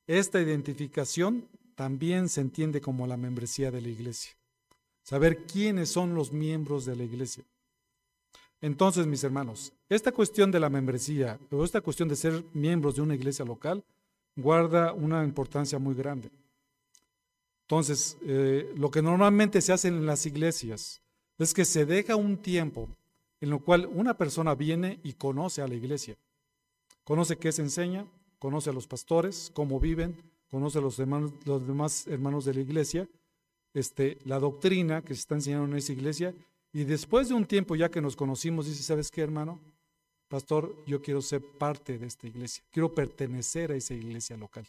Esta 0.07 0.41
identificación 0.41 1.47
también 1.75 2.29
se 2.29 2.41
entiende 2.41 2.81
como 2.81 3.07
la 3.07 3.17
membresía 3.17 3.71
de 3.71 3.81
la 3.81 3.87
iglesia. 3.89 4.33
Saber 5.03 5.45
quiénes 5.45 5.89
son 5.89 6.15
los 6.15 6.31
miembros 6.31 6.85
de 6.85 6.95
la 6.95 7.03
iglesia. 7.03 7.43
Entonces, 8.61 9.05
mis 9.05 9.23
hermanos, 9.23 9.73
esta 9.89 10.11
cuestión 10.11 10.49
de 10.49 10.59
la 10.59 10.69
membresía 10.69 11.37
o 11.51 11.63
esta 11.65 11.81
cuestión 11.81 12.07
de 12.07 12.15
ser 12.15 12.43
miembros 12.53 12.95
de 12.95 13.01
una 13.01 13.15
iglesia 13.15 13.43
local 13.43 13.83
guarda 14.35 14.93
una 14.93 15.23
importancia 15.23 15.79
muy 15.79 15.95
grande. 15.95 16.31
Entonces, 17.63 18.17
eh, 18.21 18.73
lo 18.77 18.89
que 18.89 19.01
normalmente 19.01 19.61
se 19.61 19.73
hace 19.73 19.89
en 19.89 20.05
las 20.05 20.25
iglesias 20.25 21.01
es 21.37 21.53
que 21.53 21.65
se 21.65 21.85
deja 21.85 22.15
un 22.15 22.37
tiempo 22.37 22.87
en 23.41 23.49
lo 23.49 23.59
cual 23.59 23.89
una 23.93 24.17
persona 24.17 24.55
viene 24.55 24.99
y 25.03 25.13
conoce 25.13 25.61
a 25.61 25.67
la 25.67 25.75
iglesia. 25.75 26.15
Conoce 27.03 27.37
qué 27.37 27.51
se 27.51 27.61
enseña, 27.61 28.05
conoce 28.43 28.71
a 28.71 28.73
los 28.73 28.87
pastores, 28.87 29.49
cómo 29.53 29.79
viven, 29.79 30.21
conoce 30.49 30.79
a 30.79 30.81
los, 30.81 30.99
los 30.99 31.65
demás 31.65 32.07
hermanos 32.07 32.43
de 32.43 32.53
la 32.53 32.59
iglesia, 32.59 33.07
este, 33.73 34.17
la 34.25 34.37
doctrina 34.37 35.01
que 35.01 35.13
se 35.13 35.21
está 35.21 35.35
enseñando 35.35 35.65
en 35.67 35.77
esa 35.77 35.93
iglesia, 35.93 36.35
y 36.73 36.83
después 36.83 37.29
de 37.29 37.35
un 37.35 37.45
tiempo 37.45 37.73
ya 37.77 37.89
que 37.89 38.01
nos 38.01 38.17
conocimos, 38.17 38.65
dice, 38.65 38.83
¿sabes 38.83 39.11
qué, 39.11 39.21
hermano? 39.21 39.61
Pastor, 40.27 40.75
yo 40.85 41.01
quiero 41.01 41.21
ser 41.21 41.41
parte 41.57 41.97
de 41.97 42.05
esta 42.05 42.27
iglesia, 42.27 42.61
quiero 42.69 42.93
pertenecer 42.93 43.71
a 43.71 43.75
esa 43.75 43.93
iglesia 43.93 44.35
local. 44.35 44.67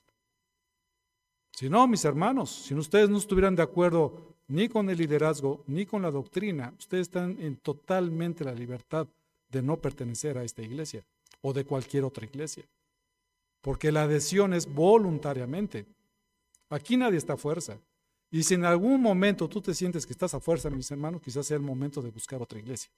Si 1.51 1.69
no, 1.69 1.89
mis 1.89 2.05
hermanos, 2.05 2.51
si 2.51 2.75
ustedes 2.75 3.11
no 3.11 3.19
estuvieran 3.19 3.57
de 3.57 3.63
acuerdo 3.63 4.37
ni 4.47 4.69
con 4.69 4.89
el 4.89 4.99
liderazgo, 4.99 5.65
ni 5.67 5.85
con 5.85 6.03
la 6.03 6.13
doctrina. 6.13 6.73
Ustedes 6.79 7.09
están 7.09 7.37
en 7.41 7.57
totalmente 7.57 8.45
la 8.45 8.55
libertad 8.55 9.09
de 9.49 9.63
no 9.63 9.81
pertenecer 9.81 10.39
a 10.39 10.45
esta 10.45 10.63
iglesia 10.63 11.05
o 11.41 11.53
de 11.53 11.65
cualquier 11.65 12.05
otra 12.05 12.25
iglesia. 12.25 12.65
Porque 13.65 13.91
la 13.91 14.03
adhesión 14.03 14.53
es 14.53 14.67
voluntariamente. 14.67 15.87
Aquí 16.69 16.99
nadie 16.99 17.17
está 17.17 17.33
a 17.33 17.39
fuerza. 17.39 17.79
Y 18.31 18.43
si 18.43 18.53
en 18.53 18.67
algún 18.67 19.01
momento 19.01 19.49
tú 19.49 19.63
te 19.63 19.73
sientes 19.73 20.05
que 20.05 20.13
estás 20.13 20.35
a 20.35 20.41
fuerza, 20.41 20.69
mis 20.69 20.91
hermanos, 20.91 21.23
quizás 21.23 21.47
sea 21.47 21.57
el 21.57 21.63
momento 21.63 22.03
de 22.03 22.11
buscar 22.11 22.43
otra 22.43 22.59
iglesia. 22.59 22.91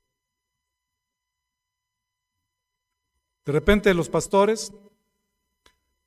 De 3.45 3.53
repente 3.53 3.95
los 3.95 4.09
pastores, 4.09 4.73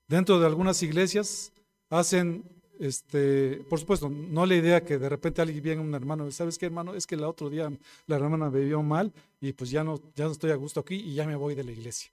dentro 0.09 0.37
de 0.41 0.47
algunas 0.47 0.83
iglesias, 0.83 1.53
hacen 1.89 2.43
este, 2.79 3.63
por 3.69 3.79
supuesto, 3.79 4.09
no 4.09 4.45
la 4.45 4.55
idea 4.55 4.83
que 4.83 4.97
de 4.97 5.07
repente 5.07 5.41
alguien 5.41 5.63
viene 5.63 5.81
un 5.81 5.95
hermano, 5.95 6.29
¿sabes 6.31 6.57
qué 6.57 6.65
hermano? 6.65 6.95
Es 6.95 7.07
que 7.07 7.15
el 7.15 7.23
otro 7.23 7.49
día 7.49 7.71
la 8.07 8.15
hermana 8.17 8.49
bebió 8.49 8.83
mal 8.83 9.13
y 9.39 9.53
pues 9.53 9.69
ya 9.69 9.85
no, 9.85 10.01
ya 10.15 10.25
no 10.25 10.31
estoy 10.33 10.51
a 10.51 10.55
gusto 10.55 10.81
aquí 10.81 10.95
y 10.95 11.13
ya 11.13 11.25
me 11.25 11.37
voy 11.37 11.55
de 11.55 11.63
la 11.63 11.71
iglesia. 11.71 12.11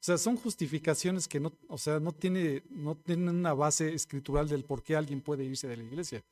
O 0.00 0.04
sea, 0.04 0.16
son 0.16 0.36
justificaciones 0.36 1.26
que 1.26 1.40
no, 1.40 1.52
o 1.68 1.76
sea, 1.76 1.98
no 1.98 2.12
tiene, 2.12 2.62
no 2.70 2.94
tienen 2.94 3.30
una 3.30 3.52
base 3.52 3.92
escritural 3.92 4.48
del 4.48 4.64
por 4.64 4.82
qué 4.82 4.94
alguien 4.94 5.20
puede 5.20 5.44
irse 5.44 5.66
de 5.66 5.76
la 5.76 5.82
iglesia. 5.82 6.22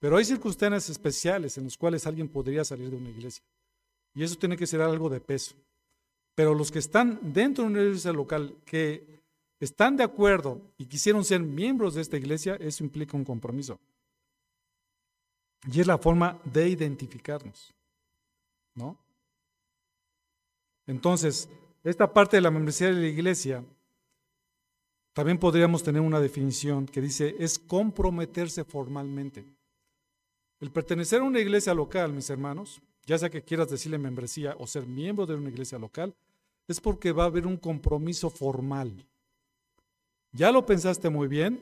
Pero 0.00 0.16
hay 0.16 0.24
circunstancias 0.24 0.90
especiales 0.90 1.56
en 1.56 1.64
las 1.64 1.76
cuales 1.76 2.06
alguien 2.06 2.28
podría 2.28 2.64
salir 2.64 2.90
de 2.90 2.96
una 2.96 3.10
iglesia. 3.10 3.44
Y 4.14 4.24
eso 4.24 4.36
tiene 4.36 4.56
que 4.56 4.66
ser 4.66 4.80
algo 4.80 5.08
de 5.08 5.20
peso. 5.20 5.54
Pero 6.34 6.52
los 6.54 6.70
que 6.72 6.80
están 6.80 7.20
dentro 7.32 7.64
de 7.64 7.70
una 7.70 7.82
iglesia 7.82 8.12
local, 8.12 8.56
que 8.64 9.22
están 9.60 9.96
de 9.96 10.04
acuerdo 10.04 10.60
y 10.76 10.86
quisieron 10.86 11.24
ser 11.24 11.40
miembros 11.40 11.94
de 11.94 12.02
esta 12.02 12.16
iglesia, 12.16 12.56
eso 12.56 12.84
implica 12.84 13.16
un 13.16 13.24
compromiso. 13.24 13.78
Y 15.72 15.80
es 15.80 15.86
la 15.86 15.98
forma 15.98 16.40
de 16.44 16.68
identificarnos, 16.68 17.72
¿no? 18.74 18.98
Entonces, 20.86 21.48
esta 21.90 22.12
parte 22.12 22.36
de 22.36 22.40
la 22.40 22.50
membresía 22.50 22.88
de 22.88 22.94
la 22.94 23.06
iglesia, 23.06 23.64
también 25.12 25.38
podríamos 25.38 25.82
tener 25.84 26.02
una 26.02 26.20
definición 26.20 26.86
que 26.86 27.00
dice, 27.00 27.36
es 27.38 27.58
comprometerse 27.58 28.64
formalmente. 28.64 29.44
El 30.58 30.72
pertenecer 30.72 31.20
a 31.20 31.24
una 31.24 31.38
iglesia 31.38 31.72
local, 31.74 32.12
mis 32.12 32.28
hermanos, 32.28 32.82
ya 33.04 33.16
sea 33.18 33.30
que 33.30 33.42
quieras 33.42 33.70
decirle 33.70 33.98
membresía 33.98 34.56
o 34.58 34.66
ser 34.66 34.84
miembro 34.84 35.26
de 35.26 35.36
una 35.36 35.48
iglesia 35.48 35.78
local, 35.78 36.12
es 36.66 36.80
porque 36.80 37.12
va 37.12 37.22
a 37.22 37.26
haber 37.26 37.46
un 37.46 37.56
compromiso 37.56 38.30
formal. 38.30 39.06
Ya 40.32 40.50
lo 40.50 40.66
pensaste 40.66 41.08
muy 41.08 41.28
bien, 41.28 41.60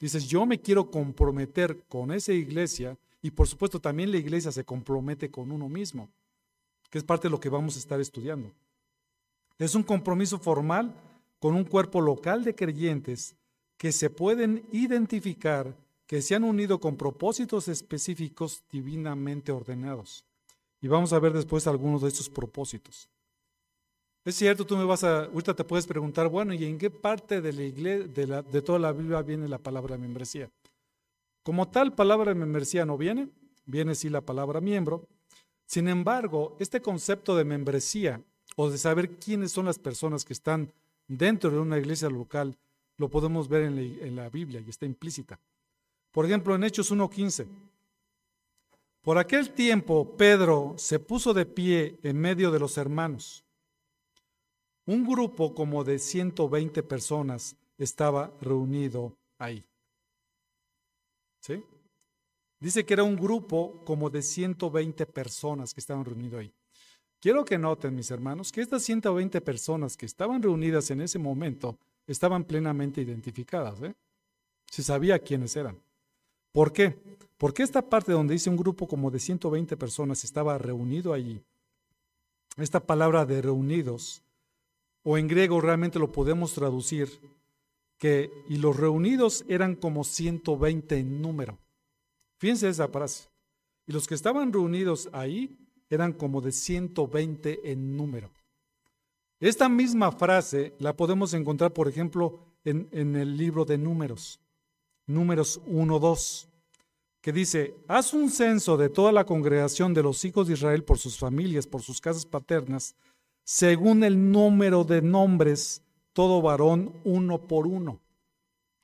dices, 0.00 0.26
yo 0.26 0.44
me 0.44 0.60
quiero 0.60 0.90
comprometer 0.90 1.84
con 1.88 2.10
esa 2.10 2.32
iglesia 2.32 2.98
y 3.22 3.30
por 3.30 3.46
supuesto 3.46 3.80
también 3.80 4.10
la 4.10 4.18
iglesia 4.18 4.50
se 4.50 4.64
compromete 4.64 5.30
con 5.30 5.52
uno 5.52 5.68
mismo, 5.68 6.10
que 6.90 6.98
es 6.98 7.04
parte 7.04 7.28
de 7.28 7.30
lo 7.30 7.38
que 7.38 7.48
vamos 7.48 7.76
a 7.76 7.78
estar 7.78 8.00
estudiando. 8.00 8.52
Es 9.62 9.76
un 9.76 9.84
compromiso 9.84 10.40
formal 10.40 10.92
con 11.38 11.54
un 11.54 11.62
cuerpo 11.62 12.00
local 12.00 12.42
de 12.42 12.54
creyentes 12.54 13.36
que 13.76 13.92
se 13.92 14.10
pueden 14.10 14.66
identificar, 14.72 15.76
que 16.04 16.20
se 16.20 16.34
han 16.34 16.42
unido 16.42 16.80
con 16.80 16.96
propósitos 16.96 17.68
específicos 17.68 18.64
divinamente 18.72 19.52
ordenados. 19.52 20.24
Y 20.80 20.88
vamos 20.88 21.12
a 21.12 21.20
ver 21.20 21.32
después 21.32 21.68
algunos 21.68 22.02
de 22.02 22.08
estos 22.08 22.28
propósitos. 22.28 23.08
Es 24.24 24.34
cierto, 24.34 24.66
tú 24.66 24.76
me 24.76 24.84
vas 24.84 25.04
a, 25.04 25.26
ahorita 25.26 25.54
te 25.54 25.62
puedes 25.62 25.86
preguntar, 25.86 26.28
bueno, 26.28 26.54
¿y 26.54 26.64
en 26.64 26.76
qué 26.76 26.90
parte 26.90 27.40
de 27.40 27.52
la 27.52 27.62
iglesia, 27.62 28.08
de, 28.08 28.42
de 28.42 28.62
toda 28.62 28.80
la 28.80 28.92
Biblia 28.92 29.22
viene 29.22 29.46
la 29.46 29.58
palabra 29.58 29.96
membresía? 29.96 30.50
Como 31.44 31.68
tal 31.68 31.94
palabra 31.94 32.34
membresía 32.34 32.84
no 32.84 32.98
viene, 32.98 33.28
viene 33.64 33.94
sí 33.94 34.08
la 34.08 34.22
palabra 34.22 34.60
miembro. 34.60 35.08
Sin 35.66 35.88
embargo, 35.88 36.56
este 36.58 36.82
concepto 36.82 37.36
de 37.36 37.44
membresía 37.44 38.22
o 38.56 38.70
de 38.70 38.78
saber 38.78 39.16
quiénes 39.18 39.52
son 39.52 39.66
las 39.66 39.78
personas 39.78 40.24
que 40.24 40.32
están 40.32 40.72
dentro 41.08 41.50
de 41.50 41.58
una 41.58 41.78
iglesia 41.78 42.08
local, 42.08 42.56
lo 42.96 43.08
podemos 43.08 43.48
ver 43.48 43.62
en 43.62 44.16
la, 44.16 44.28
Biblia 44.28 44.60
y 44.60 44.70
está 44.70 44.86
implícita. 44.86 45.38
Por 46.10 46.26
ejemplo, 46.26 46.54
en 46.54 46.64
Hechos 46.64 46.92
1.15. 46.92 47.46
Por 49.00 49.18
aquel 49.18 49.52
tiempo, 49.52 50.16
Pedro 50.16 50.74
se 50.76 50.98
puso 50.98 51.34
de 51.34 51.46
pie 51.46 51.98
en 52.02 52.18
medio 52.18 52.50
de 52.50 52.60
los 52.60 52.76
hermanos. 52.76 53.44
Un 54.86 55.06
grupo 55.06 55.54
como 55.54 55.84
de 55.84 55.98
120 55.98 56.82
personas 56.82 57.56
estaba 57.78 58.32
reunido 58.40 59.16
ahí. 59.38 59.64
¿Sí? 61.40 61.64
Dice 62.60 62.84
que 62.84 62.94
era 62.94 63.02
un 63.02 63.16
grupo 63.16 63.82
como 63.84 64.08
de 64.10 64.22
120 64.22 65.06
personas 65.06 65.74
que 65.74 65.80
estaban 65.80 66.04
reunidos 66.04 66.40
ahí. 66.40 66.52
Quiero 67.22 67.44
que 67.44 67.56
noten, 67.56 67.94
mis 67.94 68.10
hermanos, 68.10 68.50
que 68.50 68.60
estas 68.60 68.82
120 68.82 69.40
personas 69.42 69.96
que 69.96 70.06
estaban 70.06 70.42
reunidas 70.42 70.90
en 70.90 71.00
ese 71.00 71.20
momento 71.20 71.78
estaban 72.04 72.42
plenamente 72.42 73.00
identificadas. 73.00 73.80
¿eh? 73.80 73.94
Se 74.66 74.82
sabía 74.82 75.20
quiénes 75.20 75.54
eran. 75.54 75.80
¿Por 76.50 76.72
qué? 76.72 76.98
Porque 77.38 77.62
esta 77.62 77.80
parte 77.80 78.10
donde 78.10 78.32
dice 78.34 78.50
un 78.50 78.56
grupo 78.56 78.88
como 78.88 79.08
de 79.08 79.20
120 79.20 79.76
personas 79.76 80.24
estaba 80.24 80.58
reunido 80.58 81.12
allí, 81.12 81.40
esta 82.56 82.80
palabra 82.80 83.24
de 83.24 83.40
reunidos, 83.40 84.20
o 85.04 85.16
en 85.16 85.28
griego 85.28 85.60
realmente 85.60 86.00
lo 86.00 86.10
podemos 86.10 86.54
traducir 86.54 87.20
que, 87.98 88.32
y 88.48 88.56
los 88.56 88.76
reunidos 88.76 89.44
eran 89.46 89.76
como 89.76 90.02
120 90.02 90.98
en 90.98 91.22
número. 91.22 91.56
Fíjense 92.38 92.68
esa 92.68 92.88
frase. 92.88 93.28
Y 93.86 93.92
los 93.92 94.08
que 94.08 94.16
estaban 94.16 94.52
reunidos 94.52 95.08
ahí 95.12 95.61
eran 95.94 96.12
como 96.12 96.40
de 96.40 96.52
120 96.52 97.70
en 97.70 97.96
número. 97.96 98.30
Esta 99.40 99.68
misma 99.68 100.12
frase 100.12 100.74
la 100.78 100.96
podemos 100.96 101.34
encontrar, 101.34 101.72
por 101.72 101.88
ejemplo, 101.88 102.40
en, 102.64 102.88
en 102.92 103.16
el 103.16 103.36
libro 103.36 103.64
de 103.64 103.76
números, 103.76 104.40
números 105.06 105.60
1, 105.66 105.98
2, 105.98 106.48
que 107.20 107.32
dice, 107.32 107.74
haz 107.88 108.14
un 108.14 108.30
censo 108.30 108.76
de 108.76 108.88
toda 108.88 109.12
la 109.12 109.26
congregación 109.26 109.92
de 109.94 110.02
los 110.02 110.24
hijos 110.24 110.46
de 110.46 110.54
Israel 110.54 110.82
por 110.82 110.98
sus 110.98 111.18
familias, 111.18 111.66
por 111.66 111.82
sus 111.82 112.00
casas 112.00 112.24
paternas, 112.24 112.94
según 113.44 114.02
el 114.04 114.30
número 114.30 114.84
de 114.84 115.02
nombres 115.02 115.82
todo 116.12 116.40
varón 116.40 116.92
uno 117.04 117.38
por 117.38 117.66
uno, 117.66 118.00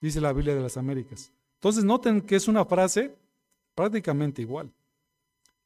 dice 0.00 0.20
la 0.20 0.32
Biblia 0.32 0.54
de 0.54 0.62
las 0.62 0.76
Américas. 0.76 1.32
Entonces 1.54 1.84
noten 1.84 2.20
que 2.20 2.36
es 2.36 2.48
una 2.48 2.64
frase 2.64 3.14
prácticamente 3.74 4.42
igual. 4.42 4.72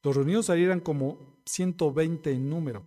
Los 0.01 0.15
reunidos 0.15 0.49
ahí 0.49 0.63
eran 0.63 0.79
como 0.79 1.32
120 1.45 2.31
en 2.31 2.49
número, 2.49 2.83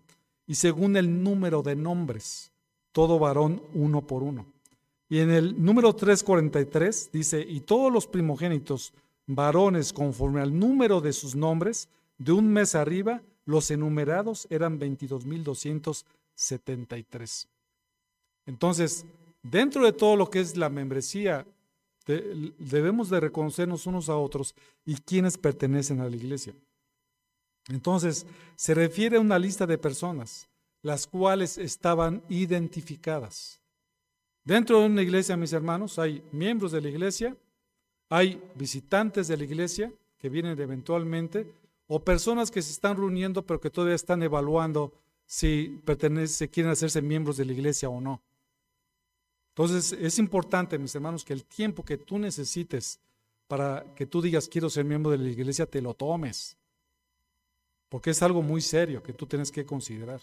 y 0.46 0.54
según 0.54 0.96
el 0.96 1.22
número 1.22 1.62
de 1.62 1.76
nombres, 1.76 2.50
todo 2.92 3.18
varón 3.18 3.62
uno 3.74 4.06
por 4.06 4.22
uno. 4.22 4.46
Y 5.08 5.18
en 5.18 5.30
el 5.30 5.62
número 5.62 5.94
343 5.94 7.10
dice, 7.12 7.40
y 7.40 7.60
todos 7.60 7.92
los 7.92 8.06
primogénitos, 8.06 8.94
varones 9.26 9.92
conforme 9.92 10.40
al 10.40 10.58
número 10.58 11.00
de 11.00 11.12
sus 11.12 11.34
nombres, 11.34 11.88
de 12.18 12.32
un 12.32 12.50
mes 12.52 12.74
arriba, 12.74 13.22
los 13.44 13.70
enumerados 13.70 14.46
eran 14.50 14.80
22.273. 14.80 17.46
Entonces, 18.46 19.06
dentro 19.42 19.84
de 19.84 19.92
todo 19.92 20.16
lo 20.16 20.30
que 20.30 20.40
es 20.40 20.56
la 20.56 20.70
membresía, 20.70 21.46
debemos 22.06 23.10
de 23.10 23.20
reconocernos 23.20 23.86
unos 23.86 24.08
a 24.08 24.16
otros 24.16 24.56
y 24.84 24.96
quienes 24.96 25.38
pertenecen 25.38 26.00
a 26.00 26.08
la 26.08 26.16
iglesia. 26.16 26.52
Entonces, 27.68 28.26
se 28.54 28.74
refiere 28.74 29.16
a 29.16 29.20
una 29.20 29.38
lista 29.38 29.66
de 29.66 29.78
personas, 29.78 30.48
las 30.82 31.06
cuales 31.06 31.58
estaban 31.58 32.22
identificadas. 32.28 33.60
Dentro 34.44 34.80
de 34.80 34.86
una 34.86 35.02
iglesia, 35.02 35.36
mis 35.36 35.52
hermanos, 35.52 35.98
hay 35.98 36.22
miembros 36.30 36.70
de 36.70 36.80
la 36.80 36.88
iglesia, 36.88 37.36
hay 38.08 38.40
visitantes 38.54 39.26
de 39.26 39.36
la 39.36 39.44
iglesia 39.44 39.92
que 40.18 40.28
vienen 40.28 40.58
eventualmente, 40.60 41.52
o 41.88 42.04
personas 42.04 42.50
que 42.50 42.62
se 42.62 42.72
están 42.72 42.96
reuniendo 42.96 43.44
pero 43.46 43.60
que 43.60 43.70
todavía 43.70 43.94
están 43.94 44.22
evaluando 44.22 44.92
si 45.24 45.80
pertenece, 45.84 46.48
quieren 46.48 46.70
hacerse 46.70 47.02
miembros 47.02 47.36
de 47.36 47.44
la 47.44 47.52
iglesia 47.52 47.88
o 47.88 48.00
no. 48.00 48.22
Entonces 49.50 49.92
es 49.92 50.18
importante, 50.18 50.78
mis 50.78 50.94
hermanos, 50.94 51.24
que 51.24 51.32
el 51.32 51.44
tiempo 51.44 51.84
que 51.84 51.96
tú 51.98 52.18
necesites 52.18 53.00
para 53.48 53.84
que 53.94 54.06
tú 54.06 54.20
digas 54.20 54.48
quiero 54.48 54.70
ser 54.70 54.84
miembro 54.84 55.10
de 55.10 55.18
la 55.18 55.28
iglesia, 55.28 55.66
te 55.66 55.80
lo 55.80 55.94
tomes. 55.94 56.56
Porque 57.88 58.10
es 58.10 58.22
algo 58.22 58.42
muy 58.42 58.60
serio 58.60 59.02
que 59.02 59.12
tú 59.12 59.26
tienes 59.26 59.50
que 59.50 59.64
considerar. 59.64 60.20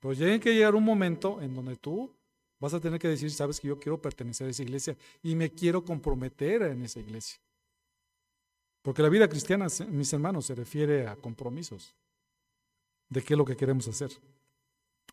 Pero 0.00 0.14
tiene 0.14 0.40
que 0.40 0.54
llegar 0.54 0.74
un 0.74 0.84
momento 0.84 1.40
en 1.40 1.54
donde 1.54 1.76
tú 1.76 2.12
vas 2.58 2.74
a 2.74 2.80
tener 2.80 2.98
que 2.98 3.08
decir, 3.08 3.30
sabes 3.30 3.60
que 3.60 3.68
yo 3.68 3.78
quiero 3.78 4.00
pertenecer 4.00 4.46
a 4.46 4.50
esa 4.50 4.62
iglesia 4.62 4.96
y 5.22 5.34
me 5.34 5.50
quiero 5.50 5.84
comprometer 5.84 6.62
en 6.62 6.82
esa 6.82 7.00
iglesia. 7.00 7.40
Porque 8.82 9.02
la 9.02 9.08
vida 9.08 9.28
cristiana, 9.28 9.66
mis 9.88 10.12
hermanos, 10.12 10.46
se 10.46 10.54
refiere 10.54 11.06
a 11.06 11.16
compromisos 11.16 11.94
de 13.08 13.22
qué 13.22 13.34
es 13.34 13.38
lo 13.38 13.44
que 13.44 13.56
queremos 13.56 13.86
hacer. 13.88 14.10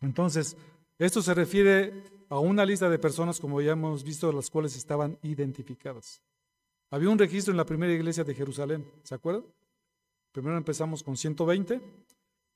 Entonces, 0.00 0.56
esto 0.98 1.20
se 1.20 1.34
refiere 1.34 1.92
a 2.28 2.38
una 2.38 2.64
lista 2.64 2.88
de 2.88 2.98
personas, 2.98 3.40
como 3.40 3.60
ya 3.60 3.72
hemos 3.72 4.04
visto, 4.04 4.32
las 4.32 4.50
cuales 4.50 4.76
estaban 4.76 5.18
identificadas. 5.22 6.22
Había 6.90 7.10
un 7.10 7.18
registro 7.18 7.52
en 7.52 7.58
la 7.58 7.66
primera 7.66 7.92
iglesia 7.92 8.24
de 8.24 8.34
Jerusalén, 8.34 8.90
¿se 9.02 9.14
acuerdan? 9.14 9.44
Primero 10.32 10.56
empezamos 10.56 11.02
con 11.02 11.16
120 11.16 11.80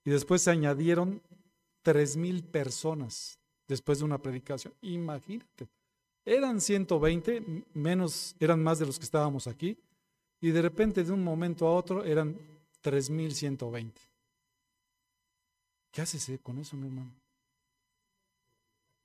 y 0.04 0.10
después 0.10 0.42
se 0.42 0.50
añadieron 0.50 1.22
3.000 1.84 2.44
personas 2.44 3.38
después 3.66 3.98
de 3.98 4.04
una 4.04 4.18
predicación. 4.18 4.74
Imagínate, 4.82 5.68
eran 6.24 6.60
120, 6.60 7.64
menos, 7.74 8.36
eran 8.38 8.62
más 8.62 8.78
de 8.78 8.86
los 8.86 8.98
que 8.98 9.04
estábamos 9.04 9.46
aquí, 9.46 9.76
y 10.40 10.50
de 10.50 10.62
repente 10.62 11.04
de 11.04 11.12
un 11.12 11.22
momento 11.22 11.66
a 11.66 11.74
otro 11.74 12.04
eran 12.04 12.36
3.120. 12.82 13.92
¿Qué 15.90 16.00
haces 16.00 16.28
eh, 16.28 16.38
con 16.38 16.58
eso, 16.58 16.76
mi 16.76 16.88
hermano? 16.88 17.14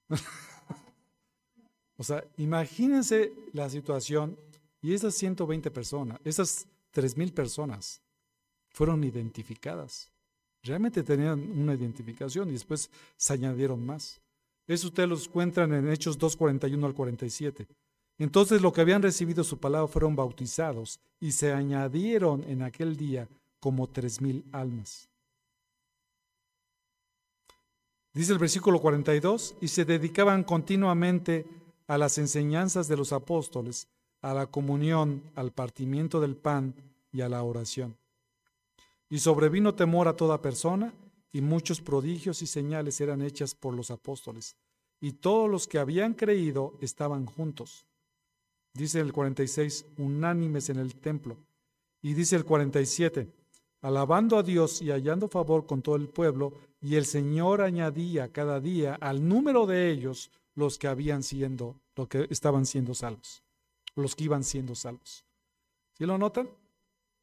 o 1.97 2.03
sea, 2.03 2.23
imagínense 2.37 3.33
la 3.53 3.69
situación 3.69 4.37
y 4.81 4.93
esas 4.93 5.15
120 5.15 5.69
personas, 5.69 6.19
esas 6.23 6.67
3.000 6.93 7.33
personas 7.33 8.01
fueron 8.77 9.03
identificadas. 9.03 10.11
Realmente 10.61 11.01
tenían 11.01 11.39
una 11.59 11.73
identificación 11.73 12.49
y 12.49 12.51
después 12.51 12.91
se 13.15 13.33
añadieron 13.33 13.83
más. 13.83 14.21
Eso 14.67 14.89
ustedes 14.89 15.09
los 15.09 15.25
encuentran 15.25 15.73
en 15.73 15.89
Hechos 15.89 16.19
2.41 16.19 16.85
al 16.85 16.93
47. 16.93 17.67
Entonces 18.19 18.61
lo 18.61 18.71
que 18.71 18.81
habían 18.81 19.01
recibido 19.01 19.43
su 19.43 19.57
palabra 19.57 19.87
fueron 19.87 20.15
bautizados 20.15 20.99
y 21.19 21.31
se 21.31 21.53
añadieron 21.53 22.43
en 22.43 22.61
aquel 22.61 22.97
día 22.97 23.27
como 23.59 23.87
tres 23.87 24.21
mil 24.21 24.45
almas. 24.51 25.09
Dice 28.13 28.31
el 28.31 28.39
versículo 28.39 28.79
42, 28.79 29.55
y 29.59 29.69
se 29.69 29.85
dedicaban 29.85 30.43
continuamente 30.43 31.47
a 31.87 31.97
las 31.97 32.19
enseñanzas 32.19 32.87
de 32.87 32.97
los 32.97 33.11
apóstoles, 33.11 33.87
a 34.21 34.35
la 34.35 34.45
comunión, 34.45 35.23
al 35.33 35.51
partimiento 35.51 36.19
del 36.19 36.35
pan 36.35 36.75
y 37.11 37.21
a 37.21 37.29
la 37.29 37.41
oración. 37.41 37.97
Y 39.09 39.19
sobrevino 39.19 39.75
temor 39.75 40.07
a 40.07 40.15
toda 40.15 40.41
persona, 40.41 40.93
y 41.31 41.41
muchos 41.41 41.81
prodigios 41.81 42.41
y 42.41 42.47
señales 42.47 42.99
eran 43.01 43.21
hechas 43.21 43.55
por 43.55 43.73
los 43.73 43.91
apóstoles. 43.91 44.55
Y 44.99 45.13
todos 45.13 45.49
los 45.49 45.67
que 45.67 45.79
habían 45.79 46.13
creído 46.13 46.73
estaban 46.81 47.25
juntos. 47.25 47.85
Dice 48.73 48.99
el 48.99 49.13
46, 49.13 49.85
unánimes 49.97 50.69
en 50.69 50.77
el 50.77 50.95
templo. 50.95 51.37
Y 52.01 52.13
dice 52.13 52.35
el 52.35 52.45
47, 52.45 53.29
alabando 53.81 54.37
a 54.37 54.43
Dios 54.43 54.81
y 54.81 54.89
hallando 54.89 55.27
favor 55.27 55.65
con 55.65 55.81
todo 55.81 55.95
el 55.95 56.09
pueblo, 56.09 56.53
y 56.81 56.95
el 56.95 57.05
Señor 57.05 57.61
añadía 57.61 58.31
cada 58.31 58.59
día 58.59 58.95
al 58.95 59.27
número 59.27 59.65
de 59.65 59.91
ellos 59.91 60.31
los 60.55 60.77
que 60.77 60.87
habían 60.87 61.23
siendo, 61.23 61.75
los 61.95 62.07
que 62.07 62.27
estaban 62.29 62.65
siendo 62.65 62.93
salvos, 62.93 63.43
los 63.95 64.15
que 64.15 64.25
iban 64.25 64.43
siendo 64.43 64.75
salvos. 64.75 65.25
¿Sí 65.93 66.05
lo 66.05 66.17
notan? 66.17 66.49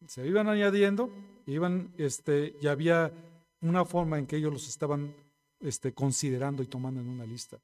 Se 0.07 0.27
iban 0.27 0.49
añadiendo, 0.49 1.11
iban, 1.47 1.93
este, 1.99 2.57
y 2.61 2.67
había 2.67 3.13
una 3.61 3.85
forma 3.85 4.19
en 4.19 4.27
que 4.27 4.37
ellos 4.37 4.53
los 4.53 4.69
estaban 4.69 5.15
este, 5.61 5.93
considerando 5.93 6.63
y 6.63 6.67
tomando 6.67 7.01
en 7.01 7.09
una 7.09 7.25
lista. 7.25 7.59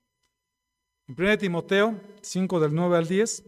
En 1.07 1.14
1 1.18 1.38
Timoteo 1.38 2.01
5 2.22 2.61
del 2.61 2.74
9 2.74 2.97
al 2.97 3.09
10 3.09 3.45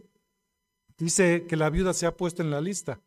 dice 0.97 1.45
que 1.47 1.55
la 1.55 1.69
viuda 1.69 1.93
se 1.93 2.05
ha 2.05 2.15
puesto 2.15 2.41
en 2.41 2.51
la 2.51 2.61
lista 2.61 2.99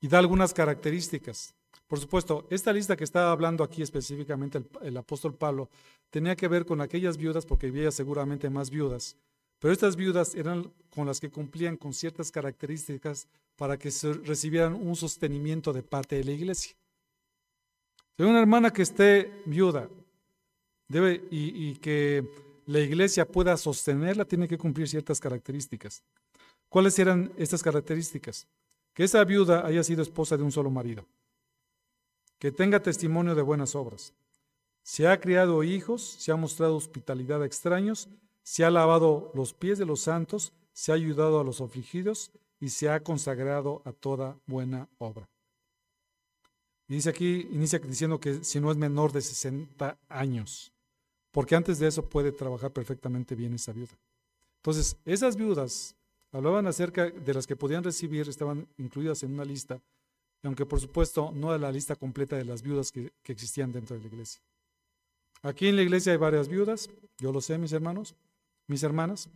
y 0.00 0.08
da 0.08 0.18
algunas 0.18 0.54
características. 0.54 1.54
Por 1.86 1.98
supuesto, 1.98 2.46
esta 2.50 2.72
lista 2.72 2.96
que 2.96 3.04
estaba 3.04 3.32
hablando 3.32 3.64
aquí 3.64 3.82
específicamente 3.82 4.62
el, 4.82 4.96
apóstol 4.96 5.34
Pablo 5.34 5.68
tenía 6.08 6.36
que 6.36 6.48
ver 6.48 6.64
con 6.64 6.80
aquellas 6.80 7.16
viudas, 7.16 7.44
porque 7.44 7.66
había 7.66 7.90
seguramente 7.90 8.48
más 8.48 8.70
viudas, 8.70 9.16
pero 9.60 9.72
estas 9.72 9.94
viudas 9.94 10.34
eran 10.34 10.72
con 10.90 11.06
las 11.06 11.20
que 11.20 11.30
cumplían 11.30 11.76
con 11.76 11.94
ciertas 11.94 12.32
características 12.32 13.28
para 13.56 13.78
que 13.78 13.92
se 13.92 14.14
recibieran 14.14 14.74
un 14.74 14.96
sostenimiento 14.96 15.72
de 15.72 15.84
parte 15.84 16.16
de 16.16 16.24
la 16.24 16.32
iglesia. 16.32 16.74
Si 18.16 18.24
una 18.24 18.40
hermana 18.40 18.72
que 18.72 18.82
esté 18.82 19.42
viuda 19.46 19.88
y 21.30 21.76
que 21.76 22.28
la 22.66 22.80
iglesia 22.80 23.24
pueda 23.26 23.56
sostenerla, 23.56 24.24
tiene 24.24 24.48
que 24.48 24.58
cumplir 24.58 24.88
ciertas 24.88 25.20
características. 25.20 26.02
¿Cuáles 26.68 26.98
eran 26.98 27.32
estas 27.36 27.62
características? 27.62 28.48
Que 28.94 29.04
esa 29.04 29.22
viuda 29.24 29.64
haya 29.64 29.84
sido 29.84 30.02
esposa 30.02 30.36
de 30.36 30.42
un 30.42 30.52
solo 30.52 30.70
marido 30.70 31.06
que 32.40 32.50
tenga 32.50 32.80
testimonio 32.80 33.34
de 33.34 33.42
buenas 33.42 33.74
obras. 33.74 34.14
Se 34.82 35.06
ha 35.06 35.20
criado 35.20 35.62
hijos, 35.62 36.02
se 36.02 36.32
ha 36.32 36.36
mostrado 36.36 36.74
hospitalidad 36.74 37.42
a 37.42 37.46
extraños, 37.46 38.08
se 38.50 38.64
ha 38.64 38.70
lavado 38.70 39.30
los 39.32 39.54
pies 39.54 39.78
de 39.78 39.86
los 39.86 40.00
santos, 40.00 40.52
se 40.72 40.90
ha 40.90 40.96
ayudado 40.96 41.38
a 41.38 41.44
los 41.44 41.60
afligidos 41.60 42.32
y 42.58 42.70
se 42.70 42.88
ha 42.88 42.98
consagrado 42.98 43.80
a 43.84 43.92
toda 43.92 44.40
buena 44.44 44.88
obra. 44.98 45.28
Y 46.88 46.94
dice 46.94 47.10
aquí, 47.10 47.46
inicia 47.52 47.78
diciendo 47.78 48.18
que 48.18 48.42
si 48.42 48.58
no 48.58 48.72
es 48.72 48.76
menor 48.76 49.12
de 49.12 49.20
60 49.20 49.96
años, 50.08 50.72
porque 51.30 51.54
antes 51.54 51.78
de 51.78 51.86
eso 51.86 52.08
puede 52.08 52.32
trabajar 52.32 52.72
perfectamente 52.72 53.36
bien 53.36 53.54
esa 53.54 53.72
viuda. 53.72 53.96
Entonces, 54.56 54.96
esas 55.04 55.36
viudas 55.36 55.94
hablaban 56.32 56.66
acerca 56.66 57.08
de 57.08 57.34
las 57.34 57.46
que 57.46 57.54
podían 57.54 57.84
recibir, 57.84 58.28
estaban 58.28 58.66
incluidas 58.78 59.22
en 59.22 59.34
una 59.34 59.44
lista 59.44 59.80
aunque 60.42 60.66
por 60.66 60.80
supuesto 60.80 61.30
no 61.32 61.52
de 61.52 61.58
la 61.58 61.70
lista 61.70 61.94
completa 61.94 62.34
de 62.34 62.46
las 62.46 62.62
viudas 62.62 62.90
que, 62.90 63.12
existían 63.24 63.70
dentro 63.70 63.94
de 63.94 64.02
la 64.02 64.08
iglesia. 64.08 64.40
Aquí 65.42 65.68
en 65.68 65.76
la 65.76 65.82
iglesia 65.82 66.12
hay 66.12 66.18
varias 66.18 66.48
viudas, 66.48 66.90
yo 67.18 67.30
lo 67.30 67.40
sé, 67.40 67.58
mis 67.58 67.72
hermanos, 67.72 68.16
mis 68.70 68.82
hermanas, 68.84 69.28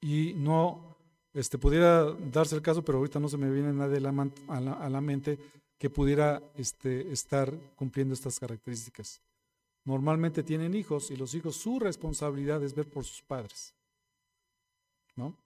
y 0.00 0.32
no 0.34 0.96
este, 1.34 1.58
pudiera 1.58 2.04
darse 2.04 2.54
el 2.54 2.62
caso, 2.62 2.82
pero 2.82 2.98
ahorita 2.98 3.20
no 3.20 3.28
se 3.28 3.36
me 3.36 3.50
viene 3.50 3.72
nadie 3.72 3.98
a 3.98 4.60
la, 4.60 4.72
a 4.72 4.88
la 4.88 5.00
mente 5.00 5.38
que 5.78 5.90
pudiera 5.90 6.42
este, 6.54 7.10
estar 7.12 7.52
cumpliendo 7.74 8.14
estas 8.14 8.38
características. 8.38 9.20
Normalmente 9.84 10.42
tienen 10.42 10.74
hijos 10.74 11.10
y 11.10 11.16
los 11.16 11.34
hijos 11.34 11.56
su 11.56 11.80
responsabilidad 11.80 12.62
es 12.62 12.74
ver 12.74 12.88
por 12.88 13.04
sus 13.04 13.22
padres. 13.22 13.74
¿No? 15.16 15.36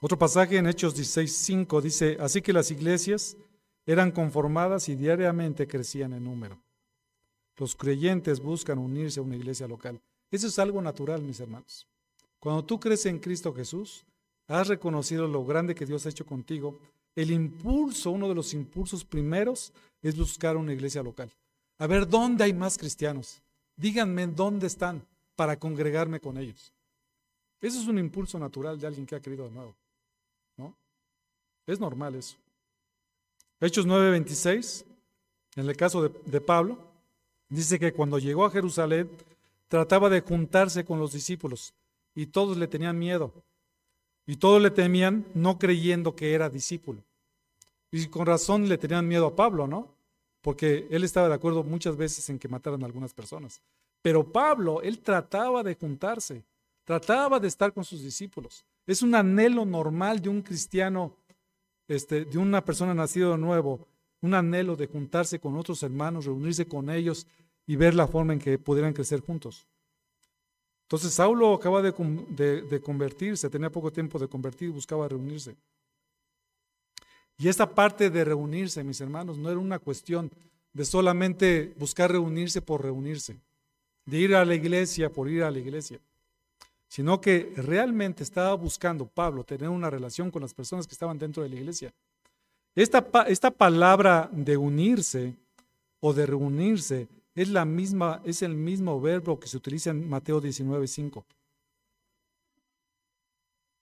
Otro 0.00 0.18
pasaje 0.18 0.56
en 0.56 0.66
Hechos 0.66 0.96
16:5 0.96 1.82
dice, 1.82 2.16
así 2.20 2.40
que 2.40 2.54
las 2.54 2.70
iglesias 2.70 3.36
eran 3.84 4.12
conformadas 4.12 4.88
y 4.88 4.94
diariamente 4.94 5.66
crecían 5.66 6.14
en 6.14 6.24
número. 6.24 6.58
Los 7.60 7.76
creyentes 7.76 8.40
buscan 8.40 8.78
unirse 8.78 9.20
a 9.20 9.22
una 9.22 9.36
iglesia 9.36 9.68
local. 9.68 10.00
Eso 10.30 10.46
es 10.46 10.58
algo 10.58 10.80
natural, 10.80 11.20
mis 11.20 11.40
hermanos. 11.40 11.86
Cuando 12.38 12.64
tú 12.64 12.80
crees 12.80 13.04
en 13.04 13.18
Cristo 13.18 13.52
Jesús, 13.52 14.02
has 14.48 14.68
reconocido 14.68 15.28
lo 15.28 15.44
grande 15.44 15.74
que 15.74 15.84
Dios 15.84 16.06
ha 16.06 16.08
hecho 16.08 16.24
contigo. 16.24 16.78
El 17.14 17.30
impulso, 17.30 18.12
uno 18.12 18.30
de 18.30 18.34
los 18.34 18.54
impulsos 18.54 19.04
primeros, 19.04 19.74
es 20.00 20.16
buscar 20.16 20.56
una 20.56 20.72
iglesia 20.72 21.02
local. 21.02 21.30
A 21.76 21.86
ver, 21.86 22.08
¿dónde 22.08 22.44
hay 22.44 22.54
más 22.54 22.78
cristianos? 22.78 23.42
Díganme 23.76 24.26
dónde 24.28 24.66
están 24.66 25.06
para 25.36 25.58
congregarme 25.58 26.18
con 26.18 26.38
ellos. 26.38 26.72
Eso 27.60 27.78
es 27.78 27.86
un 27.86 27.98
impulso 27.98 28.38
natural 28.38 28.80
de 28.80 28.86
alguien 28.86 29.04
que 29.04 29.16
ha 29.16 29.20
querido 29.20 29.44
de 29.44 29.50
nuevo. 29.50 29.76
Es 31.66 31.78
normal 31.78 32.14
eso. 32.14 32.36
Hechos 33.60 33.86
9:26, 33.86 34.86
en 35.56 35.68
el 35.68 35.76
caso 35.76 36.08
de, 36.08 36.40
Pablo, 36.40 36.89
dice 37.50 37.78
que 37.78 37.92
cuando 37.92 38.18
llegó 38.18 38.44
a 38.44 38.50
Jerusalén 38.50 39.10
trataba 39.68 40.08
de 40.08 40.20
juntarse 40.20 40.84
con 40.84 40.98
los 40.98 41.12
discípulos 41.12 41.74
y 42.14 42.26
todos 42.26 42.56
le 42.56 42.66
tenían 42.66 42.98
miedo. 42.98 43.32
Y 44.26 44.36
todos 44.36 44.62
le 44.62 44.70
temían 44.70 45.26
no 45.34 45.58
creyendo 45.58 46.14
que 46.14 46.34
era 46.34 46.48
discípulo. 46.48 47.02
Y 47.90 48.06
con 48.06 48.26
razón 48.26 48.68
le 48.68 48.78
tenían 48.78 49.08
miedo 49.08 49.26
a 49.26 49.34
Pablo, 49.34 49.66
¿no? 49.66 49.94
Porque 50.40 50.86
él 50.90 51.04
estaba 51.04 51.28
de 51.28 51.34
acuerdo 51.34 51.64
muchas 51.64 51.96
veces 51.96 52.28
en 52.30 52.38
que 52.38 52.48
mataran 52.48 52.82
a 52.82 52.86
algunas 52.86 53.12
personas. 53.12 53.60
Pero 54.02 54.32
Pablo, 54.32 54.82
él 54.82 55.00
trataba 55.00 55.62
de 55.62 55.74
juntarse, 55.74 56.44
trataba 56.84 57.38
de 57.40 57.48
estar 57.48 57.72
con 57.72 57.84
sus 57.84 58.02
discípulos. 58.02 58.64
Es 58.86 59.02
un 59.02 59.14
anhelo 59.14 59.64
normal 59.64 60.20
de 60.20 60.28
un 60.28 60.42
cristiano 60.42 61.14
este, 61.88 62.24
de 62.24 62.38
una 62.38 62.64
persona 62.64 62.94
nacida 62.94 63.30
de 63.30 63.38
nuevo, 63.38 63.86
un 64.22 64.34
anhelo 64.34 64.76
de 64.76 64.86
juntarse 64.86 65.40
con 65.40 65.56
otros 65.56 65.82
hermanos, 65.82 66.24
reunirse 66.24 66.66
con 66.66 66.88
ellos 66.88 67.26
y 67.70 67.76
ver 67.76 67.94
la 67.94 68.08
forma 68.08 68.32
en 68.32 68.40
que 68.40 68.58
pudieran 68.58 68.92
crecer 68.92 69.20
juntos. 69.20 69.64
Entonces 70.82 71.14
Saulo 71.14 71.54
acaba 71.54 71.80
de, 71.80 71.92
convertirse, 72.82 73.48
tenía 73.48 73.70
poco 73.70 73.92
tiempo 73.92 74.18
de 74.18 74.26
convertir, 74.26 74.70
buscaba 74.70 75.06
reunirse. 75.06 75.54
Y 77.38 77.46
esta 77.46 77.72
parte 77.72 78.10
de 78.10 78.24
reunirse, 78.24 78.82
mis 78.82 79.00
hermanos, 79.00 79.38
no 79.38 79.48
era 79.48 79.60
una 79.60 79.78
cuestión 79.78 80.32
de 80.72 80.84
solamente 80.84 81.72
buscar 81.78 82.10
reunirse 82.10 82.60
por 82.60 82.82
reunirse, 82.82 83.36
de 84.04 84.18
ir 84.18 84.34
a 84.34 84.44
la 84.44 84.56
iglesia 84.56 85.08
por 85.08 85.30
ir 85.30 85.44
a 85.44 85.50
la 85.52 85.60
iglesia 85.60 86.00
sino 86.88 87.20
que 87.20 87.52
realmente 87.56 88.24
estaba 88.24 88.52
buscando 88.54 89.06
Pablo 89.06 89.44
tener 89.44 89.68
una 89.68 89.90
relación 89.90 90.28
con 90.28 90.42
las 90.42 90.52
personas 90.52 90.88
que 90.88 90.92
estaban 90.92 91.20
dentro 91.20 91.44
de 91.44 91.48
la 91.48 91.54
iglesia. 91.54 91.94
Esta, 92.74 93.06
esta 93.28 93.52
palabra 93.52 94.28
de 94.32 94.56
unirse 94.56 95.36
o 96.00 96.12
de 96.12 96.26
reunirse 96.26 97.06
es, 97.34 97.48
la 97.48 97.64
misma, 97.64 98.20
es 98.24 98.42
el 98.42 98.54
mismo 98.54 99.00
verbo 99.00 99.38
que 99.38 99.48
se 99.48 99.56
utiliza 99.56 99.90
en 99.90 100.08
Mateo 100.08 100.40
19.5. 100.40 101.24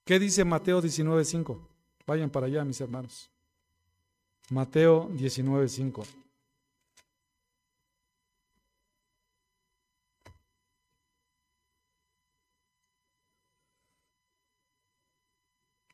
¿Qué 0.04 0.18
dice 0.18 0.44
Mateo 0.44 0.82
19.5? 0.82 1.58
Vayan 2.06 2.30
para 2.30 2.46
allá, 2.46 2.64
mis 2.64 2.80
hermanos. 2.80 3.30
Mateo 4.50 5.08
19.5. 5.10 6.06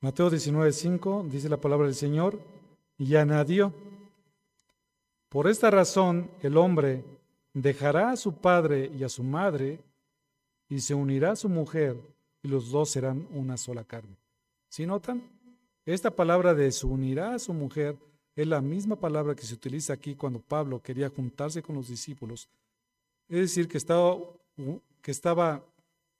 Mateo 0.05 0.30
19:5 0.30 1.28
dice 1.30 1.48
la 1.48 1.57
palabra 1.57 1.86
del 1.86 1.94
Señor, 1.94 2.38
y 2.98 3.16
añadió, 3.16 3.72
por 5.30 5.48
esta 5.48 5.70
razón 5.70 6.30
el 6.42 6.59
hombre 6.59 7.02
dejará 7.55 8.11
a 8.11 8.16
su 8.16 8.34
padre 8.34 8.90
y 8.98 9.05
a 9.05 9.09
su 9.09 9.22
madre 9.22 9.80
y 10.68 10.80
se 10.80 10.94
unirá 10.94 11.32
a 11.32 11.36
su 11.36 11.48
mujer 11.48 11.96
y 12.42 12.48
los 12.48 12.70
dos 12.70 12.90
serán 12.90 13.26
una 13.30 13.57
sola 13.57 13.84
carne. 13.84 14.16
¿Sí 14.68 14.84
notan? 14.84 15.22
Esta 15.86 16.11
palabra 16.11 16.52
de 16.52 16.70
se 16.72 16.86
unirá 16.86 17.34
a 17.34 17.38
su 17.38 17.55
mujer 17.55 17.96
es 18.34 18.46
la 18.46 18.61
misma 18.61 18.96
palabra 18.96 19.36
que 19.36 19.46
se 19.46 19.55
utiliza 19.55 19.92
aquí 19.92 20.16
cuando 20.16 20.40
Pablo 20.40 20.82
quería 20.82 21.09
juntarse 21.09 21.62
con 21.62 21.76
los 21.76 21.88
discípulos. 21.88 22.48
Es 23.28 23.38
decir, 23.38 23.68
que 23.68 23.78
estaba, 23.78 24.18
que 25.00 25.11
estaba 25.11 25.64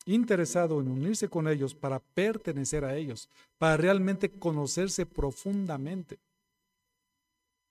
interesado 0.07 0.81
en 0.81 0.89
unirse 0.89 1.29
con 1.29 1.49
ellos 1.49 1.75
para 1.75 1.99
pertenecer 1.99 2.85
a 2.85 2.97
ellos, 2.97 3.29
para 3.59 3.77
realmente 3.77 4.31
conocerse 4.31 5.07
profundamente. 5.07 6.19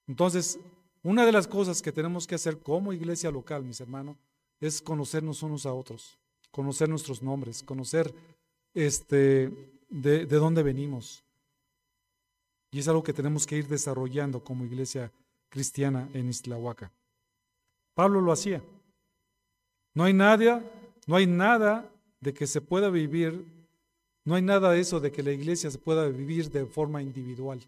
Entonces, 0.07 0.59
una 1.03 1.25
de 1.25 1.33
las 1.33 1.47
cosas 1.47 1.81
que 1.81 1.91
tenemos 1.91 2.25
que 2.25 2.35
hacer 2.35 2.59
como 2.59 2.93
iglesia 2.93 3.29
local, 3.29 3.63
mis 3.63 3.81
hermanos, 3.81 4.17
es 4.61 4.81
conocernos 4.81 5.43
unos 5.43 5.65
a 5.65 5.73
otros, 5.73 6.17
conocer 6.49 6.87
nuestros 6.87 7.21
nombres, 7.21 7.61
conocer 7.61 8.13
este, 8.73 9.51
de, 9.89 10.25
de 10.25 10.37
dónde 10.37 10.63
venimos. 10.63 11.21
Y 12.71 12.79
es 12.79 12.87
algo 12.87 13.03
que 13.03 13.13
tenemos 13.13 13.45
que 13.45 13.57
ir 13.57 13.67
desarrollando 13.67 14.41
como 14.41 14.63
iglesia 14.63 15.11
cristiana 15.49 16.09
en 16.13 16.29
Islahuaca. 16.29 16.91
Pablo 17.93 18.21
lo 18.21 18.31
hacía. 18.31 18.63
No 19.93 20.05
hay 20.05 20.13
nada, 20.13 20.63
no 21.05 21.15
hay 21.17 21.27
nada 21.27 21.87
de 22.21 22.33
que 22.33 22.47
se 22.47 22.61
pueda 22.61 22.89
vivir, 22.89 23.45
no 24.23 24.35
hay 24.35 24.41
nada 24.41 24.71
de 24.71 24.79
eso 24.79 25.01
de 25.01 25.11
que 25.11 25.21
la 25.21 25.33
iglesia 25.33 25.69
se 25.69 25.77
pueda 25.77 26.07
vivir 26.07 26.49
de 26.49 26.65
forma 26.65 27.01
individual. 27.01 27.61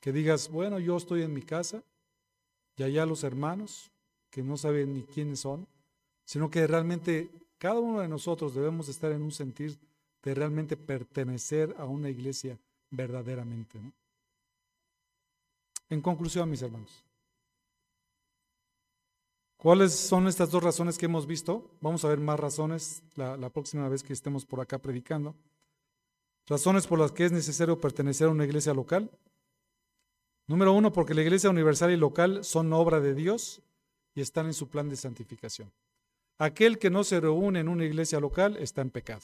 Que 0.00 0.12
digas, 0.12 0.50
bueno, 0.50 0.78
yo 0.78 0.96
estoy 0.96 1.22
en 1.22 1.32
mi 1.32 1.42
casa 1.42 1.82
y 2.76 2.82
allá 2.82 3.06
los 3.06 3.24
hermanos 3.24 3.90
que 4.30 4.42
no 4.42 4.56
saben 4.56 4.94
ni 4.94 5.02
quiénes 5.02 5.40
son, 5.40 5.66
sino 6.24 6.50
que 6.50 6.66
realmente 6.66 7.30
cada 7.58 7.78
uno 7.78 8.00
de 8.00 8.08
nosotros 8.08 8.54
debemos 8.54 8.88
estar 8.88 9.12
en 9.12 9.22
un 9.22 9.32
sentir 9.32 9.78
de 10.22 10.34
realmente 10.34 10.76
pertenecer 10.76 11.74
a 11.78 11.84
una 11.84 12.08
iglesia 12.08 12.58
verdaderamente. 12.90 13.78
En 15.88 16.00
conclusión, 16.00 16.48
mis 16.48 16.62
hermanos, 16.62 17.04
¿cuáles 19.58 19.92
son 19.92 20.26
estas 20.26 20.50
dos 20.50 20.62
razones 20.62 20.96
que 20.96 21.06
hemos 21.06 21.26
visto? 21.26 21.70
Vamos 21.80 22.04
a 22.04 22.08
ver 22.08 22.18
más 22.18 22.40
razones 22.40 23.02
la, 23.14 23.50
próxima 23.50 23.88
vez 23.88 24.02
que 24.02 24.12
estemos 24.12 24.46
por 24.46 24.60
acá 24.60 24.78
predicando. 24.78 25.34
Razones 26.46 26.86
por 26.86 26.98
las 26.98 27.12
que 27.12 27.26
es 27.26 27.32
necesario 27.32 27.80
pertenecer 27.80 28.28
a 28.28 28.30
una 28.30 28.44
iglesia 28.44 28.72
local. 28.72 29.10
Número 30.46 30.72
uno, 30.72 30.92
porque 30.92 31.14
la 31.14 31.22
iglesia 31.22 31.50
universal 31.50 31.90
y 31.92 31.96
local 31.96 32.44
son 32.44 32.72
obra 32.72 33.00
de 33.00 33.14
Dios 33.14 33.62
y 34.14 34.20
están 34.20 34.46
en 34.46 34.54
su 34.54 34.68
plan 34.68 34.88
de 34.88 34.96
santificación. 34.96 35.72
Aquel 36.38 36.78
que 36.78 36.90
no 36.90 37.04
se 37.04 37.20
reúne 37.20 37.60
en 37.60 37.68
una 37.68 37.84
iglesia 37.84 38.20
local 38.20 38.56
está 38.56 38.82
en 38.82 38.90
pecado. 38.90 39.22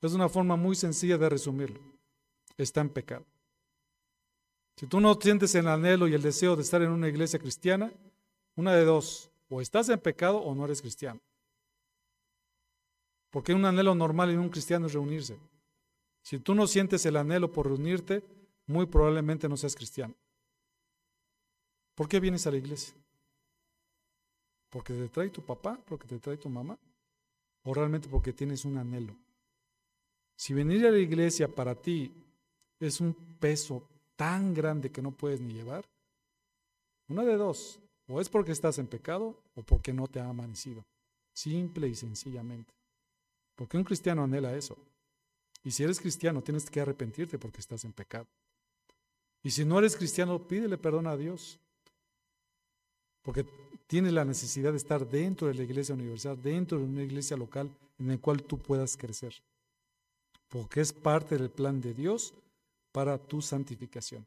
Es 0.00 0.12
una 0.12 0.28
forma 0.28 0.56
muy 0.56 0.76
sencilla 0.76 1.18
de 1.18 1.28
resumirlo. 1.28 1.80
Está 2.56 2.80
en 2.80 2.88
pecado. 2.88 3.26
Si 4.76 4.86
tú 4.86 5.00
no 5.00 5.14
sientes 5.20 5.54
el 5.54 5.68
anhelo 5.68 6.08
y 6.08 6.14
el 6.14 6.22
deseo 6.22 6.56
de 6.56 6.62
estar 6.62 6.80
en 6.80 6.90
una 6.90 7.08
iglesia 7.08 7.38
cristiana, 7.38 7.92
una 8.56 8.74
de 8.74 8.84
dos, 8.84 9.30
o 9.50 9.60
estás 9.60 9.88
en 9.88 9.98
pecado 9.98 10.38
o 10.38 10.54
no 10.54 10.64
eres 10.64 10.80
cristiano. 10.80 11.20
Porque 13.30 13.52
un 13.52 13.64
anhelo 13.64 13.94
normal 13.94 14.30
en 14.30 14.38
un 14.38 14.48
cristiano 14.48 14.86
es 14.86 14.94
reunirse. 14.94 15.36
Si 16.22 16.38
tú 16.38 16.54
no 16.54 16.66
sientes 16.66 17.04
el 17.06 17.16
anhelo 17.16 17.52
por 17.52 17.66
reunirte, 17.66 18.22
muy 18.70 18.86
probablemente 18.86 19.48
no 19.48 19.56
seas 19.56 19.74
cristiano. 19.74 20.14
¿Por 21.96 22.08
qué 22.08 22.20
vienes 22.20 22.46
a 22.46 22.52
la 22.52 22.56
iglesia? 22.56 22.94
¿Porque 24.70 24.94
te 24.94 25.08
trae 25.08 25.28
tu 25.28 25.42
papá? 25.42 25.78
¿Porque 25.84 26.06
te 26.06 26.20
trae 26.20 26.36
tu 26.36 26.48
mamá? 26.48 26.78
¿O 27.64 27.74
realmente 27.74 28.08
porque 28.08 28.32
tienes 28.32 28.64
un 28.64 28.78
anhelo? 28.78 29.16
Si 30.36 30.54
venir 30.54 30.86
a 30.86 30.92
la 30.92 30.98
iglesia 30.98 31.48
para 31.48 31.74
ti 31.74 32.14
es 32.78 33.00
un 33.00 33.12
peso 33.40 33.82
tan 34.14 34.54
grande 34.54 34.90
que 34.90 35.02
no 35.02 35.10
puedes 35.10 35.40
ni 35.40 35.52
llevar, 35.52 35.84
una 37.08 37.24
de 37.24 37.36
dos, 37.36 37.80
o 38.06 38.20
es 38.20 38.28
porque 38.28 38.52
estás 38.52 38.78
en 38.78 38.86
pecado 38.86 39.42
o 39.56 39.62
porque 39.64 39.92
no 39.92 40.06
te 40.06 40.20
ha 40.20 40.28
amanecido. 40.28 40.84
Simple 41.32 41.88
y 41.88 41.96
sencillamente. 41.96 42.72
Porque 43.56 43.76
un 43.76 43.84
cristiano 43.84 44.22
anhela 44.22 44.54
eso. 44.54 44.78
Y 45.64 45.72
si 45.72 45.82
eres 45.82 46.00
cristiano, 46.00 46.40
tienes 46.40 46.70
que 46.70 46.80
arrepentirte 46.80 47.36
porque 47.36 47.60
estás 47.60 47.84
en 47.84 47.92
pecado. 47.92 48.28
Y 49.42 49.50
si 49.50 49.64
no 49.64 49.78
eres 49.78 49.96
cristiano, 49.96 50.38
pídele 50.46 50.76
perdón 50.76 51.06
a 51.06 51.16
Dios. 51.16 51.58
Porque 53.22 53.44
tienes 53.86 54.12
la 54.12 54.24
necesidad 54.24 54.72
de 54.72 54.78
estar 54.78 55.08
dentro 55.08 55.48
de 55.48 55.54
la 55.54 55.62
iglesia 55.62 55.94
universal, 55.94 56.40
dentro 56.40 56.78
de 56.78 56.84
una 56.84 57.02
iglesia 57.02 57.36
local 57.36 57.70
en 57.98 58.10
el 58.10 58.20
cual 58.20 58.42
tú 58.42 58.58
puedas 58.58 58.96
crecer. 58.96 59.34
Porque 60.48 60.80
es 60.80 60.92
parte 60.92 61.38
del 61.38 61.50
plan 61.50 61.80
de 61.80 61.94
Dios 61.94 62.34
para 62.92 63.18
tu 63.18 63.40
santificación. 63.40 64.26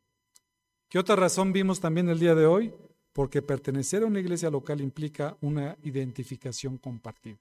¿Qué 0.89 0.99
otra 0.99 1.15
razón 1.15 1.51
vimos 1.53 1.79
también 1.79 2.07
el 2.09 2.19
día 2.19 2.35
de 2.35 2.45
hoy? 2.45 2.73
Porque 3.13 3.41
pertenecer 3.41 4.03
a 4.03 4.07
una 4.07 4.19
iglesia 4.19 4.49
local 4.49 4.81
implica 4.81 5.37
una 5.41 5.77
identificación 5.83 6.77
compartida. 6.77 7.37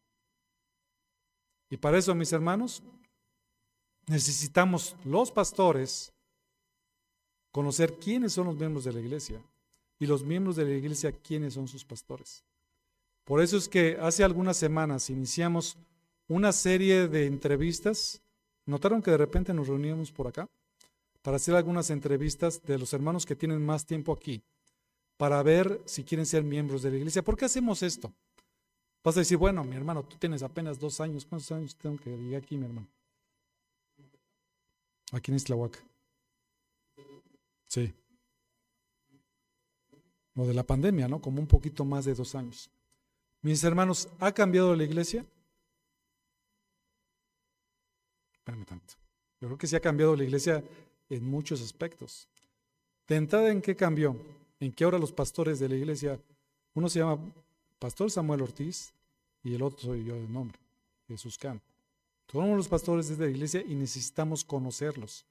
Y 1.71 1.77
para 1.77 1.99
eso, 1.99 2.15
mis 2.15 2.33
hermanos, 2.33 2.83
necesitamos 4.07 4.97
los 5.05 5.31
pastores 5.31 6.13
conocer 7.53 7.99
quiénes 7.99 8.33
son 8.33 8.47
los 8.47 8.57
miembros 8.57 8.85
de 8.85 8.93
la 8.93 9.01
iglesia 9.01 9.41
y 9.99 10.07
los 10.07 10.25
miembros 10.25 10.57
de 10.57 10.65
la 10.65 10.75
iglesia 10.75 11.13
quiénes 11.13 11.55
son 11.55 11.69
sus 11.69 11.85
pastores. 11.85 12.43
Por 13.25 13.41
eso 13.41 13.57
es 13.57 13.69
que 13.69 13.97
hace 14.01 14.25
algunas 14.25 14.57
semanas 14.57 15.11
iniciamos 15.11 15.77
una 16.27 16.51
serie 16.51 17.07
de 17.07 17.27
entrevistas. 17.27 18.21
¿Notaron 18.67 19.03
que 19.03 19.13
de 19.13 19.19
repente 19.19 19.55
nos 19.55 19.69
reuníamos 19.69 20.11
por 20.11 20.27
acá? 20.27 20.49
Para 21.21 21.37
hacer 21.37 21.55
algunas 21.55 21.91
entrevistas 21.91 22.61
de 22.63 22.79
los 22.79 22.93
hermanos 22.93 23.25
que 23.25 23.37
tienen 23.37 23.65
más 23.65 23.87
tiempo 23.87 24.13
aquí, 24.13 24.43
para 25.17 25.41
ver 25.45 25.81
si 25.85 26.03
quieren 26.03 26.27
ser 26.27 26.43
miembros 26.43 26.83
de 26.83 26.91
la 26.91 26.97
iglesia. 26.97 27.23
¿Por 27.23 27.37
qué 27.37 27.45
hacemos 27.45 27.83
esto? 27.83 28.13
Vas 29.05 29.17
a 29.17 29.21
decir, 29.21 29.37
bueno, 29.37 29.63
mi 29.63 29.77
hermano, 29.77 30.03
tú 30.05 30.17
tienes 30.17 30.43
apenas 30.43 30.81
dos 30.81 31.01
años. 31.01 31.25
¿Cuántos 31.25 31.51
años 31.53 31.77
tengo 31.77 31.97
que 31.97 32.17
llegar 32.17 32.43
aquí, 32.43 32.57
mi 32.57 32.65
hermano? 32.65 32.89
Aquí 35.13 35.31
en 35.31 35.37
Islahuaca. 35.37 35.79
Sí. 37.73 37.91
Lo 40.35 40.47
de 40.47 40.53
la 40.53 40.63
pandemia, 40.63 41.09
¿no? 41.09 41.23
Como 41.23 41.41
un 41.41 41.47
poquito 41.47 41.87
más 41.87 42.05
de 42.05 42.13
dos 42.13 42.35
años. 42.35 42.69
Mis 43.41 43.65
hermanos, 43.65 44.11
¿ha 44.21 44.31
cambiado 44.31 44.77
la 44.77 44.85
iglesia? 44.85 45.25
Espérame 48.35 48.67
tanto. 48.67 48.93
Yo 49.41 49.49
creo 49.49 49.57
que 49.57 49.67
sí 49.67 49.75
ha 49.75 49.81
cambiado 49.81 50.15
la 50.15 50.25
iglesia 50.25 50.63
en 51.09 51.25
muchos 51.25 51.63
aspectos. 51.63 52.29
De 53.09 53.17
¿en 53.17 53.63
qué 53.63 53.75
cambió? 53.75 54.21
En 54.61 54.71
que 54.71 54.85
ahora 54.85 54.99
los 54.99 55.13
pastores 55.13 55.59
de 55.59 55.71
la 55.71 55.77
iglesia, 55.77 56.21
uno 56.75 56.91
se 56.91 56.99
llama 56.99 57.19
Pastor 57.79 58.11
Samuel 58.11 58.43
Ortiz 58.43 58.93
y 59.43 59.55
el 59.55 59.63
otro 59.63 59.81
soy 59.81 60.05
yo 60.05 60.15
de 60.15 60.29
nombre, 60.29 60.59
Jesús 61.09 61.39
Can. 61.39 61.59
Todos 62.27 62.55
los 62.55 62.69
pastores 62.69 63.09
de 63.09 63.25
la 63.25 63.31
iglesia 63.31 63.65
y 63.67 63.75
necesitamos 63.75 64.45
conocerlos 64.45 65.25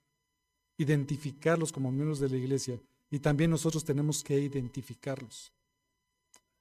identificarlos 0.81 1.71
como 1.71 1.91
miembros 1.91 2.19
de 2.19 2.29
la 2.29 2.37
iglesia 2.37 2.79
y 3.09 3.19
también 3.19 3.51
nosotros 3.51 3.83
tenemos 3.83 4.23
que 4.23 4.39
identificarlos. 4.39 5.51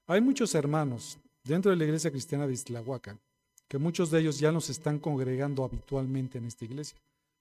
Hay 0.06 0.20
muchos 0.20 0.54
hermanos 0.54 1.18
dentro 1.44 1.70
de 1.70 1.76
la 1.76 1.84
iglesia 1.84 2.10
cristiana 2.10 2.46
de 2.46 2.52
Islahuaca 2.52 3.18
que 3.68 3.78
muchos 3.78 4.10
de 4.10 4.20
ellos 4.20 4.38
ya 4.38 4.50
nos 4.50 4.68
están 4.68 4.98
congregando 4.98 5.64
habitualmente 5.64 6.38
en 6.38 6.46
esta 6.46 6.64
iglesia 6.64 6.98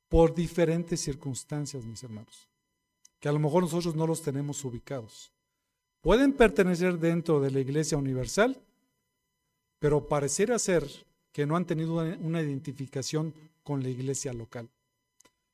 por 0.08 0.34
diferentes 0.34 1.02
circunstancias, 1.02 1.84
mis 1.86 2.04
hermanos, 2.04 2.48
que 3.20 3.28
a 3.28 3.32
lo 3.32 3.40
mejor 3.40 3.64
nosotros 3.64 3.96
no 3.96 4.08
los 4.08 4.22
tenemos 4.22 4.64
ubicados. 4.64 5.32
Pueden 6.02 6.34
pertenecer 6.34 6.98
dentro 6.98 7.42
de 7.42 7.52
la 7.52 7.60
iglesia 7.60 7.98
universal, 7.98 8.58
pero 9.80 10.08
pareciera 10.08 10.58
ser 10.60 10.88
que 11.32 11.46
no 11.46 11.56
han 11.56 11.66
tenido 11.66 11.96
una 11.96 12.42
identificación 12.42 13.34
con 13.64 13.84
la 13.84 13.90
iglesia 13.90 14.34
local. 14.34 14.70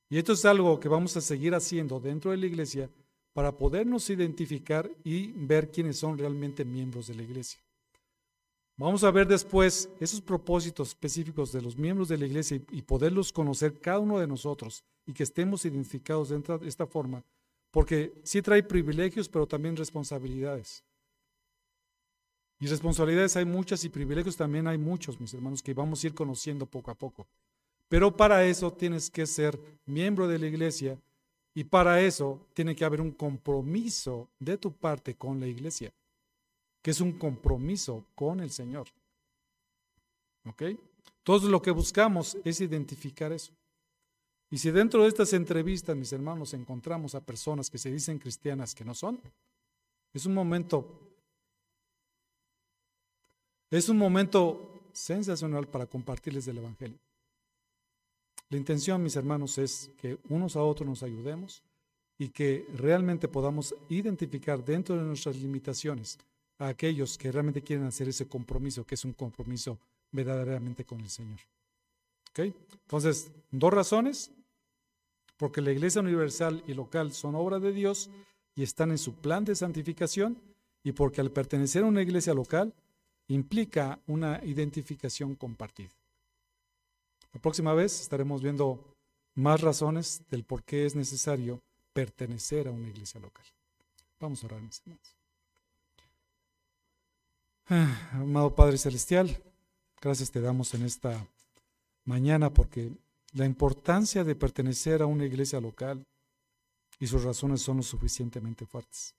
Y 0.09 0.17
esto 0.17 0.33
es 0.33 0.45
algo 0.45 0.79
que 0.79 0.87
vamos 0.87 1.17
a 1.17 1.21
seguir 1.21 1.55
haciendo 1.55 1.99
dentro 1.99 2.31
de 2.31 2.37
la 2.37 2.45
iglesia 2.45 2.89
para 3.33 3.57
podernos 3.57 4.09
identificar 4.09 4.89
y 5.03 5.31
ver 5.33 5.69
quiénes 5.71 5.97
son 5.97 6.17
realmente 6.17 6.63
miembros 6.63 7.07
de 7.07 7.15
la 7.15 7.23
iglesia. 7.23 7.59
Vamos 8.77 9.03
a 9.03 9.11
ver 9.11 9.27
después 9.27 9.89
esos 9.99 10.21
propósitos 10.21 10.89
específicos 10.89 11.51
de 11.51 11.61
los 11.61 11.77
miembros 11.77 12.09
de 12.09 12.17
la 12.17 12.25
iglesia 12.25 12.61
y, 12.71 12.81
poderlos 12.81 13.31
conocer 13.31 13.79
cada 13.79 13.99
uno 13.99 14.19
de 14.19 14.27
nosotros 14.27 14.83
y 15.05 15.13
que 15.13 15.23
estemos 15.23 15.65
identificados 15.65 16.29
dentro 16.29 16.57
de 16.57 16.67
esta 16.67 16.85
forma, 16.85 17.23
porque 17.71 18.13
sí 18.23 18.41
trae 18.41 18.63
privilegios, 18.63 19.29
pero 19.29 19.47
también 19.47 19.77
responsabilidades. 19.77 20.83
Y 22.59 22.67
responsabilidades 22.67 23.35
hay 23.37 23.45
muchas 23.45 23.83
y 23.85 23.89
privilegios 23.89 24.35
también 24.35 24.67
hay 24.67 24.77
muchos, 24.77 25.19
mis 25.19 25.33
hermanos, 25.33 25.61
que 25.61 25.73
vamos 25.73 26.03
a 26.03 26.07
ir 26.07 26.13
conociendo 26.13 26.65
poco 26.65 26.91
a 26.91 26.95
poco. 26.95 27.27
Pero 27.87 28.15
para 28.15 28.45
eso 28.45 28.71
tienes 28.73 29.09
que 29.09 29.25
ser 29.25 29.59
miembro 29.85 30.27
de 30.27 30.39
la 30.39 30.47
iglesia 30.47 30.99
y 31.53 31.63
para 31.63 32.01
eso 32.01 32.47
tiene 32.53 32.75
que 32.75 32.83
haber 32.83 33.01
un 33.01 33.11
compromiso 33.11 34.29
de 34.39 34.57
tu 34.57 34.71
parte 34.73 35.15
con 35.15 35.39
la 35.39 35.47
iglesia, 35.47 35.93
que 36.81 36.91
es 36.91 36.99
un 36.99 37.13
compromiso 37.13 38.05
con 38.15 38.39
el 38.39 38.51
Señor. 38.51 38.87
¿Ok? 40.45 40.63
Todo 41.23 41.49
lo 41.49 41.61
que 41.61 41.71
buscamos 41.71 42.37
es 42.43 42.61
identificar 42.61 43.31
eso. 43.31 43.53
Y 44.49 44.57
si 44.57 44.69
dentro 44.69 45.01
de 45.03 45.09
estas 45.09 45.33
entrevistas, 45.33 45.95
mis 45.95 46.13
hermanos, 46.13 46.53
encontramos 46.53 47.15
a 47.15 47.21
personas 47.21 47.69
que 47.69 47.77
se 47.77 47.91
dicen 47.91 48.19
cristianas 48.19 48.75
que 48.75 48.85
no 48.85 48.93
son, 48.93 49.19
es 50.13 50.25
un 50.25 50.33
momento, 50.33 50.87
es 53.71 53.89
un 53.89 53.97
momento 53.97 54.89
sensacional 54.93 55.67
para 55.67 55.87
compartirles 55.87 56.47
el 56.47 56.59
Evangelio. 56.59 56.99
La 58.49 58.57
intención, 58.57 59.01
mis 59.01 59.15
hermanos, 59.15 59.57
es 59.57 59.91
que 59.97 60.17
unos 60.29 60.55
a 60.55 60.61
otros 60.61 60.87
nos 60.87 61.03
ayudemos 61.03 61.63
y 62.17 62.29
que 62.29 62.65
realmente 62.75 63.27
podamos 63.27 63.75
identificar 63.89 64.63
dentro 64.63 64.95
de 64.95 65.03
nuestras 65.03 65.35
limitaciones 65.37 66.17
a 66.59 66.67
aquellos 66.67 67.17
que 67.17 67.31
realmente 67.31 67.61
quieren 67.61 67.85
hacer 67.85 68.07
ese 68.07 68.27
compromiso, 68.27 68.85
que 68.85 68.95
es 68.95 69.03
un 69.03 69.13
compromiso 69.13 69.77
verdaderamente 70.11 70.85
con 70.85 71.01
el 71.01 71.09
Señor. 71.09 71.39
¿Ok? 72.29 72.53
Entonces, 72.83 73.31
dos 73.51 73.73
razones, 73.73 74.31
porque 75.37 75.61
la 75.61 75.71
iglesia 75.71 76.01
universal 76.01 76.63
y 76.67 76.73
local 76.73 77.11
son 77.11 77.35
obra 77.35 77.59
de 77.59 77.73
Dios 77.73 78.09
y 78.55 78.63
están 78.63 78.91
en 78.91 78.97
su 78.97 79.15
plan 79.15 79.43
de 79.43 79.55
santificación, 79.55 80.37
y 80.85 80.91
porque 80.91 81.19
al 81.19 81.31
pertenecer 81.31 81.83
a 81.83 81.87
una 81.87 82.03
iglesia 82.03 82.33
local 82.35 82.71
implica 83.27 83.99
una 84.05 84.39
identificación 84.45 85.33
compartida. 85.33 85.89
La 87.35 87.41
próxima 87.41 87.73
vez 87.73 87.99
estaremos 87.99 88.41
viendo 88.41 88.95
más 89.33 89.59
razones 89.59 90.21
del 90.29 90.45
por 90.45 90.63
qué 90.63 90.85
es 90.85 90.95
necesario 90.95 91.61
pertenecer 91.91 92.69
a 92.69 92.71
una 92.71 92.87
iglesia 92.87 93.19
local. 93.19 93.43
Vamos 94.21 94.41
a 94.41 94.45
orar, 94.45 94.61
mis 94.61 94.79
hermanos. 94.79 95.15
Ah, 97.67 98.11
amado 98.13 98.55
Padre 98.55 98.77
Celestial, 98.77 99.37
gracias 99.99 100.31
te 100.31 100.39
damos 100.39 100.73
en 100.75 100.83
esta 100.83 101.27
mañana 102.05 102.53
porque 102.53 102.93
la 103.33 103.45
importancia 103.45 104.23
de 104.23 104.35
pertenecer 104.35 105.01
a 105.01 105.05
una 105.05 105.25
iglesia 105.25 105.59
local 105.59 106.05
y 106.99 107.07
sus 107.07 107.21
razones 107.25 107.61
son 107.61 107.77
lo 107.77 107.83
suficientemente 107.83 108.65
fuertes. 108.65 109.13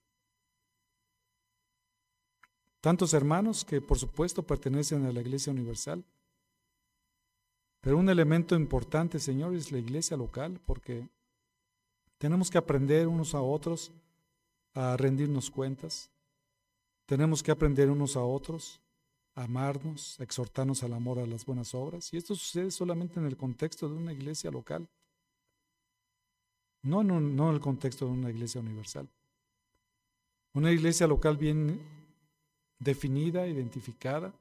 Tantos 2.81 3.13
hermanos 3.13 3.63
que 3.63 3.83
por 3.83 3.99
supuesto 3.99 4.43
pertenecen 4.43 5.05
a 5.05 5.13
la 5.13 5.21
iglesia 5.21 5.53
universal, 5.53 6.03
pero 7.87 7.99
un 7.99 8.09
elemento 8.09 8.57
importante, 8.57 9.21
Señor, 9.21 9.55
es 9.55 9.71
la 9.71 9.79
iglesia 9.79 10.17
local, 10.17 10.61
porque 10.67 11.09
tenemos 12.19 12.51
que 12.51 12.59
aprender 12.59 13.07
unos 13.07 13.33
a 13.33 13.41
otros 13.41 13.93
a 14.75 14.97
rendirnos 14.97 15.53
cuentas. 15.53 16.11
Tenemos 17.05 17.45
que 17.45 17.53
aprender 17.53 17.89
unos 17.89 18.17
a 18.17 18.25
otros 18.25 18.81
a 19.37 19.45
amarnos, 19.45 20.19
a 20.19 20.25
exhortarnos 20.25 20.83
al 20.83 20.95
amor 20.95 21.21
a 21.21 21.27
las 21.29 21.47
buenas 21.47 21.77
obras. 21.77 22.13
Y 22.13 22.17
esto 22.17 22.35
sucede 22.35 22.73
solamente 22.73 23.21
en 23.21 23.27
el 23.27 23.37
contexto 23.37 23.89
de 23.89 23.95
una 23.95 24.13
iglesia 24.13 24.51
local, 24.51 24.89
no 26.83 27.03
en, 27.03 27.37
no 27.37 27.51
en 27.51 27.55
el 27.55 27.61
contexto 27.61 28.07
de 28.07 28.11
una 28.11 28.31
iglesia 28.31 28.61
universal. 28.61 29.09
Una 30.55 30.73
iglesia 30.73 31.07
local 31.07 31.37
bien 31.37 31.81
definida, 32.81 33.47
identificada, 33.47 34.35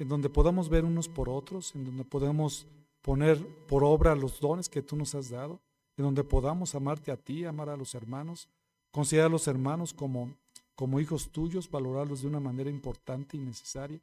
en 0.00 0.08
donde 0.08 0.30
podamos 0.30 0.68
ver 0.68 0.84
unos 0.84 1.08
por 1.08 1.28
otros, 1.28 1.74
en 1.74 1.84
donde 1.84 2.04
podamos 2.04 2.66
poner 3.02 3.46
por 3.66 3.84
obra 3.84 4.14
los 4.14 4.40
dones 4.40 4.68
que 4.68 4.82
tú 4.82 4.96
nos 4.96 5.14
has 5.14 5.28
dado, 5.28 5.60
en 5.96 6.04
donde 6.04 6.24
podamos 6.24 6.74
amarte 6.74 7.12
a 7.12 7.16
ti, 7.16 7.44
amar 7.44 7.68
a 7.68 7.76
los 7.76 7.94
hermanos, 7.94 8.48
considerar 8.90 9.26
a 9.26 9.30
los 9.30 9.46
hermanos 9.46 9.92
como, 9.92 10.34
como 10.74 11.00
hijos 11.00 11.30
tuyos, 11.30 11.70
valorarlos 11.70 12.22
de 12.22 12.28
una 12.28 12.40
manera 12.40 12.70
importante 12.70 13.36
y 13.36 13.40
necesaria, 13.40 14.00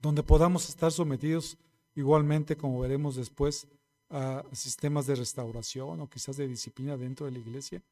donde 0.00 0.22
podamos 0.22 0.68
estar 0.68 0.92
sometidos 0.92 1.58
igualmente, 1.96 2.56
como 2.56 2.78
veremos 2.80 3.16
después, 3.16 3.66
a 4.08 4.44
sistemas 4.52 5.06
de 5.06 5.16
restauración 5.16 6.00
o 6.00 6.08
quizás 6.08 6.36
de 6.36 6.46
disciplina 6.46 6.96
dentro 6.96 7.26
de 7.26 7.32
la 7.32 7.40
iglesia. 7.40 7.82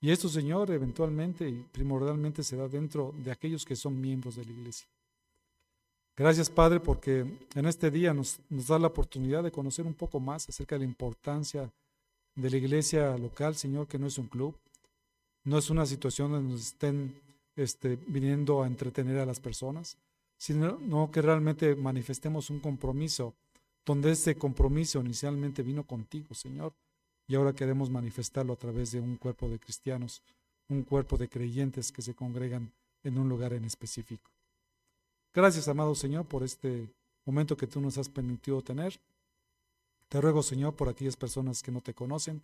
Y 0.00 0.10
esto, 0.10 0.28
Señor, 0.28 0.72
eventualmente 0.72 1.48
y 1.48 1.62
primordialmente 1.70 2.42
se 2.42 2.56
da 2.56 2.66
dentro 2.66 3.14
de 3.18 3.30
aquellos 3.30 3.64
que 3.64 3.76
son 3.76 4.00
miembros 4.00 4.34
de 4.34 4.44
la 4.44 4.50
iglesia. 4.50 4.88
Gracias, 6.14 6.50
Padre, 6.50 6.78
porque 6.78 7.24
en 7.54 7.66
este 7.66 7.90
día 7.90 8.12
nos, 8.12 8.38
da 8.50 8.78
la 8.78 8.88
oportunidad 8.88 9.42
de 9.42 9.50
conocer 9.50 9.86
un 9.86 9.94
poco 9.94 10.20
más 10.20 10.46
acerca 10.46 10.74
de 10.74 10.80
la 10.80 10.84
importancia 10.84 11.72
de 12.34 12.50
la 12.50 12.56
iglesia 12.56 13.16
local, 13.16 13.54
Señor, 13.54 13.88
que 13.88 13.98
no 13.98 14.06
es 14.06 14.18
un 14.18 14.26
club, 14.26 14.54
no 15.44 15.56
es 15.56 15.70
una 15.70 15.86
situación 15.86 16.32
donde 16.32 16.52
nos 16.52 16.60
estén 16.60 17.14
este, 17.56 17.96
viniendo 18.06 18.62
a 18.62 18.66
entretener 18.66 19.18
a 19.18 19.26
las 19.26 19.40
personas, 19.40 19.96
sino 20.36 21.10
que 21.10 21.22
realmente 21.22 21.74
manifestemos 21.76 22.50
un 22.50 22.60
compromiso, 22.60 23.34
donde 23.86 24.10
ese 24.10 24.34
compromiso 24.36 25.00
inicialmente 25.00 25.62
vino 25.62 25.84
contigo, 25.84 26.34
Señor, 26.34 26.74
y 27.26 27.36
ahora 27.36 27.54
queremos 27.54 27.88
manifestarlo 27.88 28.52
a 28.52 28.56
través 28.56 28.92
de 28.92 29.00
un 29.00 29.16
cuerpo 29.16 29.48
de 29.48 29.58
cristianos, 29.58 30.22
un 30.68 30.82
cuerpo 30.82 31.16
de 31.16 31.28
creyentes 31.28 31.90
que 31.90 32.02
se 32.02 32.14
congregan 32.14 32.70
en 33.02 33.18
un 33.18 33.28
lugar 33.28 33.52
en 33.54 33.64
específico. 33.64 34.31
Gracias, 35.34 35.66
amado 35.68 35.94
Señor, 35.94 36.26
por 36.26 36.42
este 36.42 36.92
momento 37.24 37.56
que 37.56 37.66
tú 37.66 37.80
nos 37.80 37.96
has 37.96 38.08
permitido 38.08 38.60
tener. 38.62 39.00
Te 40.08 40.20
ruego, 40.20 40.42
Señor, 40.42 40.76
por 40.76 40.90
aquellas 40.90 41.16
personas 41.16 41.62
que 41.62 41.72
no 41.72 41.80
te 41.80 41.94
conocen, 41.94 42.42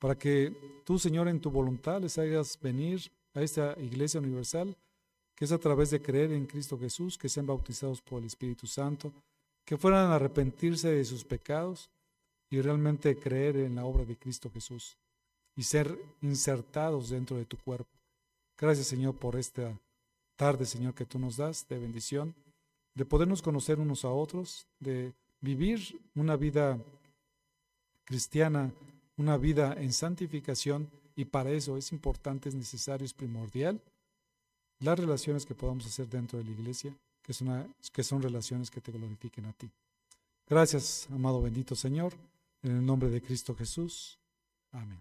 para 0.00 0.18
que 0.18 0.82
tú, 0.84 0.98
Señor, 0.98 1.28
en 1.28 1.40
tu 1.40 1.50
voluntad 1.50 2.00
les 2.00 2.18
hagas 2.18 2.58
venir 2.60 3.12
a 3.34 3.42
esta 3.42 3.78
iglesia 3.78 4.18
universal, 4.18 4.76
que 5.36 5.44
es 5.44 5.52
a 5.52 5.58
través 5.58 5.90
de 5.90 6.02
creer 6.02 6.32
en 6.32 6.46
Cristo 6.46 6.76
Jesús, 6.78 7.16
que 7.16 7.28
sean 7.28 7.46
bautizados 7.46 8.02
por 8.02 8.20
el 8.20 8.26
Espíritu 8.26 8.66
Santo, 8.66 9.12
que 9.64 9.76
fueran 9.76 10.10
a 10.10 10.16
arrepentirse 10.16 10.90
de 10.90 11.04
sus 11.04 11.24
pecados 11.24 11.90
y 12.50 12.60
realmente 12.60 13.18
creer 13.18 13.56
en 13.56 13.76
la 13.76 13.84
obra 13.84 14.04
de 14.04 14.16
Cristo 14.16 14.50
Jesús 14.50 14.96
y 15.54 15.62
ser 15.62 15.96
insertados 16.22 17.10
dentro 17.10 17.36
de 17.36 17.44
tu 17.44 17.56
cuerpo. 17.56 17.90
Gracias, 18.56 18.88
Señor, 18.88 19.14
por 19.16 19.36
esta 19.36 19.78
tarde, 20.36 20.66
Señor, 20.66 20.94
que 20.94 21.06
tú 21.06 21.18
nos 21.18 21.36
das 21.36 21.66
de 21.68 21.78
bendición, 21.78 22.34
de 22.94 23.04
podernos 23.04 23.42
conocer 23.42 23.80
unos 23.80 24.04
a 24.04 24.10
otros, 24.10 24.66
de 24.78 25.12
vivir 25.40 26.00
una 26.14 26.36
vida 26.36 26.78
cristiana, 28.04 28.72
una 29.16 29.36
vida 29.36 29.74
en 29.78 29.92
santificación, 29.92 30.88
y 31.16 31.24
para 31.24 31.50
eso 31.50 31.76
es 31.76 31.92
importante, 31.92 32.48
es 32.50 32.54
necesario, 32.54 33.04
es 33.04 33.14
primordial 33.14 33.80
las 34.80 34.98
relaciones 34.98 35.46
que 35.46 35.54
podamos 35.54 35.86
hacer 35.86 36.08
dentro 36.08 36.38
de 36.38 36.44
la 36.44 36.50
iglesia, 36.50 36.94
que 37.22 37.32
son, 37.32 38.22
relaciones 38.22 38.70
que 38.70 38.80
te 38.80 38.92
glorifiquen 38.92 39.46
a 39.46 39.52
ti. 39.52 39.70
Gracias, 40.48 41.08
amado 41.10 41.42
bendito 41.42 41.74
Señor, 41.74 42.12
en 42.62 42.76
el 42.76 42.86
nombre 42.86 43.10
de 43.10 43.20
Cristo 43.20 43.54
Jesús. 43.54 44.18
Amén. 44.72 45.00